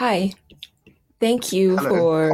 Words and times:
Hi, 0.00 0.32
thank 1.20 1.52
you 1.52 1.76
Hello. 1.76 1.90
for 1.90 2.32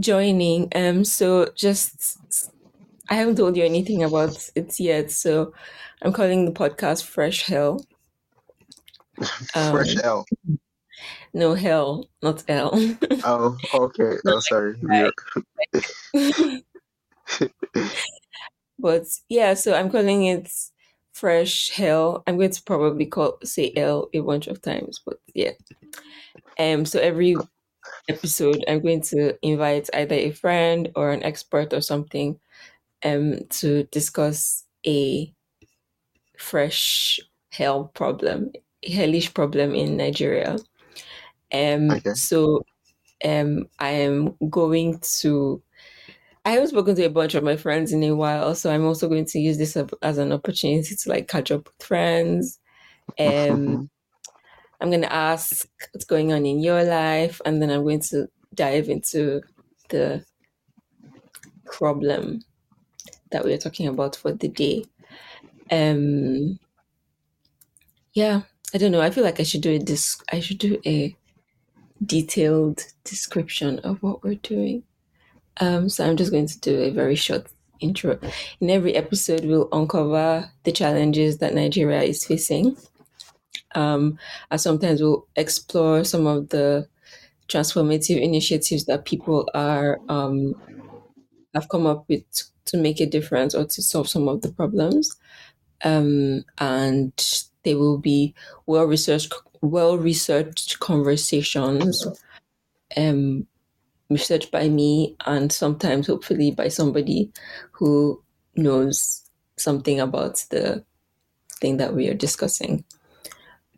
joining. 0.00 0.68
Um, 0.74 1.04
so 1.04 1.52
just 1.54 2.18
I 3.08 3.14
haven't 3.14 3.36
told 3.36 3.56
you 3.56 3.64
anything 3.64 4.02
about 4.02 4.50
it 4.56 4.80
yet, 4.80 5.12
so 5.12 5.52
I'm 6.02 6.12
calling 6.12 6.44
the 6.44 6.50
podcast 6.50 7.04
Fresh 7.04 7.46
Hell. 7.46 7.86
Fresh 9.70 9.94
Um, 9.98 10.02
L. 10.02 10.26
no 11.32 11.54
hell, 11.54 12.08
not 12.20 12.42
L. 12.48 12.72
Oh, 13.24 13.56
okay. 13.72 14.16
Oh, 14.26 14.40
sorry. 14.40 14.74
But 18.76 19.04
yeah, 19.28 19.54
so 19.54 19.72
I'm 19.72 19.90
calling 19.92 20.24
it 20.24 20.50
Fresh 21.16 21.70
Hell. 21.70 22.22
I'm 22.26 22.36
going 22.36 22.50
to 22.50 22.62
probably 22.62 23.06
call 23.06 23.38
say 23.42 23.72
L 23.74 24.10
a 24.12 24.20
bunch 24.20 24.48
of 24.48 24.60
times, 24.60 25.00
but 25.02 25.18
yeah. 25.32 25.52
Um, 26.58 26.84
so 26.84 27.00
every 27.00 27.36
episode, 28.06 28.62
I'm 28.68 28.82
going 28.82 29.00
to 29.12 29.34
invite 29.40 29.88
either 29.94 30.14
a 30.14 30.32
friend 30.32 30.92
or 30.94 31.12
an 31.12 31.22
expert 31.22 31.72
or 31.72 31.80
something 31.80 32.38
um 33.02 33.40
to 33.48 33.84
discuss 33.84 34.64
a 34.86 35.32
fresh 36.36 37.18
hell 37.50 37.84
problem, 37.94 38.52
hellish 38.86 39.32
problem 39.32 39.74
in 39.74 39.96
Nigeria. 39.96 40.58
Um, 41.50 41.92
okay. 41.92 42.12
so 42.12 42.62
um, 43.24 43.70
I 43.78 43.90
am 43.90 44.36
going 44.50 44.98
to. 45.20 45.62
I 46.46 46.50
haven't 46.50 46.68
spoken 46.68 46.94
to 46.94 47.04
a 47.04 47.10
bunch 47.10 47.34
of 47.34 47.42
my 47.42 47.56
friends 47.56 47.92
in 47.92 48.04
a 48.04 48.14
while, 48.14 48.54
so 48.54 48.72
I'm 48.72 48.86
also 48.86 49.08
going 49.08 49.24
to 49.24 49.40
use 49.40 49.58
this 49.58 49.76
as 50.02 50.16
an 50.16 50.30
opportunity 50.30 50.94
to 50.94 51.08
like 51.08 51.26
catch 51.26 51.50
up 51.50 51.66
with 51.66 51.86
friends. 51.86 52.60
Um, 53.18 53.90
I'm 54.80 54.90
going 54.90 55.02
to 55.02 55.12
ask 55.12 55.66
what's 55.92 56.04
going 56.04 56.32
on 56.32 56.46
in 56.46 56.60
your 56.60 56.84
life, 56.84 57.40
and 57.44 57.60
then 57.60 57.70
I'm 57.70 57.82
going 57.82 58.00
to 58.02 58.28
dive 58.54 58.88
into 58.88 59.42
the 59.88 60.24
problem 61.64 62.44
that 63.32 63.44
we're 63.44 63.58
talking 63.58 63.88
about 63.88 64.14
for 64.14 64.30
the 64.30 64.46
day. 64.46 64.84
Um, 65.72 66.60
yeah, 68.12 68.42
I 68.72 68.78
don't 68.78 68.92
know. 68.92 69.00
I 69.00 69.10
feel 69.10 69.24
like 69.24 69.40
I 69.40 69.42
should 69.42 69.62
do 69.62 69.72
a 69.72 69.80
I 70.32 70.38
should 70.38 70.58
do 70.58 70.80
a 70.86 71.16
detailed 72.04 72.84
description 73.02 73.80
of 73.80 74.00
what 74.00 74.22
we're 74.22 74.36
doing. 74.36 74.84
Um, 75.60 75.88
so 75.88 76.06
I'm 76.06 76.16
just 76.16 76.32
going 76.32 76.46
to 76.46 76.60
do 76.60 76.78
a 76.80 76.90
very 76.90 77.14
short 77.14 77.46
intro. 77.80 78.18
In 78.60 78.70
every 78.70 78.94
episode, 78.94 79.44
we'll 79.44 79.68
uncover 79.72 80.50
the 80.64 80.72
challenges 80.72 81.38
that 81.38 81.54
Nigeria 81.54 82.02
is 82.02 82.24
facing. 82.24 82.76
Um, 83.74 84.18
and 84.50 84.60
sometimes 84.60 85.02
we'll 85.02 85.26
explore 85.36 86.04
some 86.04 86.26
of 86.26 86.48
the 86.48 86.88
transformative 87.48 88.20
initiatives 88.20 88.86
that 88.86 89.04
people 89.04 89.48
are 89.54 90.00
um, 90.08 90.54
have 91.54 91.68
come 91.68 91.86
up 91.86 92.04
with 92.08 92.24
to 92.66 92.76
make 92.76 93.00
a 93.00 93.06
difference 93.06 93.54
or 93.54 93.64
to 93.64 93.82
solve 93.82 94.08
some 94.08 94.28
of 94.28 94.42
the 94.42 94.50
problems. 94.50 95.16
Um, 95.84 96.44
and 96.58 97.12
they 97.62 97.74
will 97.74 97.98
be 97.98 98.34
well 98.66 98.84
researched, 98.84 99.32
well 99.60 99.98
researched 99.98 100.80
conversations 100.80 102.06
um, 102.96 103.46
researched 104.10 104.50
by 104.50 104.68
me 104.68 105.16
and 105.26 105.50
sometimes 105.50 106.06
hopefully 106.06 106.50
by 106.50 106.68
somebody 106.68 107.32
who 107.72 108.22
knows 108.56 109.22
something 109.56 110.00
about 110.00 110.44
the 110.50 110.84
thing 111.60 111.78
that 111.78 111.94
we 111.94 112.08
are 112.08 112.14
discussing. 112.14 112.84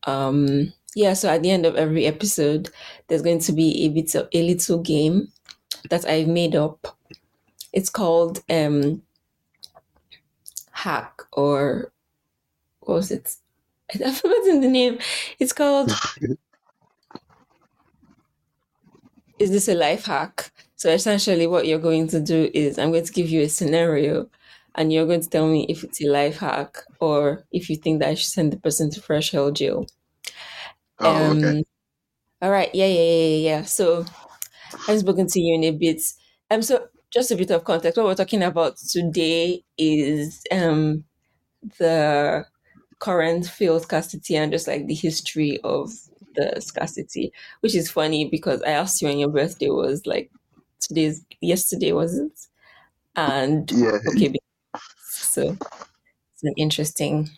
Um, 0.05 0.73
yeah, 0.95 1.13
so 1.15 1.29
at 1.29 1.43
the 1.43 1.51
end 1.51 1.67
of 1.67 1.77
every 1.77 2.07
episode, 2.07 2.71
there's 3.07 3.23
going 3.23 3.41
to 3.41 3.53
be 3.53 3.85
a 3.85 3.89
bit 3.89 4.15
of 4.15 4.29
a 4.33 4.43
little 4.43 4.79
game 4.79 5.29
that 5.91 6.05
I've 6.07 6.29
made 6.29 6.57
up. 6.57 6.97
It's 7.73 7.91
called 7.91 8.43
um, 8.51 9.03
Hack 10.73 11.23
or 11.33 11.93
what 12.81 12.95
was 12.95 13.11
it? 13.11 13.37
I've 14.05 14.19
forgotten 14.19 14.61
the 14.61 14.69
name. 14.69 14.99
It's 15.39 15.53
called 15.53 15.93
Is 19.39 19.51
this 19.51 19.69
a 19.69 19.75
life 19.75 20.07
hack? 20.07 20.53
So 20.77 20.91
essentially, 20.91 21.47
what 21.47 21.67
you're 21.67 21.79
going 21.79 22.09
to 22.09 22.21
do 22.21 22.51
is 22.55 22.79
I'm 22.79 22.93
going 22.93 23.05
to 23.05 23.13
give 23.13 23.29
you 23.29 23.43
a 23.43 23.49
scenario, 23.49 24.29
and 24.75 24.93
you're 24.93 25.07
going 25.07 25.21
to 25.21 25.29
tell 25.29 25.49
me 25.49 25.67
if 25.69 25.85
it's 25.85 26.03
a 26.03 26.09
life 26.09 26.39
hack 26.39 26.79
or 27.01 27.45
if 27.53 27.69
you 27.69 27.77
think 27.77 28.01
that 28.01 28.11
I 28.11 28.15
should 28.15 28.31
send 28.31 28.53
the 28.53 28.59
person 28.59 28.91
to 28.91 29.01
fresh 29.01 29.31
hell 29.33 29.51
jail. 29.51 29.87
Oh, 31.01 31.33
okay. 31.37 31.59
Um, 31.59 31.65
all 32.43 32.51
right, 32.51 32.73
yeah, 32.75 32.87
yeah, 32.87 33.03
yeah, 33.03 33.27
yeah. 33.27 33.51
yeah. 33.51 33.63
So 33.63 34.05
I've 34.89 35.01
spoken 35.01 35.27
to 35.27 35.41
you 35.41 35.55
in 35.55 35.65
a 35.65 35.71
bit. 35.73 36.01
Um, 36.51 36.63
so 36.63 36.89
just 37.11 37.31
a 37.31 37.37
bit 37.37 37.51
of 37.51 37.65
context. 37.65 37.97
What 37.97 38.07
we're 38.07 38.15
talking 38.15 38.43
about 38.43 38.77
today 38.77 39.65
is 39.77 40.43
um 40.51 41.05
the 41.79 42.47
current 42.99 43.47
field 43.47 43.83
scarcity 43.83 44.37
and 44.37 44.53
just 44.53 44.67
like 44.69 44.87
the 44.87 44.95
history 44.95 45.59
of 45.65 45.91
the 46.39 46.61
scarcity, 46.61 47.33
which 47.61 47.75
is 47.75 47.91
funny 47.91 48.29
because 48.29 48.63
I 48.63 48.71
asked 48.71 49.03
you 49.03 49.09
when 49.09 49.19
your 49.19 49.31
birthday 49.31 49.69
was 49.69 50.07
like 50.07 50.31
today's 50.81 51.25
yesterday 51.41 51.93
was 51.93 52.19
it? 52.19 52.39
And 53.17 53.73
Yeah. 53.73 53.99
okay, 54.11 54.33
so 55.01 55.57
it's 56.35 56.45
an 56.45 56.55
interesting 56.57 57.29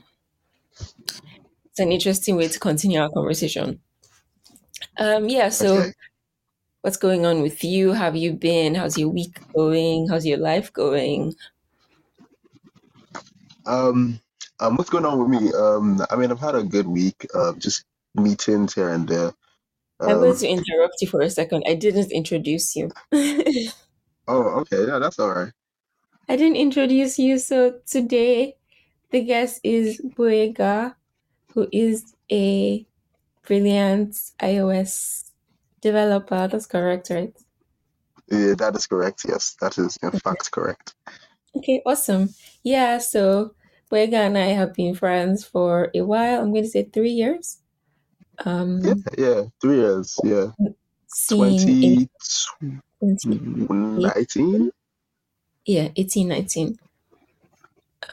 it's 1.67 1.79
an 1.79 1.93
interesting 1.93 2.37
way 2.37 2.49
to 2.49 2.59
continue 2.61 3.01
our 3.01 3.11
conversation. 3.11 3.81
Um, 4.99 5.29
yeah, 5.29 5.49
so 5.49 5.79
Okay. 5.79 5.93
what's 6.83 6.97
going 6.97 7.27
on 7.27 7.43
with 7.43 7.65
you? 7.65 7.93
How 7.93 8.05
have 8.07 8.17
you 8.17 8.33
been? 8.33 8.75
How's 8.75 8.99
your 8.99 9.09
week 9.09 9.39
going? 9.55 10.09
How's 10.09 10.27
your 10.27 10.39
life 10.39 10.73
going? 10.73 11.35
Um, 13.67 14.21
um, 14.61 14.77
what's 14.77 14.91
going 14.91 15.05
on 15.07 15.19
with 15.19 15.29
me? 15.43 15.53
Um, 15.53 16.01
I 16.11 16.17
mean, 16.17 16.31
I've 16.31 16.41
had 16.41 16.55
a 16.55 16.63
good 16.63 16.87
week. 16.87 17.27
Um, 17.35 17.59
just 17.59 17.85
meetings 18.15 18.75
here 18.75 18.91
and 18.91 19.09
there. 19.09 19.33
I'm 20.07 20.19
going 20.19 20.33
Um, 20.33 20.37
to 20.37 20.49
interrupt 20.49 20.97
you 21.01 21.09
for 21.09 21.21
a 21.23 21.31
second. 21.31 21.65
I 21.67 21.75
didn't 21.75 22.13
introduce 22.13 22.75
you. 22.77 22.91
oh, 24.29 24.61
okay. 24.61 24.87
Yeah, 24.87 24.99
that's 24.99 25.19
all 25.19 25.31
right. 25.35 25.53
I 26.29 26.37
didn't 26.37 26.57
introduce 26.57 27.19
you. 27.19 27.39
So 27.39 27.81
today, 27.87 28.57
the 29.11 29.23
guest 29.23 29.61
is 29.65 30.01
Gboyega, 30.01 30.97
who 31.55 31.69
is 31.73 32.15
a 32.33 32.87
brilliant 33.43 34.15
iOS 34.41 35.31
developer. 35.81 36.49
That's 36.49 36.67
correct, 36.67 37.11
right? 37.11 37.37
Yeah, 38.31 38.55
that 38.55 38.75
is 38.77 38.87
correct. 38.87 39.25
Yes, 39.29 39.57
that 39.61 39.77
is 39.77 39.99
in 40.03 40.13
fact 40.13 40.51
correct. 40.53 40.95
Okay, 41.57 41.83
awesome. 41.87 42.31
Yeah, 42.63 42.99
so 42.99 43.55
Gboyega 43.91 44.27
and 44.27 44.39
I 44.39 44.47
have 44.59 44.75
been 44.75 44.95
friends 44.95 45.45
for 45.45 45.91
a 45.95 46.03
while. 46.03 46.41
I'm 46.41 46.53
going 46.53 46.65
to 46.65 46.71
say 46.71 46.85
three 46.85 47.11
years. 47.11 47.59
Yeah, 48.83 48.95
Um, 48.95 49.05
yeah. 49.17 49.45
Three 49.61 49.77
years. 49.77 50.21
Yeah. 50.23 50.53
seen 51.07 51.79
in 51.83 53.17
2019? 53.19 54.71
yeah, 55.65 55.89
18, 55.97 56.29
19. 56.29 56.79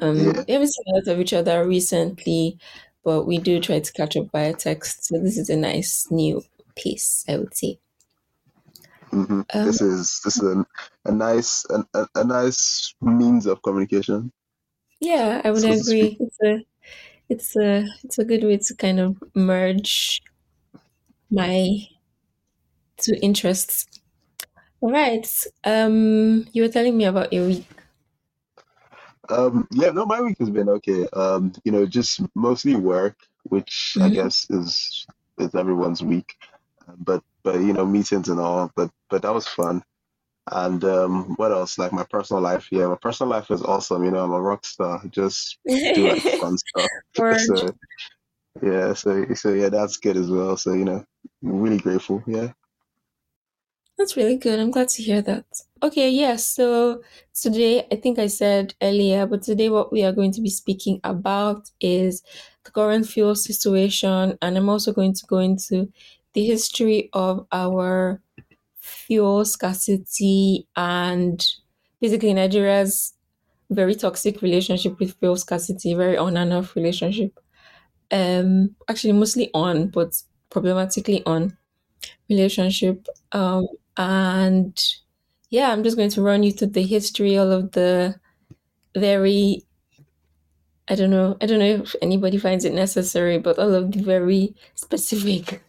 Um, 0.01 0.33
Yeah. 0.35 0.43
we 0.47 0.53
haven't 0.53 0.69
seen 0.73 0.85
a 0.87 0.95
lot 0.97 1.07
of 1.07 1.19
each 1.19 1.33
other 1.33 1.67
recently, 1.67 2.59
but 3.03 3.25
we 3.25 3.37
do 3.39 3.59
try 3.59 3.79
to 3.79 3.93
catch 3.93 4.17
up 4.17 4.31
via 4.31 4.53
text. 4.53 5.05
So 5.05 5.19
this 5.19 5.37
is 5.37 5.49
a 5.49 5.57
nice 5.57 6.07
new 6.11 6.43
piece, 6.75 7.23
I 7.27 7.37
would 7.37 7.55
say. 7.55 7.79
hmm 9.11 9.41
Um, 9.53 9.67
This 9.67 9.81
is 9.81 10.21
this 10.23 10.41
is 10.41 10.43
a, 10.43 10.65
a 11.05 11.11
nice 11.11 11.65
a, 11.69 11.85
a, 11.93 12.07
a 12.15 12.23
nice 12.23 12.93
means 13.01 13.45
of 13.45 13.61
communication, 13.61 14.31
yeah, 14.99 15.41
I 15.43 15.51
would 15.51 15.63
so 15.63 15.71
agree. 15.71 16.17
It's 16.19 16.37
a 16.43 16.65
it's 17.29 17.55
a 17.55 17.85
it's 18.03 18.19
a 18.19 18.25
good 18.25 18.43
way 18.43 18.57
to 18.57 18.75
kind 18.75 18.99
of 18.99 19.17
merge 19.35 20.21
my 21.29 21.87
two 22.97 23.15
interests. 23.21 23.85
All 24.81 24.91
right. 24.91 25.27
Um, 25.63 26.47
you 26.53 26.63
were 26.63 26.69
telling 26.69 26.97
me 26.97 27.05
about 27.05 27.33
your 27.33 27.47
week. 27.47 27.67
Um, 29.29 29.67
yeah, 29.71 29.89
no, 29.89 30.05
my 30.05 30.21
week 30.21 30.37
has 30.39 30.49
been 30.49 30.69
okay. 30.69 31.07
Um, 31.13 31.51
you 31.63 31.71
know, 31.71 31.85
just 31.85 32.21
mostly 32.35 32.75
work, 32.75 33.17
which 33.43 33.97
I 34.01 34.09
Mhm. 34.09 34.09
guess 34.09 34.47
is 34.49 35.05
is 35.37 35.53
everyone's 35.53 36.01
week. 36.03 36.35
But 36.99 37.23
but 37.43 37.55
you 37.55 37.73
know, 37.73 37.85
meetings 37.85 38.29
and 38.29 38.39
all. 38.39 38.71
But 38.75 38.91
but 39.09 39.21
that 39.23 39.33
was 39.33 39.47
fun. 39.47 39.83
And 40.51 40.83
um, 40.83 41.35
what 41.35 41.51
else? 41.51 41.77
Like 41.77 41.91
my 41.91 42.05
personal 42.09 42.41
life. 42.41 42.67
Yeah, 42.71 42.87
my 42.87 42.95
personal 42.95 43.29
life 43.29 43.51
is 43.51 43.61
awesome. 43.61 44.03
You 44.03 44.11
know, 44.11 44.23
I'm 44.23 44.31
a 44.31 44.41
rock 44.41 44.65
star. 44.65 45.01
Just 45.09 45.57
do 45.67 46.09
like 46.09 46.21
fun 46.41 46.57
stuff. 46.57 46.89
So 47.45 47.71
yeah, 48.61 48.93
so 48.93 49.25
so 49.35 49.53
yeah, 49.53 49.69
that's 49.69 49.97
good 49.97 50.17
as 50.17 50.29
well. 50.29 50.57
So 50.57 50.73
you 50.73 50.85
know, 50.85 51.05
really 51.41 51.77
grateful. 51.77 52.23
Yeah. 52.25 52.53
That's 53.97 54.15
really 54.15 54.37
good. 54.37 54.59
I'm 54.59 54.69
glad 54.69 54.89
to 54.89 55.01
hear 55.01 55.23
that. 55.23 55.45
Okay, 55.81 56.11
yes. 56.11 56.45
So 56.45 57.01
today, 57.33 57.87
I 57.91 57.95
think 57.95 58.19
I 58.19 58.27
said 58.27 58.75
earlier, 58.79 59.25
but 59.25 59.41
today 59.41 59.69
what 59.69 59.91
we 59.91 60.03
are 60.03 60.11
going 60.11 60.31
to 60.33 60.41
be 60.41 60.51
speaking 60.51 60.99
about 61.03 61.71
is 61.81 62.21
the 62.63 62.69
current 62.71 63.07
fuel 63.07 63.33
situation, 63.33 64.37
and 64.39 64.57
I'm 64.57 64.69
also 64.69 64.93
going 64.93 65.13
to 65.15 65.25
go 65.25 65.39
into 65.39 65.91
the 66.33 66.45
history 66.45 67.09
of 67.13 67.47
our 67.51 68.21
fuel 68.87 69.45
scarcity 69.45 70.67
and 70.75 71.45
basically 72.01 72.33
Nigeria's 72.33 73.13
very 73.69 73.95
toxic 73.95 74.41
relationship 74.41 74.99
with 74.99 75.17
fuel 75.19 75.35
scarcity, 75.35 75.93
very 75.93 76.17
on 76.17 76.37
and 76.37 76.53
off 76.53 76.75
relationship. 76.75 77.39
Um, 78.11 78.75
actually, 78.87 79.13
mostly 79.13 79.49
on, 79.53 79.89
but 79.89 80.13
problematically 80.49 81.25
on 81.25 81.57
relationship. 82.29 83.05
Um, 83.33 83.67
and 83.97 84.81
yeah, 85.49 85.71
I'm 85.71 85.83
just 85.83 85.97
going 85.97 86.11
to 86.11 86.21
run 86.21 86.43
you 86.43 86.51
through 86.51 86.69
the 86.69 86.83
history, 86.83 87.37
all 87.37 87.51
of 87.51 87.71
the 87.73 88.15
very 88.95 89.63
I 90.89 90.95
don't 90.95 91.09
know. 91.09 91.35
I 91.41 91.45
don't 91.45 91.59
know 91.59 91.65
if 91.83 91.95
anybody 92.01 92.37
finds 92.37 92.63
it 92.63 92.73
necessary, 92.73 93.39
but 93.39 93.59
all 93.59 93.73
of 93.73 93.91
the 93.91 94.01
very 94.01 94.55
specific, 94.75 95.61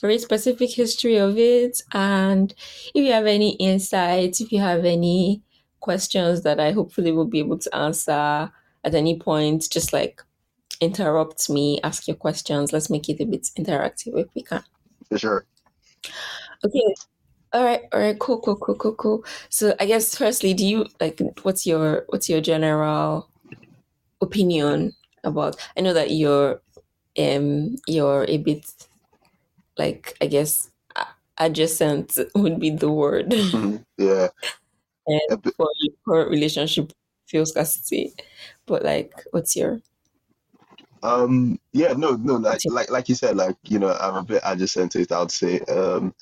very 0.00 0.18
specific 0.18 0.70
history 0.70 1.16
of 1.16 1.38
it. 1.38 1.80
And 1.92 2.52
if 2.94 3.04
you 3.04 3.12
have 3.12 3.26
any 3.26 3.52
insights, 3.56 4.40
if 4.40 4.52
you 4.52 4.60
have 4.60 4.84
any 4.84 5.42
questions 5.80 6.42
that 6.42 6.60
I 6.60 6.72
hopefully 6.72 7.12
will 7.12 7.26
be 7.26 7.38
able 7.40 7.58
to 7.58 7.74
answer 7.74 8.50
at 8.84 8.94
any 8.94 9.18
point, 9.18 9.66
just 9.70 9.92
like 9.92 10.22
interrupt 10.80 11.50
me, 11.50 11.80
ask 11.82 12.06
your 12.08 12.16
questions. 12.16 12.72
Let's 12.72 12.90
make 12.90 13.08
it 13.08 13.20
a 13.20 13.26
bit 13.26 13.48
interactive 13.58 14.18
if 14.18 14.28
we 14.34 14.42
can. 14.42 14.62
For 15.08 15.18
sure. 15.18 15.46
Okay. 16.64 16.94
All 17.52 17.64
right. 17.64 17.82
All 17.92 18.00
right. 18.00 18.18
Cool. 18.18 18.40
Cool. 18.40 18.56
Cool. 18.56 18.76
Cool. 18.76 18.94
Cool. 18.94 19.24
So 19.48 19.74
I 19.80 19.86
guess 19.86 20.16
firstly, 20.16 20.54
do 20.54 20.64
you 20.66 20.86
like 21.00 21.20
what's 21.42 21.66
your 21.66 22.04
what's 22.08 22.28
your 22.28 22.40
general 22.40 23.28
opinion 24.20 24.92
about? 25.24 25.56
I 25.76 25.80
know 25.80 25.92
that 25.92 26.10
you're 26.12 26.60
um 27.18 27.76
you're 27.86 28.24
a 28.28 28.38
bit 28.38 28.64
like 29.80 30.16
I 30.20 30.26
guess 30.28 30.70
adjacent 31.40 32.18
would 32.36 32.60
be 32.60 32.70
the 32.70 32.92
word. 32.92 33.30
Mhm. 33.32 33.84
Yeah. 33.96 34.28
and 35.06 35.40
for 35.56 35.68
your 35.80 35.94
current 36.06 36.30
relationship 36.30 36.92
feels 37.26 37.50
scarcity. 37.50 38.12
But 38.66 38.84
like 38.84 39.24
what's 39.32 39.56
your 39.56 39.80
Um, 41.02 41.58
yeah, 41.72 41.94
no, 41.96 42.16
no, 42.16 42.36
like 42.36 42.64
your 42.64 42.74
like 42.74 42.90
like 42.90 43.08
you 43.08 43.14
said, 43.14 43.36
like, 43.36 43.56
you 43.64 43.78
know, 43.78 43.92
I'm 43.92 44.16
a 44.16 44.22
bit 44.22 44.42
adjacent 44.44 44.92
to 44.92 45.00
it, 45.00 45.12
I 45.12 45.20
would 45.20 45.30
say, 45.32 45.60
um, 45.60 46.14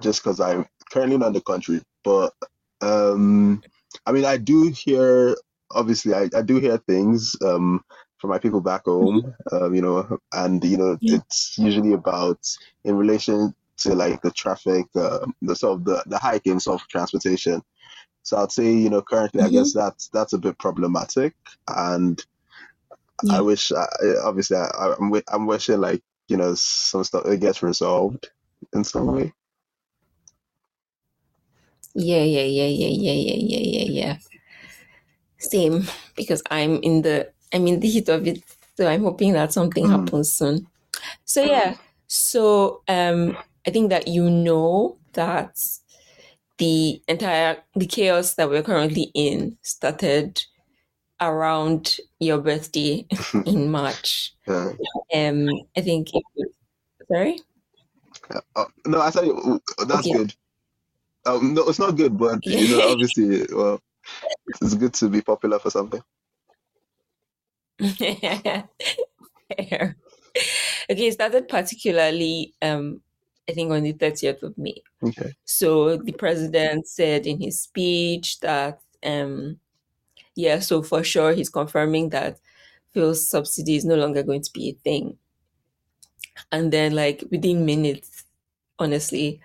just 0.00 0.22
because 0.22 0.38
I'm 0.38 0.66
currently 0.92 1.18
not 1.18 1.28
in 1.28 1.32
the 1.34 1.40
country. 1.42 1.82
But 2.04 2.32
um, 2.80 3.62
I 4.06 4.12
mean, 4.12 4.24
I 4.24 4.36
do 4.38 4.70
hear, 4.70 5.34
obviously, 5.72 6.14
I, 6.14 6.30
I 6.34 6.42
do 6.42 6.56
hear 6.58 6.78
things 6.78 7.34
um 7.42 7.82
from 8.20 8.30
my 8.30 8.38
people 8.38 8.60
back 8.60 8.84
home, 8.86 9.34
um, 9.52 9.74
you 9.74 9.82
know, 9.82 10.18
and 10.32 10.62
you 10.64 10.76
know, 10.76 10.98
Yeah. 11.00 11.16
it's 11.16 11.58
usually 11.58 11.92
about 11.94 12.40
in 12.84 12.96
relation 12.96 13.54
to 13.78 13.94
like 13.94 14.22
the 14.22 14.30
traffic, 14.30 14.86
uh, 14.96 15.26
the 15.42 15.56
sort 15.56 15.78
of 15.78 15.84
the 15.84 16.02
the 16.06 16.18
hike 16.18 16.46
in 16.46 16.60
sort 16.60 16.80
of 16.82 16.88
transportation. 16.88 17.62
So 18.22 18.38
I'd 18.38 18.52
say, 18.52 18.72
you 18.72 18.90
know, 18.90 19.02
currently, 19.02 19.42
I 19.42 19.50
guess 19.50 19.72
that's 19.72 20.08
that's 20.08 20.34
a 20.34 20.38
bit 20.38 20.58
problematic, 20.58 21.34
and 21.68 22.24
I 23.30 23.40
wish, 23.42 23.72
I, 23.72 23.82
I- 23.84 24.20
obviously, 24.24 24.56
I, 24.58 24.94
I'm 24.98 25.10
wi- 25.10 25.24
I'm 25.28 25.46
wishing 25.46 25.80
like 25.80 26.02
you 26.28 26.36
know 26.36 26.54
some 26.56 27.04
stuff 27.04 27.26
it 27.26 27.40
gets 27.40 27.62
resolved 27.62 28.30
in 28.74 28.84
some 28.84 29.06
way. 29.08 29.32
Yeah, 31.94 32.22
yeah, 32.24 32.42
yeah, 32.44 32.66
yeah, 32.66 32.88
yeah, 32.88 33.12
yeah, 33.12 33.34
yeah, 33.36 33.60
yeah, 33.80 33.86
yeah. 33.90 34.16
Same, 35.38 35.86
because 36.16 36.42
I'm 36.50 36.76
in 36.82 37.02
the 37.02 37.32
I'm 37.52 37.66
in 37.66 37.80
the 37.80 37.88
heat 37.88 38.08
of 38.08 38.26
it, 38.26 38.42
so 38.76 38.88
I'm 38.88 39.02
hoping 39.02 39.32
that 39.34 39.52
something 39.52 39.86
Mm, 39.86 39.90
happens 39.90 40.32
soon. 40.32 40.66
So 41.24 41.42
yeah, 41.42 41.76
so 42.06 42.82
um, 42.88 43.36
I 43.66 43.70
think 43.70 43.90
that 43.90 44.08
you 44.08 44.30
know 44.30 44.98
that 45.14 45.58
the 46.58 47.02
entire 47.08 47.58
the 47.74 47.86
chaos 47.86 48.34
that 48.34 48.48
we're 48.50 48.62
currently 48.62 49.10
in 49.14 49.56
started 49.62 50.42
around 51.20 51.98
your 52.18 52.38
birthday 52.38 53.06
in 53.46 53.70
March. 53.70 54.34
yeah. 54.46 54.72
Um, 55.14 55.48
I 55.76 55.80
think 55.80 56.08
it 56.14 56.24
sorry. 57.10 57.40
Yeah. 58.30 58.40
Oh, 58.56 58.66
no, 58.86 59.00
I 59.00 59.10
thought 59.10 59.26
you, 59.26 59.60
that's 59.86 60.06
Okay. 60.06 60.10
good. 60.10 60.34
Um, 61.26 61.54
no, 61.54 61.68
it's 61.68 61.78
not 61.78 61.96
good, 61.96 62.18
but 62.18 62.40
you 62.46 62.68
know, 62.68 62.82
obviously, 62.86 63.46
well, 63.52 63.80
it's 64.62 64.74
good 64.74 64.94
to 64.94 65.08
be 65.08 65.22
popular 65.22 65.58
for 65.58 65.70
something. 65.70 66.02
Fair. 67.98 69.96
Okay, 70.90 71.06
it 71.06 71.12
started 71.14 71.48
particularly, 71.48 72.54
um, 72.62 73.00
I 73.48 73.52
think 73.52 73.72
on 73.72 73.82
the 73.82 73.92
30th 73.92 74.42
of 74.42 74.56
May. 74.58 74.82
Okay. 75.02 75.34
So 75.44 75.96
the 75.96 76.12
president 76.12 76.86
said 76.86 77.26
in 77.26 77.40
his 77.40 77.60
speech 77.60 78.40
that, 78.40 78.80
um, 79.04 79.58
yeah, 80.36 80.60
so 80.60 80.82
for 80.82 81.02
sure 81.02 81.32
he's 81.32 81.48
confirming 81.48 82.10
that 82.10 82.38
fuel 82.92 83.14
subsidy 83.14 83.76
is 83.76 83.84
no 83.84 83.96
longer 83.96 84.22
going 84.22 84.42
to 84.42 84.52
be 84.52 84.70
a 84.70 84.72
thing. 84.84 85.16
And 86.52 86.72
then, 86.72 86.94
like 86.94 87.24
within 87.30 87.66
minutes, 87.66 88.24
honestly, 88.78 89.40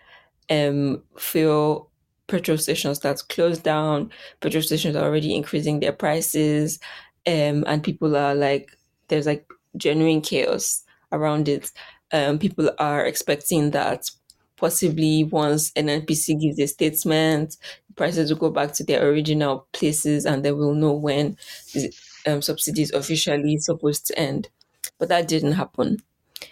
um, 0.50 1.04
fuel 1.18 1.92
petrol 2.28 2.58
stations 2.58 3.00
that 3.00 3.22
closed 3.30 3.64
down. 3.64 4.12
Petrol 4.40 4.64
stations 4.64 4.96
are 4.96 5.04
already 5.06 5.36
increasing 5.36 5.80
their 5.80 5.94
prices, 5.94 6.80
um, 7.28 7.64
and 7.68 7.84
people 7.84 8.16
are 8.16 8.36
like, 8.36 8.78
there's 9.08 9.26
like 9.26 9.48
genuine 9.78 10.22
chaos 10.22 10.84
around 11.12 11.48
it. 11.48 11.72
Um, 12.12 12.40
people 12.40 12.70
are 12.80 13.06
expecting 13.06 13.72
that 13.72 14.10
possibly 14.58 15.24
once 15.24 15.72
NNPC 15.72 16.40
gives 16.40 16.60
a 16.60 16.68
statement, 16.68 17.58
prices 17.96 18.30
will 18.30 18.40
go 18.40 18.50
back 18.50 18.74
to 18.74 18.84
their 18.84 19.08
original 19.08 19.68
places, 19.74 20.26
and 20.26 20.44
they 20.44 20.52
will 20.52 20.74
know 20.74 20.94
when 20.94 21.38
the 21.74 21.94
um, 22.28 22.42
subsidy 22.42 22.82
is 22.82 22.92
officially 22.92 23.58
supposed 23.58 24.06
to 24.08 24.20
end. 24.20 24.50
But 24.98 25.10
that 25.10 25.28
didn't 25.28 25.54
happen. 25.54 26.02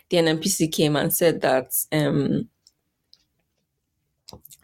The 0.09 0.17
NNPC 0.17 0.71
came 0.71 0.95
and 0.95 1.13
said 1.13 1.41
that 1.41 1.73
um, 1.91 2.49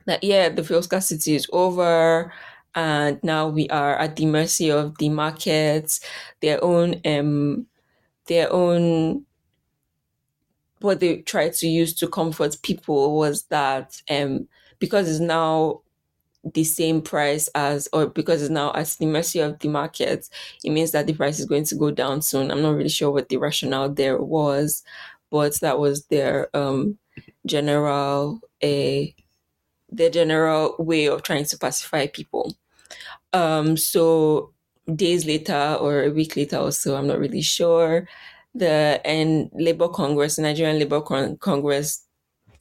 that 0.05 0.23
yeah, 0.23 0.49
the 0.49 0.63
fuel 0.63 0.81
scarcity 0.81 1.35
is 1.35 1.47
over, 1.51 2.33
and 2.75 3.19
now 3.23 3.47
we 3.47 3.67
are 3.69 3.97
at 3.97 4.15
the 4.15 4.25
mercy 4.25 4.71
of 4.71 4.97
the 4.97 5.09
markets, 5.09 6.01
their 6.41 6.63
own 6.63 7.01
um, 7.05 7.67
their 8.27 8.51
own. 8.51 9.25
What 10.81 11.01
they 11.01 11.17
tried 11.21 11.53
to 11.55 11.67
use 11.67 11.93
to 11.95 12.07
comfort 12.07 12.57
people 12.63 13.17
was 13.17 13.43
that 13.45 14.01
um, 14.09 14.47
because 14.79 15.09
it's 15.09 15.19
now 15.19 15.81
the 16.53 16.63
same 16.63 17.01
price 17.01 17.49
as, 17.55 17.89
or 17.93 18.07
because 18.07 18.41
it's 18.41 18.51
now 18.51 18.73
at 18.73 18.87
the 18.99 19.05
mercy 19.05 19.39
of 19.39 19.59
the 19.59 19.67
market, 19.67 20.29
it 20.63 20.69
means 20.71 20.91
that 20.91 21.07
the 21.07 21.13
price 21.13 21.39
is 21.39 21.45
going 21.45 21.65
to 21.65 21.75
go 21.75 21.91
down 21.91 22.21
soon. 22.21 22.51
I'm 22.51 22.61
not 22.61 22.75
really 22.75 22.89
sure 22.89 23.11
what 23.11 23.29
the 23.29 23.37
rationale 23.37 23.89
there 23.89 24.17
was, 24.21 24.83
but 25.29 25.59
that 25.59 25.79
was 25.79 26.05
their 26.05 26.55
um, 26.55 26.97
general 27.45 28.41
a 28.63 29.15
their 29.91 30.09
general 30.09 30.75
way 30.79 31.07
of 31.07 31.23
trying 31.23 31.45
to 31.45 31.57
pacify 31.57 32.07
people. 32.07 32.55
Um, 33.33 33.77
so 33.77 34.53
days 34.95 35.25
later 35.25 35.77
or 35.79 36.03
a 36.03 36.09
week 36.09 36.35
later 36.35 36.57
or 36.57 36.71
so, 36.71 36.95
I'm 36.95 37.07
not 37.07 37.19
really 37.19 37.41
sure. 37.41 38.07
The 38.55 39.01
and 39.05 39.49
Labour 39.53 39.89
Congress, 39.89 40.39
Nigerian 40.39 40.79
Labour 40.79 41.01
Con- 41.01 41.37
Congress, 41.37 42.05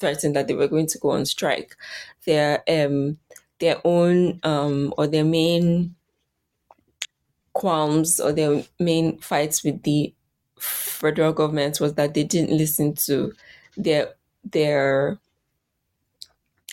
threatened 0.00 0.37
that 0.37 0.49
they 0.49 0.54
were 0.54 0.68
going 0.68 0.87
to 0.88 0.99
go 0.99 1.11
on 1.11 1.26
strike. 1.26 1.76
Their 2.26 2.62
um 2.68 3.18
their 3.61 3.80
own 3.85 4.40
um 4.44 4.94
or 4.99 5.06
their 5.06 5.25
main 5.25 5.94
qualms 7.52 8.20
or 8.20 8.32
their 8.32 8.64
main 8.78 9.18
fights 9.18 9.64
with 9.64 9.82
the 9.82 10.14
federal 10.58 11.32
government 11.32 11.80
was 11.80 11.94
that 11.94 12.14
they 12.14 12.25
didn't 12.25 12.56
listen 12.56 12.94
to 12.94 13.32
their 13.76 14.14
their 14.44 15.18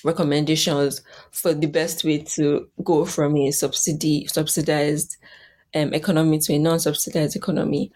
recommendations 0.05 1.01
for 1.31 1.53
the 1.53 1.67
best 1.67 2.03
way 2.05 2.19
to 2.19 2.69
go 2.83 3.05
from 3.05 3.35
a 3.35 3.51
subsidy 3.51 4.27
subsidized 4.27 5.17
um, 5.73 5.93
economy 5.93 6.39
to 6.39 6.53
a 6.53 6.59
non-subsidized 6.59 7.35
economy. 7.35 7.91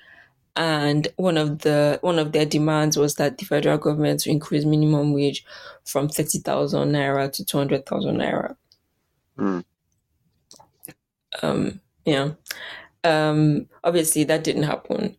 And 0.55 1.07
one 1.15 1.37
of 1.37 1.59
the 1.59 1.99
one 2.01 2.19
of 2.19 2.31
their 2.31 2.45
demands 2.45 2.97
was 2.97 3.15
that 3.15 3.37
the 3.37 3.45
federal 3.45 3.77
government 3.77 4.21
to 4.21 4.31
increase 4.31 4.65
minimum 4.65 5.13
wage 5.13 5.45
from 5.85 6.09
thirty 6.09 6.39
thousand 6.39 6.91
naira 6.91 7.31
to 7.31 7.45
two 7.45 7.57
hundred 7.57 7.85
thousand 7.85 8.17
naira. 8.17 8.55
Mm, 9.37 9.63
Um, 11.41 11.79
yeah. 12.03 12.31
Um, 13.03 13.67
obviously, 13.83 14.25
that 14.25 14.43
didn't 14.43 14.63
happen. 14.63 15.15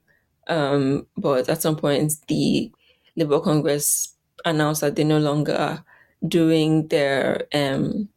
Um, 0.48 1.06
but 1.16 1.48
at 1.48 1.62
some 1.62 1.76
point, 1.76 2.12
the 2.26 2.70
Labour 3.16 3.40
Congress 3.40 4.14
announced 4.44 4.80
that 4.80 4.96
they 4.96 5.04
no 5.04 5.18
longer 5.18 5.82
doing 6.26 6.88
their 6.88 7.46
um, 7.54 8.08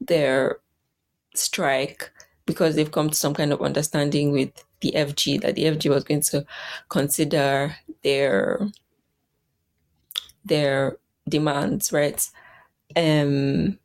their 0.00 0.60
strike 1.34 2.10
because 2.46 2.74
they've 2.74 2.92
come 2.92 3.10
to 3.10 3.16
some 3.16 3.34
kind 3.34 3.52
of 3.52 3.62
understanding 3.62 4.32
with 4.32 4.50
the 4.80 4.92
FG 4.96 5.40
that 5.42 5.54
the 5.54 5.64
FG 5.64 5.90
was 5.90 6.04
going 6.04 6.22
to 6.22 6.44
consider 6.88 7.76
their 8.02 8.68
their 10.44 10.98
demands, 11.28 11.92
right? 11.92 12.28
Um, 12.96 13.78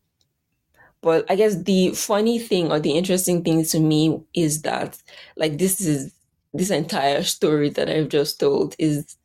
but 1.01 1.29
I 1.29 1.35
guess 1.35 1.61
the 1.63 1.91
funny 1.91 2.39
thing 2.39 2.71
or 2.71 2.79
the 2.79 2.91
interesting 2.91 3.43
thing 3.43 3.63
to 3.65 3.79
me 3.79 4.21
is 4.33 4.63
that 4.63 4.97
like 5.35 5.57
this 5.57 5.79
is 5.79 6.13
this 6.53 6.71
entire 6.71 7.21
story 7.23 7.69
that 7.69 7.89
I've 7.89 8.09
just 8.09 8.39
told 8.39 8.75
is 8.79 9.17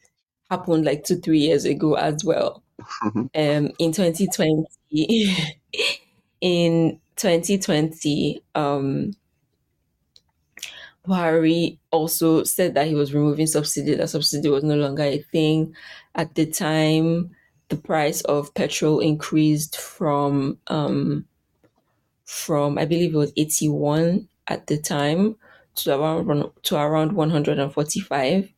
happened 0.51 0.85
like 0.85 1.05
two, 1.05 1.17
three 1.17 1.39
years 1.39 1.65
ago 1.65 1.95
as 1.95 2.25
well. 2.25 2.63
Um 3.35 3.71
in 3.79 3.93
2020 3.93 4.67
in 6.41 7.01
2020, 7.17 8.43
um 8.55 9.13
Buhari 11.07 11.79
also 11.91 12.45
said 12.45 12.75
that 12.75 12.87
he 12.87 12.95
was 12.95 13.15
removing 13.15 13.47
subsidy, 13.47 13.95
that 13.95 14.11
subsidy 14.11 14.49
was 14.49 14.65
no 14.65 14.77
longer 14.77 15.03
a 15.03 15.19
thing. 15.19 15.75
At 16.15 16.35
the 16.35 16.47
time, 16.47 17.31
the 17.69 17.77
price 17.77 18.21
of 18.23 18.53
petrol 18.55 19.01
increased 19.01 19.77
from 19.79 20.59
um, 20.67 21.27
from 22.25 22.79
I 22.79 22.85
believe 22.85 23.15
it 23.15 23.19
was 23.19 23.33
81 23.37 24.29
at 24.49 24.67
the 24.67 24.79
time 24.79 25.37
to 25.77 25.95
around 25.99 26.51
to 26.65 26.77
around 26.77 27.13
145. 27.13 28.53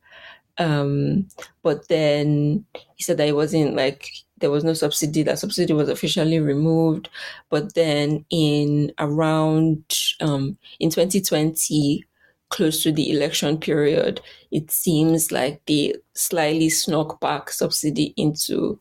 Um, 0.62 1.26
but 1.62 1.88
then 1.88 2.64
he 2.94 3.02
said 3.02 3.16
that 3.16 3.28
it 3.28 3.36
wasn't 3.36 3.74
like 3.74 4.08
there 4.38 4.50
was 4.50 4.64
no 4.64 4.74
subsidy. 4.74 5.22
That 5.22 5.38
subsidy 5.38 5.72
was 5.72 5.88
officially 5.88 6.38
removed. 6.38 7.08
But 7.50 7.74
then 7.74 8.24
in 8.30 8.92
around 8.98 9.84
um, 10.20 10.56
in 10.78 10.90
2020, 10.90 12.04
close 12.50 12.82
to 12.82 12.92
the 12.92 13.10
election 13.10 13.58
period, 13.58 14.20
it 14.50 14.70
seems 14.70 15.32
like 15.32 15.62
they 15.66 15.94
slightly 16.14 16.68
snuck 16.68 17.20
back 17.20 17.50
subsidy 17.50 18.14
into 18.16 18.78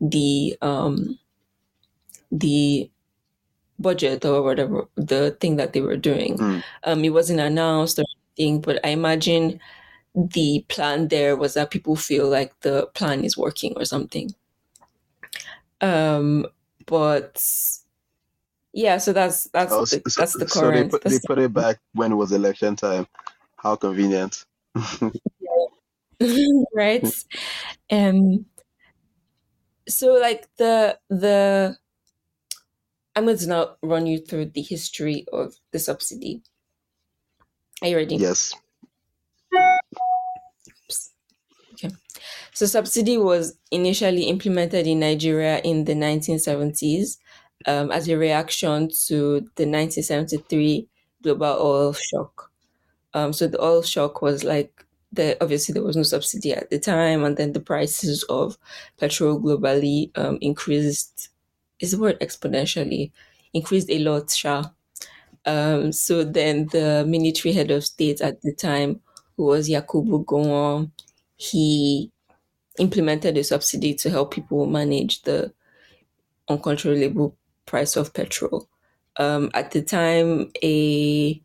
the 0.00 0.56
um, 0.62 1.18
the 2.30 2.90
budget 3.78 4.24
or 4.24 4.42
whatever 4.42 4.86
the 4.94 5.36
thing 5.40 5.56
that 5.56 5.72
they 5.72 5.80
were 5.80 5.96
doing. 5.96 6.38
Mm. 6.38 6.62
Um, 6.84 7.04
it 7.04 7.10
wasn't 7.10 7.40
announced 7.40 7.98
or 7.98 8.04
anything, 8.38 8.60
but 8.60 8.84
I 8.84 8.90
imagine 8.90 9.60
the 10.14 10.64
plan 10.68 11.08
there 11.08 11.36
was 11.36 11.54
that 11.54 11.70
people 11.70 11.96
feel 11.96 12.28
like 12.28 12.58
the 12.60 12.86
plan 12.94 13.24
is 13.24 13.36
working 13.36 13.72
or 13.76 13.84
something. 13.84 14.34
Um, 15.80 16.46
but 16.86 17.44
yeah, 18.72 18.98
so 18.98 19.12
that's 19.12 19.44
that's 19.44 19.72
Oh, 19.72 19.84
the, 19.84 20.02
so, 20.08 20.20
that's 20.20 20.34
the 20.34 20.48
so 20.48 20.70
they 20.70 20.70
current. 20.70 20.90
put 20.90 21.02
they 21.02 21.18
put 21.26 21.38
it 21.38 21.52
back 21.52 21.78
when 21.92 22.12
it 22.12 22.16
was 22.16 22.32
election 22.32 22.76
time. 22.76 23.06
How 23.56 23.76
convenient. 23.76 24.44
right. 26.74 27.06
Um. 27.90 28.46
So 29.88 30.14
like 30.14 30.48
the 30.56 30.98
the 31.08 31.76
I'm 33.16 33.24
going 33.26 33.38
to 33.38 33.46
now 33.46 33.76
run 33.82 34.06
you 34.06 34.18
through 34.18 34.46
the 34.46 34.62
history 34.62 35.24
of 35.32 35.54
the 35.70 35.78
subsidy. 35.78 36.42
Are 37.82 37.88
you 37.88 37.96
ready? 37.96 38.16
Yes. 38.16 38.54
So 42.54 42.66
subsidy 42.66 43.18
was 43.18 43.58
initially 43.70 44.24
implemented 44.24 44.86
in 44.86 45.00
Nigeria 45.00 45.58
in 45.64 45.84
the 45.84 45.94
1970s 45.94 47.18
um, 47.66 47.90
as 47.90 48.08
a 48.08 48.16
reaction 48.16 48.88
to 49.06 49.40
the 49.56 49.66
1973 49.66 50.88
global 51.22 51.56
oil 51.60 51.92
shock. 51.92 52.50
Um, 53.14 53.32
so 53.32 53.46
the 53.48 53.62
oil 53.62 53.82
shock 53.82 54.22
was 54.22 54.44
like 54.44 54.84
the 55.12 55.36
obviously 55.42 55.72
there 55.72 55.82
was 55.82 55.96
no 55.96 56.02
subsidy 56.02 56.52
at 56.52 56.70
the 56.70 56.78
time, 56.78 57.24
and 57.24 57.36
then 57.36 57.52
the 57.52 57.60
prices 57.60 58.24
of 58.24 58.58
petrol 58.98 59.40
globally 59.40 60.10
um, 60.18 60.38
increased. 60.40 61.30
Is 61.80 61.90
the 61.92 61.98
word 61.98 62.20
exponentially 62.20 63.10
increased 63.52 63.90
a 63.90 63.98
lot, 63.98 64.30
Sha. 64.30 64.64
Um, 65.46 65.92
so 65.92 66.24
then 66.24 66.66
the 66.72 67.04
military 67.06 67.52
head 67.54 67.70
of 67.70 67.84
state 67.84 68.20
at 68.20 68.40
the 68.42 68.52
time, 68.52 69.00
who 69.36 69.44
was 69.44 69.68
Yakubu 69.68 70.24
Gowon, 70.24 70.90
he 71.36 72.10
implemented 72.78 73.36
a 73.36 73.44
subsidy 73.44 73.94
to 73.94 74.10
help 74.10 74.32
people 74.32 74.66
manage 74.66 75.22
the 75.22 75.52
uncontrollable 76.48 77.36
price 77.66 77.96
of 77.96 78.12
petrol. 78.12 78.68
Um, 79.16 79.50
at 79.54 79.70
the 79.70 79.82
time, 79.82 80.50
a 80.62 81.40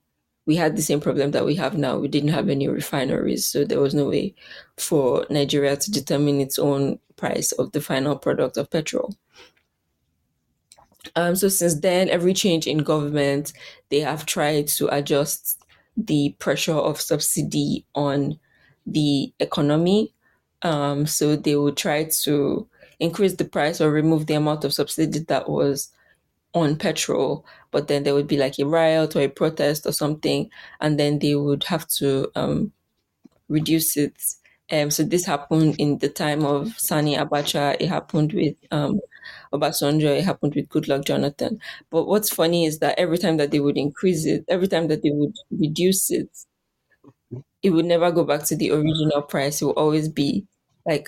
we 0.46 0.56
had 0.56 0.76
the 0.76 0.82
same 0.82 1.00
problem 1.00 1.30
that 1.32 1.46
we 1.46 1.54
have 1.56 1.78
now. 1.78 2.00
We 2.00 2.08
didn't 2.08 2.32
have 2.32 2.50
any 2.50 2.68
refineries, 2.68 3.46
so 3.46 3.64
there 3.64 3.80
was 3.80 3.94
no 3.94 4.10
way 4.10 4.34
for 4.78 5.28
Nigeria 5.30 5.78
to 5.78 5.92
determine 5.92 6.42
its 6.42 6.58
own 6.58 6.98
price 7.18 7.52
of 7.52 7.72
the 7.72 7.82
final 7.82 8.16
product 8.16 8.58
of 8.58 8.72
petrol. 8.72 9.16
Um, 11.16 11.36
so 11.36 11.50
since 11.50 11.76
then, 11.76 12.10
every 12.10 12.34
change 12.34 12.66
in 12.66 12.80
government, 12.80 13.54
they 13.90 14.00
have 14.00 14.26
tried 14.26 14.68
to 14.70 14.88
adjust 14.88 15.64
the 15.96 16.36
pressure 16.40 16.74
of 16.74 17.00
subsidy 17.00 17.86
on 17.94 18.40
the 18.88 19.32
economy. 19.40 20.16
Um, 20.62 21.06
so 21.08 21.36
they 21.36 21.56
would 21.56 21.78
try 21.78 22.06
to 22.06 22.68
increase 23.00 23.36
the 23.36 23.46
price 23.46 23.80
or 23.82 23.92
remove 23.92 24.28
the 24.28 24.34
amount 24.36 24.66
of 24.66 24.74
subsidy 24.74 25.20
that 25.20 25.50
was 25.50 25.90
on 26.54 26.76
petrol, 26.78 27.46
but 27.72 27.88
then 27.88 28.04
there 28.04 28.16
would 28.16 28.28
be 28.28 28.38
like 28.38 28.60
a 28.60 28.66
riot 28.66 29.16
or 29.16 29.22
a 29.22 29.28
protest 29.30 29.86
or 29.86 29.92
something, 29.94 30.50
and 30.82 31.00
then 31.00 31.20
they 31.20 31.36
would 31.36 31.64
have 31.66 31.88
to 31.88 32.32
um, 32.36 32.72
reduce 33.50 33.98
it. 33.98 34.22
Um, 34.72 34.92
so 34.92 35.04
this 35.04 35.26
happened 35.26 35.76
in 35.80 35.98
the 36.00 36.10
time 36.10 36.46
of 36.46 36.78
Sani 36.80 37.16
Abacha. 37.16 37.76
It 37.80 37.88
happened 37.88 38.34
with 38.34 38.56
um, 38.72 39.00
Obasanjo. 39.54 40.18
It 40.18 40.24
happened 40.24 40.56
with 40.56 40.70
Goodluck 40.70 41.06
Jonathan. 41.06 41.60
But 41.90 42.06
what's 42.06 42.30
funny 42.30 42.66
is 42.66 42.80
that 42.80 43.00
every 43.00 43.18
time 43.18 43.38
that 43.38 43.52
they 43.52 43.60
would 43.60 43.78
increase 43.78 44.26
it, 44.26 44.46
every 44.48 44.68
time 44.68 44.88
that 44.90 45.02
they 45.04 45.12
would 45.12 45.36
reduce 45.52 46.12
it, 46.12 46.30
it 47.62 47.72
would 47.72 47.86
never 47.86 48.12
go 48.12 48.24
back 48.24 48.44
to 48.44 48.56
the 48.56 48.72
original 48.72 49.22
price. 49.22 49.62
It 49.62 49.66
will 49.66 49.74
always 49.74 50.08
be 50.08 50.46
like 50.86 51.08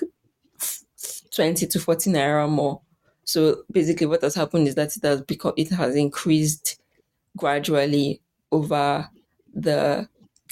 20 1.34 1.66
to 1.66 1.80
40 1.80 2.10
naira 2.10 2.48
more. 2.48 2.80
So 3.24 3.62
basically 3.70 4.06
what 4.06 4.22
has 4.22 4.34
happened 4.34 4.68
is 4.68 4.74
that 4.74 4.96
it 4.96 5.02
has 5.02 5.22
it 5.56 5.70
has 5.70 5.96
increased 5.96 6.80
gradually 7.36 8.20
over 8.50 9.08
the 9.54 10.08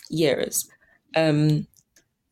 years. 0.09 0.69
Um, 1.17 1.67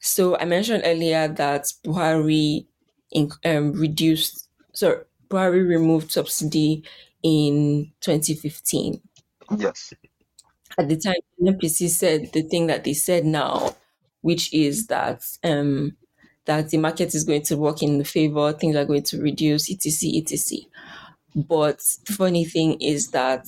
so 0.01 0.37
I 0.39 0.45
mentioned 0.45 0.83
earlier 0.87 1.29
that 1.29 1.65
Buhari 1.85 2.67
in, 3.11 3.31
um, 3.45 3.73
reduced, 3.73 4.49
so 4.73 5.03
Buhari 5.29 5.67
removed 5.67 6.13
subsidy 6.13 6.85
in 7.23 7.93
2015. 8.01 9.01
Yes. 9.57 9.93
At 10.79 10.89
the 10.89 10.97
time, 10.97 11.15
NPC 11.43 11.89
said 11.89 12.33
the 12.33 12.43
thing 12.43 12.69
that 12.69 12.85
they 12.85 12.95
said 12.95 13.25
now, 13.25 13.75
which 14.21 14.53
is 14.55 14.87
that 14.87 15.23
um, 15.45 15.97
that 16.45 16.71
the 16.71 16.79
market 16.79 17.15
is 17.15 17.25
going 17.25 17.43
to 17.43 17.57
work 17.57 17.83
in 17.83 17.99
the 17.99 18.05
favor, 18.05 18.53
things 18.53 18.77
are 18.77 18.85
going 18.85 19.03
to 19.05 19.21
reduce, 19.21 19.71
etc., 19.71 20.11
etc. 20.19 20.59
But 21.35 21.81
the 22.07 22.13
funny 22.13 22.45
thing 22.45 22.81
is 22.81 23.11
that 23.11 23.47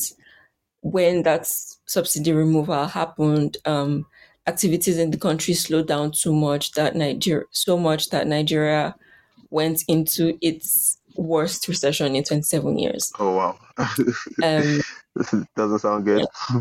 when 0.83 1.23
that 1.23 1.47
subsidy 1.87 2.33
removal 2.33 2.87
happened, 2.87 3.57
um, 3.65 4.07
activities 4.47 4.99
in 4.99 5.11
the 5.11 5.19
country 5.19 5.55
slowed 5.55 5.89
down 5.89 6.13
too 6.13 6.33
much 6.33 6.73
that 6.73 6.97
Nigeria, 6.97 7.45
so 7.51 7.79
much 7.79 8.11
that 8.11 8.27
Nigeria 8.27 8.95
went 9.51 9.83
into 9.89 10.37
its 10.41 10.99
worst 11.17 11.69
recession 11.69 12.15
in 12.15 12.25
27 12.25 12.79
years. 12.79 13.13
Oh 13.19 13.37
wow. 13.37 13.59
Um, 14.43 14.81
Doesn't 15.57 15.79
sound 15.81 16.05
good. 16.05 16.25
yeah, 16.51 16.61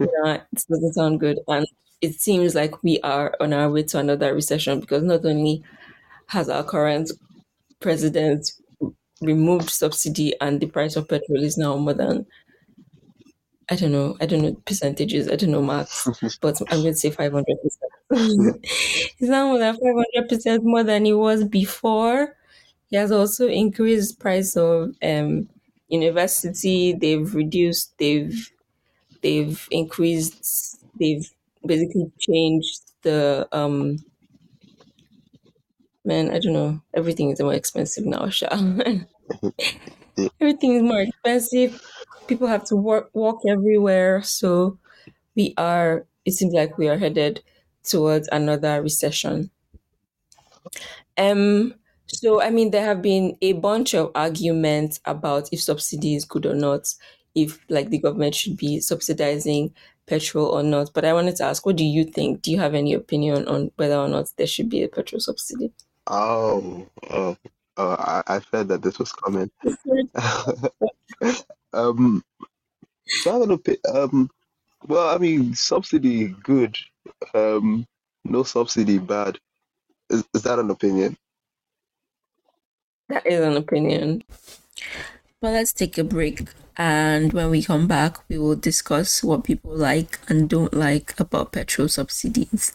it 0.00 0.64
doesn't 0.68 0.94
sound 0.94 1.20
good. 1.20 1.38
And 1.48 1.66
it 2.00 2.20
seems 2.20 2.54
like 2.54 2.82
we 2.82 3.00
are 3.00 3.34
on 3.40 3.52
our 3.52 3.70
way 3.70 3.82
to 3.84 3.98
another 3.98 4.34
recession 4.34 4.80
because 4.80 5.02
not 5.02 5.24
only 5.24 5.62
has 6.28 6.48
our 6.48 6.64
current 6.64 7.10
president 7.80 8.52
removed 9.22 9.70
subsidy 9.70 10.34
and 10.40 10.60
the 10.60 10.66
price 10.66 10.96
of 10.96 11.08
petrol 11.08 11.42
is 11.42 11.58
now 11.58 11.76
more 11.76 11.94
than 11.94 12.26
I 13.70 13.76
don't 13.76 13.92
know, 13.92 14.16
I 14.20 14.26
don't 14.26 14.42
know 14.42 14.54
percentages, 14.66 15.28
I 15.30 15.36
don't 15.36 15.52
know 15.52 15.62
maths, 15.62 16.08
but 16.40 16.60
I'm 16.72 16.82
going 16.82 16.94
to 16.94 16.98
say 16.98 17.10
500%. 17.10 17.78
it's 18.10 19.20
now 19.20 19.46
more 19.48 19.58
than 19.58 19.76
500% 19.76 20.62
more 20.64 20.82
than 20.82 21.06
it 21.06 21.12
was 21.12 21.44
before. 21.44 22.34
He 22.88 22.96
has 22.96 23.12
also 23.12 23.46
increased 23.46 24.18
price 24.18 24.56
of 24.56 24.94
um, 25.02 25.48
university. 25.88 26.92
They've 26.94 27.32
reduced, 27.32 27.96
they've 27.98 28.50
they've 29.22 29.66
increased, 29.70 30.84
they've 30.98 31.30
basically 31.66 32.10
changed 32.20 32.80
the 33.02 33.48
um 33.52 33.98
man, 36.04 36.30
I 36.30 36.38
don't 36.38 36.52
know, 36.52 36.80
everything 36.94 37.30
is 37.30 37.40
more 37.40 37.54
expensive 37.54 38.04
now, 38.06 38.28
Sha. 38.28 38.48
everything 40.40 40.74
is 40.74 40.82
more 40.82 41.00
expensive. 41.00 41.80
People 42.26 42.46
have 42.46 42.64
to 42.64 42.76
work 42.76 43.10
walk 43.12 43.40
everywhere. 43.48 44.22
So 44.22 44.78
we 45.36 45.54
are 45.58 46.06
it 46.26 46.32
seems 46.32 46.54
like 46.54 46.78
we 46.78 46.88
are 46.88 46.98
headed 46.98 47.42
towards 47.84 48.28
another 48.32 48.82
recession. 48.82 49.50
Um 51.16 51.74
So, 52.12 52.42
I 52.42 52.50
mean, 52.50 52.72
there 52.72 52.84
have 52.84 53.02
been 53.02 53.36
a 53.40 53.52
bunch 53.52 53.94
of 53.94 54.10
arguments 54.16 54.98
about 55.04 55.48
if 55.52 55.60
subsidy 55.62 56.16
is 56.16 56.24
good 56.24 56.44
or 56.44 56.54
not, 56.54 56.92
if 57.34 57.64
like 57.68 57.90
the 57.90 57.98
government 57.98 58.34
should 58.34 58.56
be 58.56 58.80
subsidizing 58.80 59.74
petrol 60.06 60.46
or 60.46 60.62
not. 60.62 60.92
But 60.92 61.04
I 61.04 61.12
wanted 61.12 61.36
to 61.36 61.44
ask, 61.44 61.64
what 61.64 61.76
do 61.76 61.84
you 61.84 62.04
think? 62.04 62.42
Do 62.42 62.50
you 62.50 62.58
have 62.58 62.74
any 62.74 62.92
opinion 62.94 63.46
on 63.46 63.70
whether 63.76 63.96
or 63.96 64.08
not 64.08 64.30
there 64.36 64.46
should 64.46 64.68
be 64.68 64.82
a 64.82 64.88
petrol 64.88 65.20
subsidy? 65.20 65.72
Oh, 66.06 66.86
oh, 67.10 67.36
oh 67.76 67.96
I, 67.98 68.22
I 68.26 68.40
felt 68.40 68.68
that 68.68 68.82
this 68.82 68.98
was 68.98 69.12
coming. 69.12 69.50
um, 71.72 72.24
so 73.06 73.30
I 73.30 73.34
have 73.34 73.42
an 73.42 73.56
opi- 73.56 73.94
um, 73.94 74.30
well, 74.86 75.14
I 75.14 75.18
mean, 75.18 75.54
subsidy 75.54 76.28
good, 76.42 76.76
um, 77.34 77.86
no 78.24 78.42
subsidy 78.42 78.98
bad. 78.98 79.38
Is, 80.08 80.24
is 80.34 80.42
that 80.42 80.58
an 80.58 80.70
opinion? 80.70 81.16
That 83.08 83.26
is 83.26 83.40
an 83.40 83.56
opinion. 83.56 84.24
But 85.40 85.52
let's 85.52 85.72
take 85.74 85.98
a 85.98 86.04
break. 86.04 86.48
And 86.76 87.32
when 87.34 87.50
we 87.50 87.62
come 87.62 87.86
back, 87.86 88.16
we 88.28 88.38
will 88.38 88.56
discuss 88.56 89.22
what 89.22 89.44
people 89.44 89.76
like 89.76 90.18
and 90.28 90.48
don't 90.48 90.72
like 90.72 91.18
about 91.20 91.52
petrol 91.52 91.88
subsidies. 91.88 92.74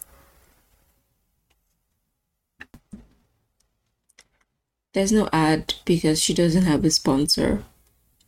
There's 4.93 5.11
no 5.11 5.29
ad 5.31 5.75
because 5.85 6.19
she 6.19 6.33
doesn't 6.33 6.63
have 6.63 6.83
a 6.85 6.89
sponsor. 6.89 7.63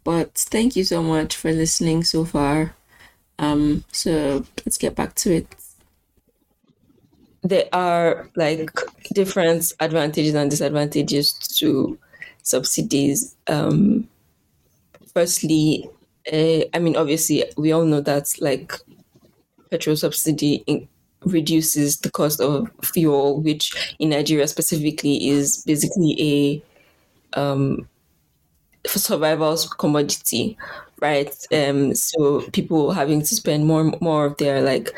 But 0.04 0.36
thank 0.36 0.76
you 0.76 0.84
so 0.84 1.04
much 1.04 1.36
for 1.36 1.52
listening 1.52 2.04
so 2.04 2.26
far. 2.26 2.76
Um, 3.40 3.86
so 3.92 4.46
let's 4.66 4.78
get 4.78 4.96
back 4.96 5.16
to 5.16 5.34
it. 5.36 5.56
There 7.42 7.68
are 7.72 8.30
like 8.36 8.70
different 9.14 9.72
advantages 9.80 10.34
and 10.36 10.50
disadvantages 10.50 11.34
to 11.60 11.98
subsidies. 12.44 13.36
Um, 13.48 14.10
firstly, 15.18 15.90
uh, 16.32 16.62
I 16.76 16.80
mean, 16.80 16.96
obviously, 16.96 17.44
we 17.58 17.72
all 17.72 17.86
know 17.86 18.02
that 18.02 18.32
like 18.40 18.72
petrol 19.72 19.96
subsidy 19.96 20.64
in- 20.68 20.88
reduces 21.26 21.98
the 22.02 22.12
cost 22.12 22.40
of 22.40 22.70
fuel, 22.84 23.42
which 23.42 23.96
in 23.98 24.10
Nigeria 24.10 24.48
specifically 24.48 25.28
is 25.28 25.64
basically 25.66 26.62
a 27.36 27.40
um, 27.40 27.90
survival 28.86 29.58
commodity, 29.80 30.56
right? 31.02 31.36
Um, 31.52 31.96
so 31.96 32.42
people 32.52 32.92
having 32.92 33.22
to 33.22 33.36
spend 33.36 33.66
more 33.66 33.86
more 34.00 34.28
of 34.28 34.38
their 34.38 34.62
like 34.62 34.92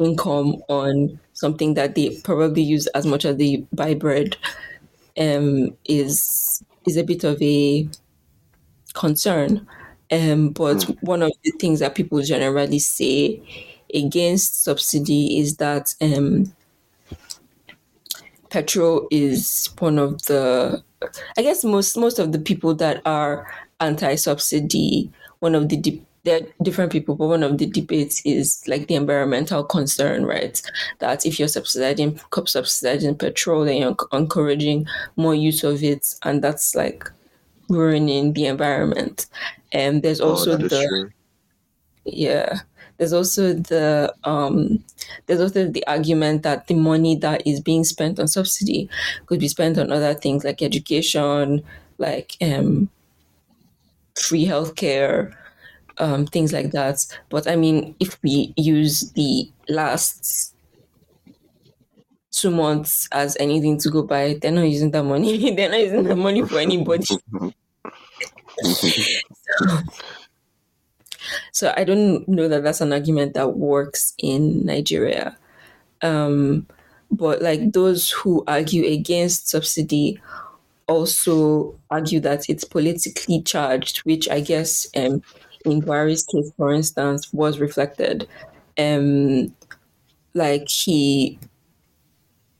income 0.00 0.56
on 0.70 1.20
something 1.34 1.74
that 1.74 1.94
they 1.96 2.18
probably 2.24 2.62
use 2.62 2.86
as 2.88 3.04
much 3.04 3.26
as 3.26 3.36
they 3.36 3.56
buy 3.74 3.92
bread 3.92 4.38
um, 5.18 5.76
is 5.84 6.62
is 6.86 6.96
a 6.96 7.04
bit 7.04 7.24
of 7.24 7.42
a 7.42 7.86
concern. 8.96 9.66
Um, 10.10 10.50
but 10.50 10.84
Mm, 10.84 10.96
one 11.00 11.22
of 11.22 11.32
the 11.44 11.52
things 11.52 11.80
that 11.80 11.94
people 11.94 12.20
generally 12.22 12.78
say 12.78 13.42
against 13.92 14.64
subsidy 14.64 15.38
is 15.38 15.56
that 15.56 15.94
um, 16.00 16.54
petrol 18.50 19.06
is 19.10 19.70
one 19.78 19.98
of 19.98 20.22
the 20.22 20.82
I 21.36 21.42
guess 21.42 21.64
most 21.64 21.96
most 21.96 22.18
of 22.18 22.32
the 22.32 22.38
people 22.38 22.74
that 22.76 23.02
are 23.04 23.46
anti-subsidy, 23.80 25.10
one 25.40 25.54
of 25.54 25.68
the 25.68 25.76
de- 25.76 26.02
there 26.24 26.40
are 26.40 26.46
different 26.62 26.90
people, 26.90 27.14
but 27.14 27.28
one 27.28 27.42
of 27.44 27.58
the 27.58 27.66
debates 27.66 28.20
is 28.24 28.62
like 28.66 28.88
the 28.88 28.96
environmental 28.96 29.62
concern, 29.62 30.24
right? 30.24 30.60
That 30.98 31.24
if 31.24 31.38
you're 31.38 31.48
subsidizing 31.48 32.20
subsidizing 32.46 33.16
petrol, 33.16 33.64
then 33.64 33.76
you're 33.76 33.96
encouraging 34.12 34.86
more 35.16 35.34
use 35.34 35.62
of 35.62 35.82
it, 35.84 36.14
and 36.24 36.42
that's 36.42 36.74
like 36.74 37.10
ruining 37.68 38.32
the 38.32 38.46
environment. 38.46 39.26
And 39.72 40.02
there's 40.02 40.20
oh, 40.20 40.30
also 40.30 40.52
is 40.52 40.70
the 40.70 40.86
true. 40.86 41.10
yeah. 42.04 42.60
There's 42.98 43.12
also 43.12 43.52
the 43.52 44.14
um, 44.24 44.82
there's 45.26 45.40
also 45.40 45.68
the 45.68 45.86
argument 45.86 46.42
that 46.44 46.66
the 46.66 46.74
money 46.74 47.14
that 47.16 47.46
is 47.46 47.60
being 47.60 47.84
spent 47.84 48.18
on 48.18 48.26
subsidy 48.26 48.88
could 49.26 49.38
be 49.38 49.48
spent 49.48 49.76
on 49.78 49.92
other 49.92 50.14
things 50.14 50.44
like 50.44 50.62
education, 50.62 51.62
like 51.98 52.36
um, 52.40 52.88
free 54.14 54.46
healthcare, 54.46 55.34
um, 55.98 56.26
things 56.26 56.54
like 56.54 56.70
that. 56.70 57.04
But 57.28 57.46
I 57.46 57.56
mean, 57.56 57.94
if 58.00 58.18
we 58.22 58.54
use 58.56 59.12
the 59.12 59.50
last 59.68 60.55
two 62.36 62.50
months 62.50 63.08
as 63.12 63.36
anything 63.40 63.78
to 63.78 63.90
go 63.90 64.02
by, 64.02 64.38
they're 64.40 64.52
not 64.52 64.62
using 64.62 64.90
that 64.90 65.04
money. 65.04 65.54
they're 65.56 65.70
not 65.70 65.80
using 65.80 66.04
the 66.04 66.16
money 66.16 66.42
for 66.42 66.58
anybody. 66.58 67.06
So 71.52 71.72
I 71.76 71.84
don't 71.84 72.26
know 72.28 72.48
that 72.48 72.62
that's 72.62 72.80
an 72.80 72.92
argument 72.92 73.34
that 73.34 73.56
works 73.56 74.14
in 74.18 74.64
Nigeria. 74.64 75.36
Um, 76.02 76.66
but 77.10 77.40
like 77.42 77.72
those 77.72 78.10
who 78.10 78.44
argue 78.46 78.84
against 78.84 79.48
subsidy 79.48 80.20
also 80.86 81.74
argue 81.90 82.20
that 82.20 82.48
it's 82.48 82.64
politically 82.64 83.42
charged, 83.42 83.98
which 83.98 84.28
I 84.28 84.40
guess 84.40 84.86
um, 84.96 85.22
in 85.64 85.82
Buhari's 85.82 86.24
case, 86.24 86.52
for 86.56 86.72
instance, 86.72 87.32
was 87.32 87.58
reflected. 87.58 88.28
Um, 88.78 89.54
like 90.34 90.68
he 90.68 91.38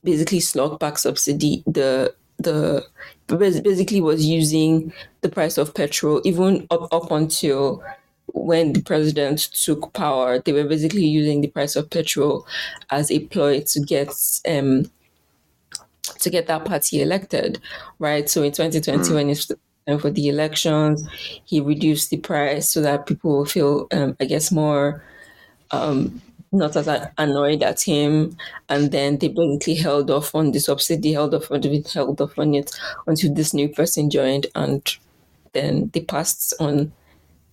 basically 0.06 0.40
slogged 0.40 0.80
back 0.80 0.98
subsidy 0.98 1.62
the 1.66 2.14
the 2.38 2.86
basically 3.28 4.00
was 4.00 4.24
using 4.26 4.92
the 5.22 5.28
price 5.28 5.58
of 5.58 5.74
petrol 5.74 6.22
even 6.24 6.66
up, 6.70 6.88
up 6.92 7.10
until 7.10 7.82
when 8.34 8.72
the 8.74 8.82
president 8.82 9.38
took 9.40 9.92
power. 9.94 10.40
They 10.40 10.52
were 10.52 10.64
basically 10.64 11.06
using 11.06 11.40
the 11.42 11.48
price 11.48 11.76
of 11.76 11.90
petrol 11.90 12.46
as 12.90 13.10
a 13.10 13.20
ploy 13.20 13.62
to 13.62 13.80
get 13.80 14.12
um 14.48 14.90
to 16.20 16.30
get 16.30 16.46
that 16.46 16.64
party 16.64 17.02
elected 17.02 17.60
right? 17.98 18.28
So 18.28 18.42
in 18.42 18.52
2020 18.52 19.12
Mm, 19.12 19.14
when 19.14 19.30
it's 19.30 19.46
time 19.86 19.98
for 19.98 20.10
the 20.10 20.28
elections. 20.28 21.02
He 21.44 21.60
reduced 21.60 22.10
the 22.10 22.18
price 22.18 22.68
so 22.70 22.80
that 22.82 23.06
people 23.06 23.44
feel 23.44 23.86
um, 23.92 24.16
i 24.20 24.24
guess 24.24 24.50
more 24.50 25.02
not 26.56 26.76
as 26.76 26.88
annoyed 27.18 27.62
at 27.62 27.82
him, 27.82 28.36
and 28.68 28.90
then 28.90 29.18
they 29.18 29.28
basically 29.28 29.74
held 29.74 30.10
off 30.10 30.34
on 30.34 30.52
the 30.52 30.60
subsidy, 30.60 31.12
held 31.12 31.34
off 31.34 31.50
on 31.50 31.64
it, 31.64 31.92
held 31.92 32.20
off 32.20 32.38
on 32.38 32.54
it 32.54 32.70
until 33.06 33.34
this 33.34 33.54
new 33.54 33.68
person 33.68 34.10
joined, 34.10 34.46
and 34.54 34.96
then 35.52 35.90
they 35.92 36.00
passed 36.00 36.54
on 36.60 36.92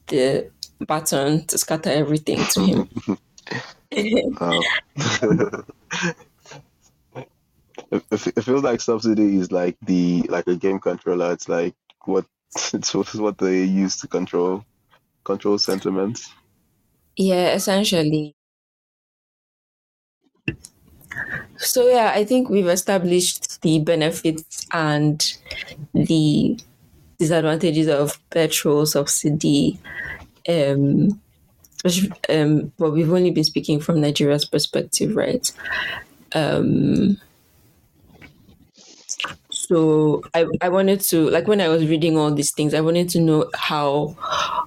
the 0.08 0.50
baton 0.88 1.46
to 1.46 1.58
scatter 1.58 1.90
everything 1.90 2.40
to 2.52 2.66
him. 2.66 2.90
wow. 4.40 4.62
It, 7.92 8.04
it 8.12 8.28
it 8.38 8.42
feels 8.44 8.64
like 8.64 8.82
subsidy 8.82 9.38
is 9.38 9.52
like 9.52 9.78
the 9.84 10.24
like 10.30 10.48
a 10.48 10.56
game 10.56 10.80
controller. 10.80 11.32
It's 11.32 11.48
like 11.48 11.76
what 12.06 12.26
it's 12.74 12.94
what 12.94 13.38
they 13.38 13.64
use 13.64 13.98
to 13.98 14.08
control 14.08 14.66
control 15.24 15.58
sentiments. 15.58 16.34
yeah, 17.18 17.54
essentially. 17.54 18.36
So 21.58 21.88
yeah, 21.88 22.12
I 22.14 22.26
think 22.26 22.50
we've 22.50 22.68
established 22.68 23.62
the 23.62 23.80
benefits 23.80 24.66
and 24.74 25.22
the 25.94 26.60
disadvantages 27.20 27.88
of 27.88 28.20
petrol 28.30 28.86
subsidy. 28.86 29.80
Um, 30.48 31.22
um, 32.30 32.72
but 32.78 32.92
we've 32.92 33.12
only 33.12 33.32
been 33.32 33.44
speaking 33.44 33.80
from 33.80 34.02
Nigeria's 34.02 34.46
perspective, 34.46 35.16
right? 35.16 35.52
Um, 36.34 37.18
so 39.50 40.24
I, 40.34 40.46
I 40.62 40.70
wanted 40.70 41.02
to 41.02 41.30
like 41.30 41.48
when 41.48 41.62
I 41.62 41.68
was 41.70 41.88
reading 41.88 42.18
all 42.18 42.34
these 42.34 42.52
things, 42.52 42.74
I 42.74 42.82
wanted 42.82 43.10
to 43.10 43.20
know 43.20 43.50
how 43.56 44.16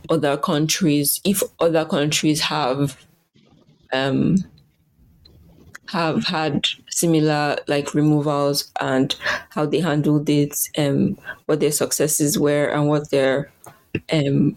other 0.08 0.36
countries, 0.36 1.20
if 1.24 1.42
other 1.60 1.84
countries 1.84 2.40
have 2.40 2.96
um, 3.92 4.38
have 5.90 6.24
had 6.24 6.66
similar 6.90 7.56
like 7.68 7.94
removals 7.94 8.72
and 8.80 9.14
how 9.50 9.66
they 9.66 9.80
handled 9.80 10.28
it, 10.28 10.56
um, 10.78 11.18
what 11.46 11.60
their 11.60 11.72
successes 11.72 12.38
were 12.38 12.66
and 12.66 12.88
what 12.88 13.10
their 13.10 13.50
um, 14.12 14.56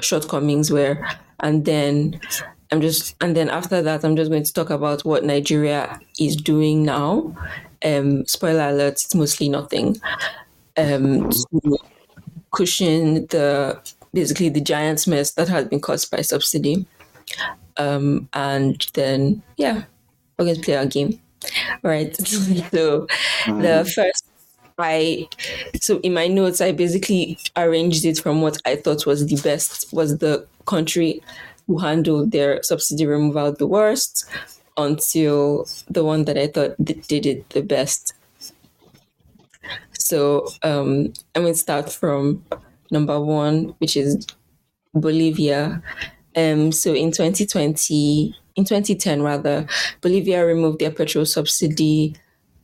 shortcomings 0.00 0.70
were, 0.70 1.06
and 1.40 1.64
then 1.64 2.20
I'm 2.72 2.80
just 2.80 3.14
and 3.20 3.36
then 3.36 3.48
after 3.50 3.82
that 3.82 4.04
I'm 4.04 4.16
just 4.16 4.30
going 4.30 4.42
to 4.44 4.52
talk 4.52 4.70
about 4.70 5.04
what 5.04 5.24
Nigeria 5.24 6.00
is 6.18 6.36
doing 6.36 6.84
now. 6.84 7.34
Um, 7.84 8.26
spoiler 8.26 8.68
alert: 8.70 8.94
it's 8.94 9.14
mostly 9.14 9.48
nothing. 9.48 9.96
Um, 10.76 11.30
to 11.30 11.78
cushion 12.52 13.26
the 13.28 13.80
basically 14.12 14.48
the 14.48 14.60
giant's 14.60 15.06
mess 15.06 15.32
that 15.32 15.48
has 15.48 15.66
been 15.66 15.80
caused 15.80 16.10
by 16.10 16.20
subsidy. 16.22 16.86
Um, 17.76 18.28
and 18.32 18.86
then 18.94 19.42
yeah, 19.56 19.84
we're 20.38 20.46
going 20.46 20.56
to 20.56 20.62
play 20.62 20.76
our 20.76 20.86
game. 20.86 21.20
All 21.84 21.90
right. 21.90 22.16
so 22.72 23.06
Mm, 23.44 23.62
the 23.62 23.90
first 23.90 24.24
I 24.78 25.28
so 25.80 26.00
in 26.00 26.14
my 26.14 26.26
notes 26.26 26.60
I 26.60 26.72
basically 26.72 27.38
arranged 27.56 28.04
it 28.04 28.18
from 28.18 28.40
what 28.40 28.56
I 28.64 28.76
thought 28.76 29.06
was 29.06 29.26
the 29.26 29.36
best 29.36 29.92
was 29.92 30.18
the 30.18 30.46
country 30.66 31.22
who 31.66 31.78
handled 31.78 32.30
their 32.32 32.62
subsidy 32.62 33.06
removal 33.06 33.52
the 33.52 33.66
worst 33.66 34.24
until 34.76 35.66
the 35.88 36.04
one 36.04 36.24
that 36.24 36.36
I 36.38 36.48
thought 36.48 36.74
did 36.82 37.26
it 37.26 37.50
the 37.50 37.62
best. 37.62 38.14
So 39.92 40.46
um, 40.62 41.12
I'm 41.34 41.42
going 41.42 41.54
to 41.54 41.58
start 41.58 41.90
from 41.90 42.44
number 42.90 43.20
one, 43.20 43.74
which 43.78 43.96
is 43.96 44.26
Bolivia. 44.94 45.82
Um, 46.36 46.72
so 46.72 46.92
in 46.92 47.12
2020, 47.12 48.34
in 48.56 48.64
2010 48.64 49.22
rather, 49.22 49.66
Bolivia 50.00 50.44
removed 50.46 50.78
their 50.78 50.90
petrol 50.90 51.26
subsidy, 51.26 52.16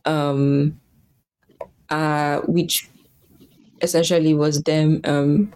um, 0.05 0.79
uh, 1.89 2.41
which 2.43 2.89
essentially 3.83 4.35
was 4.35 4.63
them 4.63 5.01
um, 5.05 5.53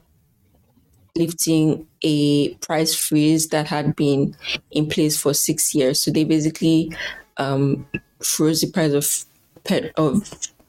lifting 1.16 1.86
a 2.02 2.54
price 2.54 2.94
freeze 2.94 3.48
that 3.48 3.68
had 3.68 3.94
been 3.94 4.34
in 4.70 4.88
place 4.88 5.20
for 5.20 5.32
six 5.34 5.74
years. 5.74 6.00
So 6.00 6.10
they 6.10 6.24
basically 6.24 6.94
um, 7.36 7.86
froze 8.22 8.60
the 8.60 8.70
price 8.70 8.92
of 8.92 9.24
pet 9.64 9.92
of 9.96 10.28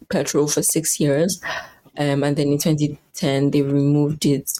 petrol 0.10 0.48
for 0.48 0.62
six 0.62 1.00
years. 1.00 1.42
Um, 1.98 2.24
and 2.24 2.36
then 2.36 2.48
in 2.48 2.58
2010 2.58 3.52
they 3.52 3.62
removed 3.62 4.26
it. 4.26 4.52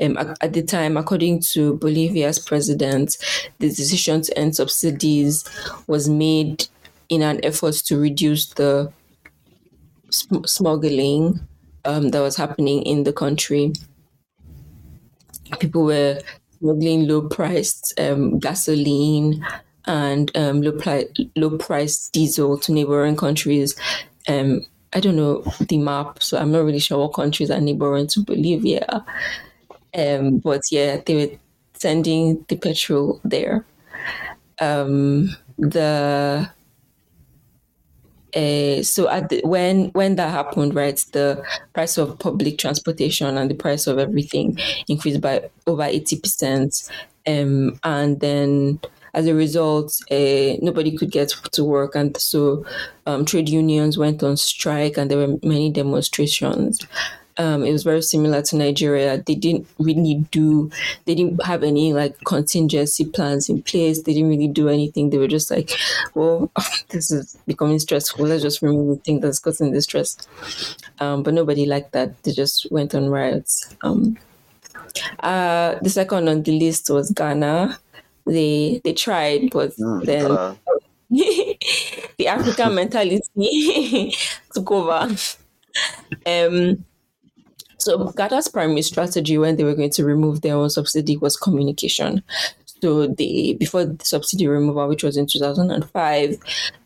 Um, 0.00 0.16
at, 0.16 0.36
at, 0.40 0.52
the 0.52 0.62
time, 0.62 0.96
according 0.96 1.40
to 1.52 1.76
Bolivia's 1.76 2.38
president, 2.38 3.16
the 3.58 3.68
decision 3.68 4.22
to 4.22 4.38
end 4.38 4.56
subsidies 4.56 5.44
was 5.86 6.08
made 6.08 6.66
in 7.08 7.22
an 7.22 7.44
effort 7.44 7.74
to 7.86 7.98
reduce 7.98 8.46
the 8.54 8.92
sm- 10.10 10.44
smuggling 10.44 11.40
um, 11.84 12.10
that 12.10 12.20
was 12.20 12.36
happening 12.36 12.82
in 12.82 13.04
the 13.04 13.12
country. 13.12 13.72
People 15.58 15.84
were 15.84 16.20
smuggling 16.58 17.06
low 17.06 17.28
priced 17.28 17.98
um, 18.00 18.38
gasoline 18.38 19.44
and 19.86 20.34
um, 20.36 20.62
low, 20.62 20.72
pri- 20.72 21.08
low 21.36 21.58
priced 21.58 22.12
diesel 22.12 22.58
to 22.58 22.72
neighboring 22.72 23.16
countries 23.16 23.74
um, 24.28 24.64
I 24.94 25.00
don't 25.00 25.16
know 25.16 25.42
the 25.60 25.78
map, 25.78 26.22
so 26.22 26.38
I'm 26.38 26.52
not 26.52 26.64
really 26.64 26.78
sure 26.78 26.98
what 26.98 27.14
countries 27.14 27.50
are 27.50 27.60
neighboring 27.60 28.06
to 28.08 28.20
Bolivia. 28.20 29.04
Um, 29.96 30.38
but 30.38 30.62
yeah, 30.70 31.00
they 31.04 31.14
were 31.14 31.38
sending 31.74 32.44
the 32.48 32.56
petrol 32.56 33.20
there. 33.24 33.64
Um, 34.60 35.36
the 35.58 36.48
uh, 38.36 38.82
so 38.82 39.08
at 39.08 39.28
the, 39.28 39.40
when 39.44 39.90
when 39.90 40.16
that 40.16 40.30
happened, 40.30 40.74
right, 40.74 40.96
the 41.12 41.44
price 41.72 41.98
of 41.98 42.18
public 42.18 42.58
transportation 42.58 43.36
and 43.36 43.50
the 43.50 43.54
price 43.54 43.86
of 43.86 43.98
everything 43.98 44.58
increased 44.88 45.20
by 45.20 45.48
over 45.66 45.84
eighty 45.84 46.18
percent, 46.18 46.90
um, 47.26 47.78
and 47.84 48.20
then 48.20 48.80
as 49.14 49.26
a 49.26 49.34
result, 49.34 50.00
uh, 50.10 50.58
nobody 50.60 50.96
could 50.96 51.10
get 51.10 51.30
to 51.52 51.64
work, 51.64 51.94
and 51.94 52.16
so 52.16 52.64
um, 53.06 53.24
trade 53.24 53.48
unions 53.48 53.96
went 53.96 54.22
on 54.22 54.36
strike, 54.36 54.96
and 54.96 55.10
there 55.10 55.18
were 55.18 55.38
many 55.42 55.70
demonstrations. 55.70 56.80
Um, 57.36 57.64
it 57.64 57.72
was 57.72 57.82
very 57.82 58.02
similar 58.02 58.42
to 58.42 58.56
Nigeria. 58.56 59.18
They 59.18 59.34
didn't 59.34 59.66
really 59.78 60.24
do, 60.30 60.70
they 61.04 61.14
didn't 61.14 61.44
have 61.44 61.64
any 61.64 61.92
like 61.92 62.16
contingency 62.24 63.04
plans 63.04 63.48
in 63.48 63.62
place. 63.62 64.02
They 64.02 64.14
didn't 64.14 64.28
really 64.28 64.46
do 64.46 64.68
anything. 64.68 65.10
They 65.10 65.18
were 65.18 65.28
just 65.28 65.50
like, 65.50 65.72
well, 66.14 66.50
this 66.90 67.10
is 67.10 67.36
becoming 67.46 67.80
stressful. 67.80 68.24
Let's 68.24 68.42
just 68.42 68.62
remove 68.62 68.98
the 68.98 69.04
thing 69.04 69.20
that's 69.20 69.40
causing 69.40 69.72
the 69.72 69.82
stress. 69.82 70.16
Um, 71.00 71.24
but 71.24 71.34
nobody 71.34 71.66
liked 71.66 71.92
that. 71.92 72.22
They 72.22 72.30
just 72.32 72.70
went 72.70 72.94
on 72.94 73.08
riots. 73.08 73.74
Um, 73.82 74.16
uh, 75.20 75.76
the 75.82 75.90
second 75.90 76.28
on 76.28 76.42
the 76.42 76.56
list 76.58 76.88
was 76.90 77.10
Ghana 77.10 77.78
they 78.26 78.80
they 78.84 78.92
tried, 78.92 79.50
but 79.50 79.76
mm, 79.76 80.04
then 80.04 80.30
uh, 80.30 80.54
the 81.10 82.26
African 82.26 82.74
mentality 82.80 84.14
took 84.54 84.70
over. 84.70 85.14
Um, 86.26 86.84
so 87.78 88.12
Ghana's 88.16 88.48
primary 88.48 88.82
strategy 88.82 89.36
when 89.36 89.56
they 89.56 89.64
were 89.64 89.74
going 89.74 89.90
to 89.90 90.04
remove 90.04 90.40
their 90.40 90.56
own 90.56 90.70
subsidy 90.70 91.16
was 91.16 91.36
communication. 91.36 92.22
So 92.80 93.06
they 93.06 93.54
before 93.54 93.84
the 93.84 94.04
subsidy 94.04 94.46
removal, 94.46 94.88
which 94.88 95.02
was 95.02 95.16
in 95.16 95.26
2005, 95.26 96.36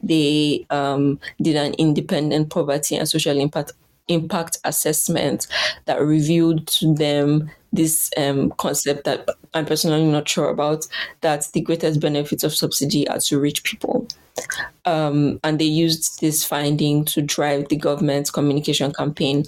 they 0.03 0.67
um, 0.71 1.19
did 1.41 1.57
an 1.57 1.75
independent 1.75 2.51
poverty 2.51 2.97
and 2.97 3.09
social 3.09 3.39
impact 3.39 3.73
impact 4.09 4.59
assessment 4.65 5.47
that 5.87 6.01
revealed 6.01 6.67
to 6.67 6.95
them 6.95 7.51
this 7.73 8.11
um, 8.17 8.51
concept 8.53 9.05
that 9.05 9.29
I'm 9.55 9.67
personally 9.67 10.05
not 10.05 10.29
sure 10.29 10.49
about 10.49 10.87
that 11.21 11.49
the 11.53 11.61
greatest 11.61 12.01
benefits 12.01 12.43
of 12.43 12.55
subsidy 12.55 13.07
are 13.09 13.21
to 13.21 13.39
rich 13.39 13.63
people. 13.63 14.07
Um, 14.85 15.41
and 15.45 15.59
they 15.59 15.65
used 15.65 16.21
this 16.21 16.45
finding 16.45 17.05
to 17.07 17.21
drive 17.21 17.69
the 17.69 17.77
government's 17.77 18.31
communication 18.31 18.93
campaign. 18.93 19.45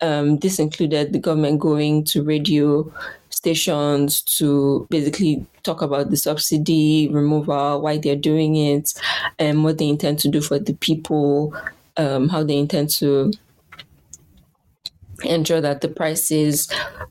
Um, 0.00 0.38
this 0.38 0.58
included 0.58 1.12
the 1.12 1.18
government 1.18 1.60
going 1.60 2.04
to 2.04 2.22
radio 2.22 2.90
stations 3.30 4.22
to 4.22 4.86
basically 4.90 5.44
talk 5.62 5.82
about 5.82 6.10
the 6.10 6.16
subsidy 6.16 7.08
removal, 7.08 7.80
why 7.80 7.98
they're 7.98 8.16
doing 8.16 8.56
it, 8.56 8.94
and 9.38 9.64
what 9.64 9.78
they 9.78 9.88
intend 9.88 10.18
to 10.20 10.28
do 10.28 10.40
for 10.40 10.58
the 10.58 10.74
people, 10.74 11.54
um, 11.96 12.28
how 12.28 12.42
they 12.42 12.56
intend 12.56 12.90
to 12.90 13.32
ensure 15.24 15.60
that 15.60 15.80
the 15.80 15.88
prices 15.88 16.68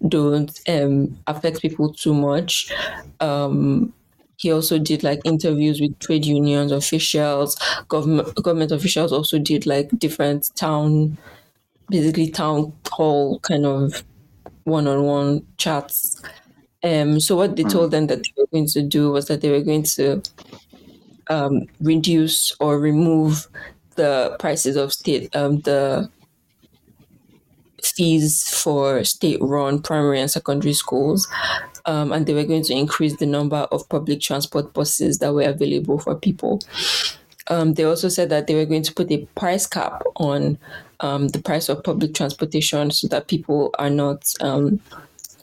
don't 0.08 0.60
um, 0.68 1.18
affect 1.28 1.62
people 1.62 1.94
too 1.94 2.14
much. 2.14 2.72
Um, 3.20 3.94
he 4.38 4.52
also 4.52 4.78
did 4.78 5.04
like 5.04 5.20
interviews 5.26 5.82
with 5.82 5.98
trade 6.00 6.26
unions 6.26 6.72
officials, 6.72 7.58
government 7.88 8.36
government 8.36 8.72
officials 8.72 9.12
also 9.12 9.40
did 9.40 9.66
like 9.66 9.90
different 9.98 10.52
town, 10.56 11.18
basically 11.90 12.30
town 12.30 12.72
hall 12.92 13.40
kind 13.40 13.66
of 13.66 14.04
one-on-one 14.66 15.46
chats. 15.58 16.22
Um, 16.84 17.20
so 17.20 17.36
what 17.36 17.56
they 17.56 17.64
told 17.64 17.92
them 17.92 18.08
that 18.08 18.22
they 18.24 18.32
were 18.38 18.48
going 18.52 18.68
to 18.68 18.84
do 18.84 19.12
was 19.12 19.26
that 19.28 19.42
they 19.42 19.50
were 19.50 19.62
going 19.64 19.84
to 19.84 20.22
um, 21.30 21.66
reduce 21.82 22.56
or 22.60 22.80
remove 22.80 23.48
the 23.96 24.36
prices 24.40 24.76
of 24.76 24.94
state 24.94 25.36
um, 25.36 25.62
the 25.62 26.10
fees 27.98 28.48
for 28.48 29.04
state-run 29.04 29.82
primary 29.82 30.22
and 30.22 30.30
secondary 30.30 30.74
schools, 30.74 31.28
um, 31.86 32.12
and 32.12 32.26
they 32.26 32.34
were 32.34 32.44
going 32.44 32.64
to 32.64 32.74
increase 32.74 33.18
the 33.18 33.26
number 33.26 33.68
of 33.72 33.90
public 33.90 34.22
transport 34.22 34.72
buses 34.74 35.18
that 35.18 35.34
were 35.34 35.42
available 35.50 35.98
for 35.98 36.14
people. 36.16 36.62
Um, 37.48 37.74
they 37.74 37.84
also 37.84 38.10
said 38.10 38.30
that 38.30 38.46
they 38.46 38.56
were 38.56 38.66
going 38.66 38.84
to 38.84 38.94
put 38.94 39.12
a 39.12 39.26
price 39.36 39.66
cap 39.66 40.04
on 40.18 40.58
um, 41.00 41.30
the 41.30 41.40
price 41.40 41.70
of 41.70 41.84
public 41.84 42.14
transportation 42.14 42.92
so 42.92 43.08
that 43.08 43.28
people 43.28 43.74
are 43.80 43.90
not 43.90 44.32
um, 44.42 44.80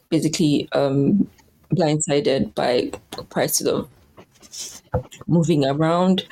basically 0.09 0.69
um, 0.71 1.27
blindsided 1.73 2.53
by 2.55 2.91
prices 3.29 3.67
of 3.67 3.89
moving 5.27 5.65
around. 5.65 6.25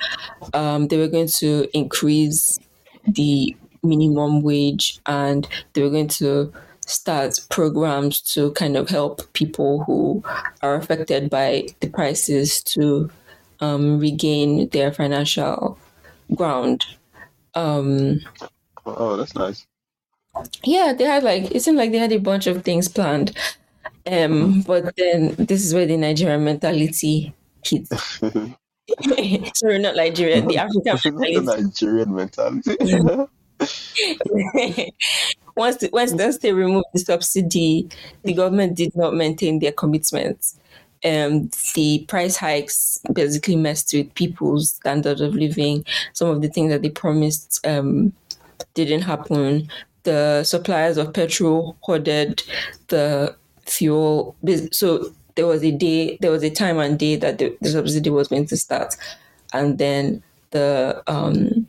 Um, 0.53 0.87
they 0.87 0.97
were 0.97 1.07
going 1.07 1.27
to 1.39 1.67
increase 1.73 2.59
the 3.07 3.55
minimum 3.83 4.41
wage 4.41 4.99
and 5.05 5.47
they 5.73 5.81
were 5.81 5.89
going 5.89 6.07
to 6.07 6.51
start 6.85 7.39
programs 7.49 8.21
to 8.21 8.51
kind 8.51 8.75
of 8.75 8.89
help 8.89 9.31
people 9.33 9.83
who 9.85 10.23
are 10.61 10.75
affected 10.75 11.29
by 11.29 11.67
the 11.79 11.89
prices 11.89 12.61
to 12.63 13.09
um, 13.59 13.99
regain 13.99 14.67
their 14.69 14.91
financial 14.91 15.77
ground. 16.35 16.85
Um, 17.55 18.19
oh, 18.85 19.15
that's 19.15 19.35
nice. 19.35 19.65
Yeah, 20.63 20.93
they 20.97 21.05
had 21.05 21.23
like 21.23 21.51
it 21.51 21.61
seemed 21.61 21.77
like 21.77 21.91
they 21.91 21.99
had 21.99 22.11
a 22.11 22.17
bunch 22.17 22.47
of 22.47 22.63
things 22.63 22.87
planned, 22.87 23.37
um, 24.07 24.61
but 24.61 24.95
then 24.95 25.35
this 25.37 25.63
is 25.63 25.73
where 25.73 25.85
the 25.85 25.95
Nigerian 25.95 26.43
mentality 26.43 27.33
hits. 27.63 28.19
Sorry, 29.55 29.79
not 29.79 29.95
Nigeria, 29.95 30.41
the 30.41 30.57
African 30.57 31.15
mentality. 31.15 31.39
The 31.39 31.61
Nigerian 31.61 32.15
mentality. 32.15 32.77
once 35.55 35.77
the, 35.77 35.89
once 35.91 36.13
the 36.13 36.31
state 36.31 36.51
removed 36.53 36.87
the 36.93 36.99
subsidy, 36.99 37.89
the 38.23 38.33
government 38.33 38.75
did 38.75 38.95
not 38.95 39.13
maintain 39.13 39.59
their 39.59 39.71
commitments. 39.71 40.57
Um, 41.05 41.49
the 41.75 42.05
price 42.07 42.37
hikes 42.37 42.99
basically 43.11 43.57
messed 43.57 43.93
with 43.93 44.13
people's 44.15 44.71
standard 44.71 45.19
of 45.19 45.35
living. 45.35 45.85
Some 46.13 46.29
of 46.29 46.41
the 46.41 46.47
things 46.47 46.71
that 46.71 46.81
they 46.81 46.89
promised 46.89 47.65
um, 47.67 48.13
didn't 48.73 49.01
happen. 49.01 49.69
The 50.03 50.43
suppliers 50.43 50.97
of 50.97 51.13
petrol 51.13 51.75
hoarded 51.81 52.41
the 52.87 53.35
fuel. 53.65 54.35
So 54.71 55.11
there 55.35 55.47
was 55.47 55.63
a 55.63 55.71
day, 55.71 56.17
there 56.21 56.31
was 56.31 56.43
a 56.43 56.49
time 56.49 56.79
and 56.79 56.97
day 56.97 57.15
that 57.17 57.37
the, 57.37 57.55
the 57.61 57.69
subsidy 57.69 58.09
was 58.09 58.27
going 58.27 58.45
to 58.47 58.57
start, 58.57 58.95
and 59.51 59.77
then 59.77 60.23
the 60.51 61.03
um, 61.07 61.62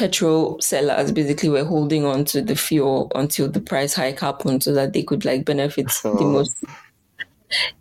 petrol 0.00 0.58
sellers 0.60 1.12
basically 1.12 1.50
were 1.50 1.64
holding 1.64 2.06
on 2.06 2.24
to 2.24 2.40
the 2.40 2.56
fuel 2.56 3.12
until 3.14 3.48
the 3.50 3.60
price 3.60 3.92
hike 3.94 4.18
happened 4.20 4.62
so 4.62 4.72
that 4.72 4.94
they 4.94 5.02
could 5.02 5.26
like 5.26 5.44
benefit 5.44 5.88
the 6.16 6.24
Oh, 6.24 6.24
most. 6.24 6.56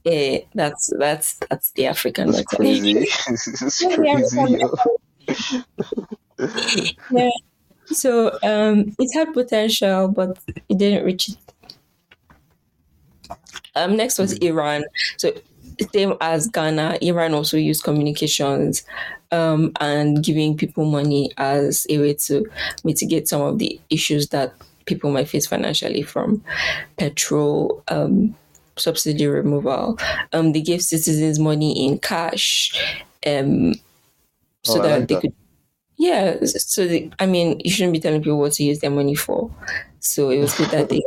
Eh, 0.04 0.40
that's 0.56 0.90
that's 0.98 1.38
that's 1.48 1.72
the 1.74 1.86
African 1.86 2.32
that's 2.32 2.44
crazy. 2.56 2.92
it's 3.28 3.82
Yeah, 3.82 3.96
the 3.96 3.98
crazy. 3.98 4.40
African. 4.40 5.64
Yeah. 7.12 7.30
So 7.86 8.32
um, 8.44 8.96
it 8.98 9.12
had 9.14 9.34
potential, 9.34 10.08
but 10.08 10.40
it 10.70 10.78
didn't 10.78 11.06
reach 11.06 11.30
it. 11.30 11.38
Um, 13.76 13.96
next 13.96 14.18
was 14.18 14.34
Iran. 14.40 14.86
So 15.18 15.34
same 15.94 16.16
as 16.20 16.48
Ghana, 16.48 16.98
Iran 17.02 17.34
also 17.36 17.58
used 17.58 17.84
communications 17.84 18.84
um, 19.32 19.72
and 19.80 20.24
giving 20.24 20.58
people 20.58 20.86
money 20.86 21.32
as 21.38 21.86
a 21.90 21.98
way 22.00 22.14
to 22.16 22.46
mitigate 22.84 23.28
some 23.28 23.42
of 23.42 23.60
the 23.60 23.80
issues 23.90 24.30
that 24.30 24.54
people 24.86 25.12
might 25.12 25.30
face 25.30 25.46
financially 25.48 26.02
from 26.02 26.44
petrol 26.98 27.84
um, 27.90 28.36
subsidy 28.78 29.28
removal. 29.28 29.98
Um, 30.34 30.52
they 30.54 30.62
gave 30.62 30.82
citizens 30.82 31.40
money 31.40 31.86
in 31.88 32.00
cash 32.00 32.72
um, 33.26 33.74
so 34.64 34.80
Oh, 34.80 34.82
that 34.82 35.00
like 35.00 35.08
they 35.08 35.16
that. 35.16 35.22
could 35.22 35.34
yeah, 35.98 36.38
so 36.46 36.88
I 37.20 37.26
mean, 37.26 37.62
you 37.64 37.72
shouldn't 37.72 37.94
be 37.94 38.00
telling 38.00 38.22
people 38.24 38.40
what 38.40 38.54
to 38.54 38.64
use 38.64 38.80
their 38.80 38.90
money 38.92 39.16
for. 39.16 39.52
So 40.00 40.30
it 40.30 40.40
was 40.40 40.54
good 40.56 40.70
that 40.72 40.90
they 40.90 41.04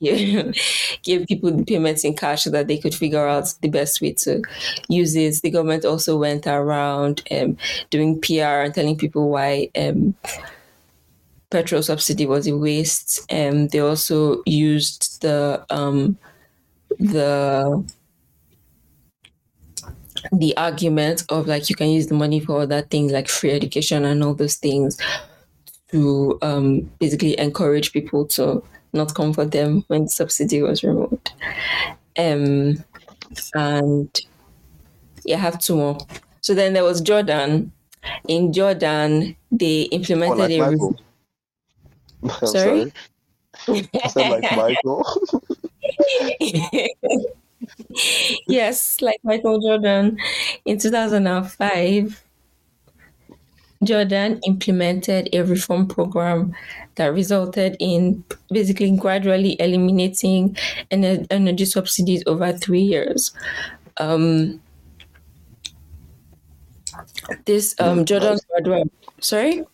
yeah, 0.00 0.50
gave 1.02 1.26
people 1.26 1.50
the 1.50 1.64
payments 1.64 2.04
in 2.04 2.16
cash 2.16 2.44
so 2.44 2.50
that 2.50 2.66
they 2.66 2.78
could 2.78 2.94
figure 2.94 3.26
out 3.26 3.54
the 3.60 3.68
best 3.68 4.00
way 4.00 4.12
to 4.14 4.42
use 4.88 5.14
it. 5.14 5.40
The 5.42 5.50
government 5.50 5.84
also 5.84 6.16
went 6.16 6.46
around 6.46 7.22
um, 7.30 7.56
doing 7.90 8.20
PR 8.20 8.64
and 8.64 8.74
telling 8.74 8.96
people 8.96 9.28
why 9.28 9.68
um, 9.76 10.14
petrol 11.50 11.82
subsidy 11.82 12.26
was 12.26 12.46
a 12.46 12.56
waste. 12.56 13.30
Um, 13.30 13.68
they 13.68 13.80
also 13.80 14.42
used 14.46 15.20
the 15.20 15.64
um, 15.70 16.18
the 16.98 17.84
the 20.32 20.56
argument 20.56 21.24
of 21.28 21.46
like 21.46 21.68
you 21.70 21.76
can 21.76 21.88
use 21.88 22.06
the 22.06 22.14
money 22.14 22.40
for 22.40 22.62
other 22.62 22.82
things 22.82 23.12
like 23.12 23.28
free 23.28 23.50
education 23.50 24.04
and 24.04 24.22
all 24.22 24.34
those 24.34 24.56
things 24.56 24.98
to 25.90 26.38
um, 26.42 26.80
basically 26.98 27.38
encourage 27.38 27.92
people 27.92 28.26
to 28.26 28.62
not 28.92 29.14
come 29.14 29.32
for 29.32 29.44
them 29.44 29.84
when 29.88 30.04
the 30.04 30.10
subsidy 30.10 30.62
was 30.62 30.82
removed. 30.82 31.32
Um, 32.18 32.82
and 33.54 34.20
yeah, 35.24 35.36
I 35.36 35.40
have 35.40 35.60
two 35.60 35.76
more. 35.76 35.98
So 36.40 36.54
then 36.54 36.72
there 36.72 36.84
was 36.84 37.00
Jordan. 37.00 37.72
In 38.28 38.52
Jordan, 38.52 39.36
they 39.52 39.84
Oh, 39.84 39.96
implemented 39.96 40.38
like 40.38 40.52
a. 40.52 40.90
I'm 42.42 42.46
Sorry? 42.46 42.92
sorry. 44.08 44.14
Like 44.14 44.52
Michael. 44.56 45.04
yes, 48.48 49.00
like 49.00 49.20
Michael 49.22 49.60
Jordan. 49.60 50.18
In 50.64 50.78
2005, 50.78 52.24
Jordan 53.82 54.40
implemented 54.46 55.34
a 55.34 55.42
reform 55.42 55.86
program 55.86 56.54
that 57.00 57.14
resulted 57.14 57.78
in 57.80 58.22
basically 58.50 58.94
gradually 58.94 59.56
eliminating 59.58 60.54
energy 60.90 61.64
subsidies 61.64 62.22
over 62.26 62.52
three 62.52 62.82
years. 62.82 63.32
Um, 63.96 64.60
this 67.46 67.74
um, 67.80 68.04
Jordan's 68.04 68.42
sorry, 69.20 69.64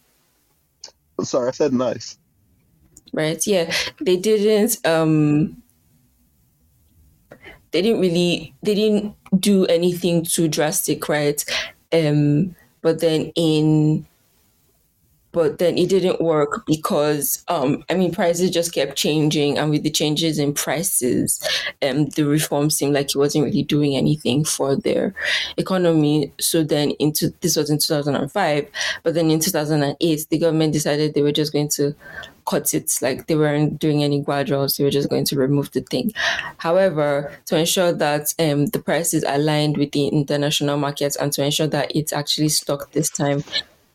Sorry, 1.21 1.49
I 1.49 1.51
said 1.51 1.73
nice. 1.73 2.17
right? 3.13 3.45
Yeah, 3.45 3.75
they 4.01 4.17
didn't. 4.17 4.79
Um, 4.87 5.61
they 7.73 7.83
didn't 7.83 7.99
really. 7.99 8.55
They 8.63 8.77
didn't 8.77 9.17
do 9.41 9.67
anything 9.67 10.25
too 10.25 10.47
drastic, 10.47 11.09
right? 11.09 11.45
Um, 11.93 12.55
but 12.83 13.01
then 13.01 13.33
in 13.35 14.07
but 15.37 15.59
then 15.59 15.77
it 15.77 15.91
didn't 15.91 16.19
work 16.19 16.65
because 16.65 17.45
um 17.49 17.85
I 17.91 17.95
mean 17.95 18.11
prices 18.11 18.51
just 18.51 18.73
kept 18.73 18.97
changing 18.97 19.59
and 19.59 19.71
with 19.71 19.83
the 19.83 19.91
changes 19.91 20.39
in 20.39 20.55
prices 20.55 21.47
um 21.83 22.07
the 22.17 22.25
reform 22.25 22.71
seemed 22.71 22.95
like 22.95 23.11
it 23.11 23.19
wasn't 23.19 23.45
really 23.45 23.63
doing 23.63 23.97
anything 23.97 24.47
for 24.47 24.75
their 24.75 25.15
economy. 25.59 26.33
So 26.41 26.65
then 26.65 26.93
into 26.93 27.35
this 27.43 27.55
was 27.55 27.69
in 27.69 27.77
2005 27.77 28.67
but 29.03 29.13
then 29.13 29.31
in 29.31 29.39
2008 29.39 30.27
the 30.31 30.39
government 30.39 30.73
decided 30.73 31.13
they 31.13 31.23
were 31.23 31.33
just 31.33 31.53
going 31.53 31.69
to 31.69 31.95
cut 32.47 32.73
it 32.73 32.91
like 33.03 33.27
they 33.27 33.35
weren't 33.35 33.79
doing 33.79 34.03
any 34.05 34.21
graduals 34.23 34.77
they 34.77 34.85
were 34.85 34.91
just 34.91 35.11
going 35.11 35.27
to 35.27 35.37
remove 35.37 35.71
the 35.73 35.83
thing. 35.83 36.15
However 36.57 37.31
to 37.45 37.59
ensure 37.59 37.93
that 37.93 38.33
um, 38.39 38.67
the 38.67 38.79
prices 38.79 39.23
aligned 39.29 39.77
with 39.77 39.93
the 39.93 40.07
international 40.07 40.79
markets 40.79 41.17
and 41.17 41.31
to 41.35 41.45
ensure 41.45 41.67
that 41.67 41.95
it's 41.95 42.15
actually 42.15 42.49
stuck 42.49 42.93
this 42.93 43.11
time 43.11 43.45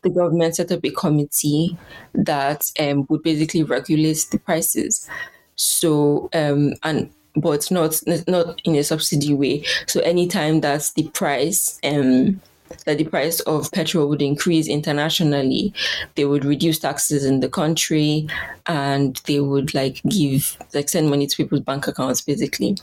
the 0.02 0.10
government 0.10 0.56
set 0.56 0.72
up 0.72 0.84
a 0.84 0.90
committee 0.90 1.76
that 2.14 2.70
um, 2.78 3.06
would 3.08 3.22
basically 3.22 3.62
regulate 3.62 4.26
the 4.30 4.38
prices. 4.38 5.08
So 5.56 6.28
um, 6.32 6.74
and 6.82 7.10
but 7.34 7.70
not 7.70 8.00
not 8.26 8.60
in 8.64 8.76
a 8.76 8.84
subsidy 8.84 9.34
way. 9.34 9.64
So 9.86 10.00
anytime 10.00 10.60
that 10.60 10.90
the 10.96 11.08
price 11.08 11.78
um, 11.84 12.40
that 12.84 12.98
the 12.98 13.04
price 13.04 13.40
of 13.40 13.70
petrol 13.72 14.08
would 14.08 14.22
increase 14.22 14.66
internationally, 14.66 15.72
they 16.14 16.24
would 16.24 16.44
reduce 16.44 16.78
taxes 16.78 17.24
in 17.24 17.40
the 17.40 17.48
country 17.48 18.26
and 18.66 19.20
they 19.26 19.40
would 19.40 19.74
like 19.74 20.02
give 20.08 20.56
like 20.74 20.88
send 20.88 21.10
money 21.10 21.26
to 21.26 21.36
people's 21.36 21.60
bank 21.60 21.86
accounts 21.86 22.20
basically. 22.20 22.76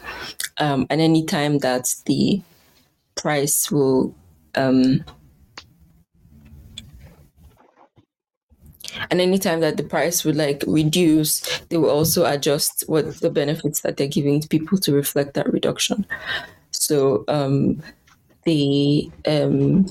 Um, 0.58 0.88
and 0.90 1.02
anytime 1.02 1.60
that 1.60 1.94
the 2.06 2.42
price 3.16 3.72
will 3.72 4.16
um, 4.56 5.04
and 9.10 9.22
anytime 9.22 9.60
that 9.60 9.78
the 9.78 9.84
price 9.84 10.24
would 10.24 10.36
like 10.36 10.64
reduce 10.68 11.42
they 11.70 11.78
will 11.78 11.90
also 11.90 12.26
adjust 12.26 12.84
what 12.88 13.20
the 13.22 13.30
benefits 13.30 13.82
that 13.82 13.98
they're 13.98 14.08
giving 14.08 14.40
to 14.40 14.48
people 14.48 14.78
to 14.78 14.94
reflect 14.94 15.34
that 15.34 15.52
reduction. 15.52 16.06
So 16.72 17.24
um 17.28 17.82
the 18.46 19.10
um 19.28 19.86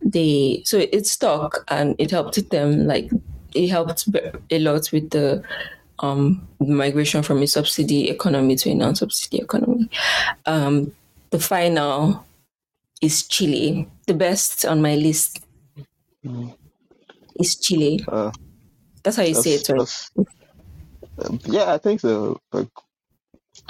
they 0.00 0.62
so 0.64 0.78
it 0.78 1.06
stuck 1.06 1.64
and 1.68 1.94
it 1.98 2.10
helped 2.10 2.50
them 2.50 2.86
like 2.86 3.10
it 3.54 3.68
helped 3.68 4.08
a 4.50 4.58
lot 4.58 4.90
with 4.92 5.10
the 5.10 5.42
um 6.00 6.46
migration 6.60 7.22
from 7.22 7.42
a 7.42 7.46
subsidy 7.46 8.08
economy 8.08 8.56
to 8.56 8.70
a 8.70 8.74
non-subsidy 8.74 9.38
economy. 9.38 9.88
Um 10.46 10.92
the 11.30 11.38
final 11.38 12.24
is 13.00 13.26
chile 13.28 13.86
the 14.06 14.14
best 14.14 14.64
on 14.64 14.82
my 14.82 14.96
list 14.96 15.40
is 17.38 17.56
chile 17.56 18.04
Uh, 18.08 18.30
that's 19.02 19.16
how 19.16 19.22
you 19.22 19.34
say 19.34 19.54
it 19.54 19.68
right 19.68 20.08
um, 21.24 21.40
yeah, 21.46 21.72
I 21.72 21.78
think 21.78 22.00
so. 22.00 22.40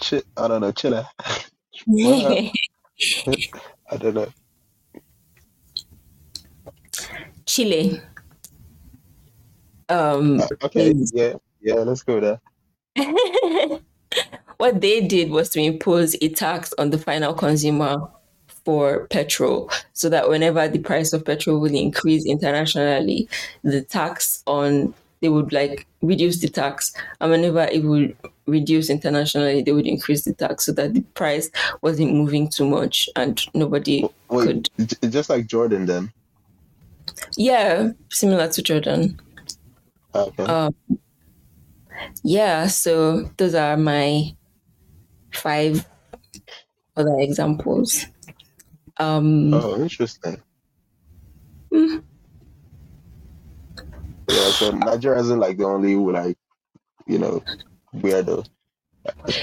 Chi- 0.00 0.22
I 0.36 0.48
don't 0.48 0.60
know, 0.60 0.72
chiller. 0.72 1.06
Well, 1.86 2.50
I 3.90 3.96
don't 3.96 4.14
know. 4.14 4.28
Chile 7.46 8.02
um, 9.88 10.40
Uh, 10.40 10.48
okay, 10.64 10.90
is 10.90 11.12
yeah, 11.14 11.34
yeah, 11.60 11.74
let's 11.76 12.02
go 12.02 12.20
there. 12.20 12.40
what 14.58 14.80
they 14.80 15.06
did 15.06 15.30
was 15.30 15.48
to 15.50 15.60
impose 15.60 16.16
a 16.20 16.28
tax 16.28 16.74
on 16.78 16.90
the 16.90 16.98
final 16.98 17.32
consumer 17.32 17.96
for 18.68 19.06
petrol 19.06 19.70
so 19.94 20.10
that 20.10 20.28
whenever 20.28 20.68
the 20.68 20.78
price 20.78 21.14
of 21.14 21.24
petrol 21.24 21.58
will 21.58 21.74
increase 21.74 22.26
internationally 22.26 23.26
the 23.64 23.80
tax 23.80 24.42
on 24.46 24.92
they 25.22 25.30
would 25.30 25.54
like 25.54 25.86
reduce 26.02 26.40
the 26.40 26.48
tax 26.50 26.92
and 27.22 27.30
whenever 27.30 27.62
it 27.62 27.82
would 27.82 28.14
reduce 28.44 28.90
internationally 28.90 29.62
they 29.62 29.72
would 29.72 29.86
increase 29.86 30.24
the 30.26 30.34
tax 30.34 30.66
so 30.66 30.72
that 30.72 30.92
the 30.92 31.00
price 31.14 31.50
wasn't 31.80 32.12
moving 32.12 32.46
too 32.46 32.66
much 32.68 33.08
and 33.16 33.40
nobody 33.54 34.06
Wait, 34.28 34.68
could 34.76 35.10
just 35.10 35.30
like 35.30 35.46
Jordan 35.46 35.86
then. 35.86 36.12
yeah 37.38 37.88
similar 38.10 38.48
to 38.48 38.60
jordan 38.62 39.18
Okay. 40.14 40.42
um, 40.44 40.74
yeah 42.22 42.66
so 42.66 43.22
those 43.38 43.54
are 43.54 43.78
my 43.78 44.36
five 45.32 45.86
other 46.98 47.16
examples 47.18 48.04
um 48.98 49.54
oh, 49.54 49.80
interesting. 49.80 50.42
mm, 51.72 52.02
Yeah, 54.28 54.50
so 54.50 54.70
Nigeria 54.70 55.20
isn't 55.20 55.38
like 55.38 55.56
the 55.56 55.64
only 55.64 55.96
like 55.96 56.36
you 57.06 57.18
know 57.18 57.42
weirdo. 57.94 58.46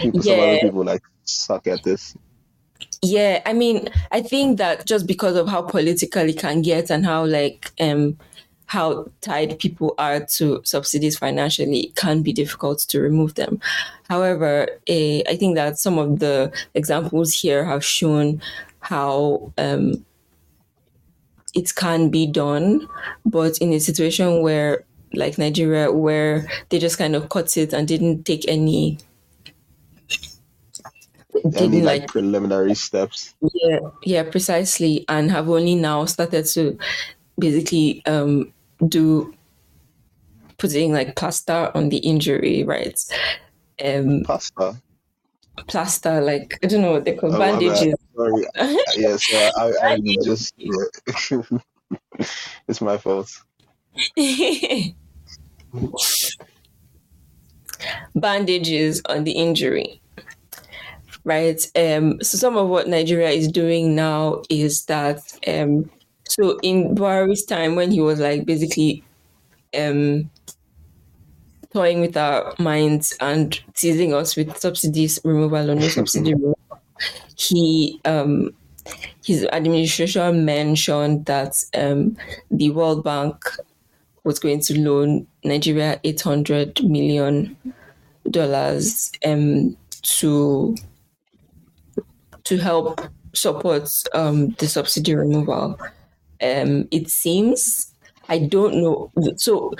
People, 0.01 0.21
some 0.21 0.39
other 0.39 0.59
people 0.59 0.83
like 0.83 1.01
suck 1.23 1.65
at 1.67 1.83
this. 1.83 2.15
Yeah, 3.01 3.41
I 3.45 3.53
mean, 3.53 3.89
I 4.11 4.21
think 4.21 4.57
that 4.57 4.85
just 4.85 5.07
because 5.07 5.35
of 5.35 5.47
how 5.47 5.61
political 5.61 6.27
it 6.27 6.37
can 6.37 6.61
get 6.61 6.89
and 6.89 7.05
how 7.05 7.25
like 7.25 7.71
um 7.79 8.17
how 8.67 9.05
tied 9.21 9.59
people 9.59 9.93
are 9.97 10.25
to 10.25 10.61
subsidies 10.63 11.17
financially, 11.17 11.81
it 11.81 11.95
can 11.95 12.21
be 12.23 12.33
difficult 12.33 12.79
to 12.79 12.99
remove 12.99 13.35
them. 13.35 13.59
However, 14.09 14.67
eh, 14.87 15.21
I 15.27 15.35
think 15.35 15.55
that 15.55 15.77
some 15.77 15.97
of 15.99 16.19
the 16.19 16.51
examples 16.73 17.33
here 17.33 17.63
have 17.63 17.85
shown 17.85 18.41
how 18.85 19.51
um, 19.57 20.05
it 21.53 21.73
can 21.75 22.09
be 22.09 22.27
done, 22.27 22.87
but 23.25 23.57
in 23.59 23.73
a 23.73 23.79
situation 23.79 24.41
where, 24.41 24.83
like 25.13 25.37
Nigeria, 25.37 25.91
where 25.91 26.45
they 26.69 26.79
just 26.79 26.97
kind 26.97 27.15
of 27.15 27.29
cut 27.29 27.57
it 27.57 27.73
and 27.73 27.87
didn't 27.87 28.23
take 28.25 28.47
any 28.47 28.97
Any 31.55 31.81
didn't 31.81 31.83
like 31.83 32.01
like 32.01 32.07
preliminary 32.07 32.75
steps? 32.75 33.35
yeah 33.53 33.79
yeah 34.03 34.23
precisely 34.23 35.05
and 35.09 35.29
have 35.31 35.49
only 35.49 35.75
now 35.75 36.05
started 36.05 36.45
to 36.45 36.77
basically 37.37 38.01
um 38.05 38.53
do 38.87 39.33
putting 40.57 40.93
like 40.93 41.15
plaster 41.15 41.71
on 41.75 41.89
the 41.89 41.97
injury 41.97 42.63
right 42.63 42.97
um 43.83 44.23
Pasta. 44.23 44.81
plaster 45.67 46.21
like 46.21 46.57
i 46.63 46.67
don't 46.67 46.81
know 46.81 46.93
what 46.93 47.05
they 47.05 47.15
call 47.15 47.33
Oh, 47.33 47.39
bandages 47.39 47.95
Sorry. 48.15 48.45
Yeah, 48.95 49.17
so 49.17 49.49
I, 49.57 49.73
I 49.83 49.99
just 50.23 50.53
yeah. 50.57 50.71
it's 52.67 52.81
my 52.81 52.97
fault. 52.97 53.29
bandages 58.15 59.01
on 59.09 59.23
the 59.25 59.31
injury 59.31 60.01
right 61.23 61.67
um 61.75 62.21
so 62.21 62.37
some 62.37 62.55
of 62.55 62.69
what 62.69 62.87
nigeria 62.87 63.29
is 63.29 63.47
doing 63.49 63.95
now 63.95 64.41
is 64.49 64.85
that 64.85 65.19
um 65.47 65.89
so 66.27 66.57
in 66.59 66.95
Buhari's 66.95 67.45
time 67.45 67.75
when 67.75 67.91
he 67.91 68.01
was 68.01 68.19
like 68.19 68.45
basically 68.45 69.03
um 69.77 70.29
toying 71.73 71.99
with 71.99 72.15
our 72.15 72.53
minds 72.57 73.15
and 73.19 73.59
teasing 73.75 74.13
us 74.13 74.35
with 74.35 74.57
subsidies 74.57 75.19
removal 75.23 75.69
or 75.71 75.75
no 75.75 75.87
subsidy 75.89 76.33
removal, 76.33 76.57
he 77.35 77.99
um 78.05 78.51
his 79.25 79.45
administration 79.51 80.45
mentioned 80.45 81.25
that 81.25 81.63
um 81.75 82.17
the 82.51 82.69
World 82.71 83.03
Bank 83.03 83.43
was 84.23 84.39
going 84.39 84.61
to 84.61 84.79
loan 84.79 85.27
Nigeria 85.43 85.99
eight 86.03 86.21
hundred 86.21 86.83
million 86.83 87.57
dollars 88.31 89.11
um 89.25 89.77
to 90.03 90.75
to 92.43 92.57
help 92.57 93.01
support 93.33 93.89
um 94.13 94.49
the 94.59 94.67
subsidy 94.67 95.15
removal. 95.15 95.77
Um 96.41 96.87
it 96.91 97.09
seems 97.09 97.91
I 98.29 98.39
don't 98.39 98.75
know 98.75 99.11
so 99.37 99.73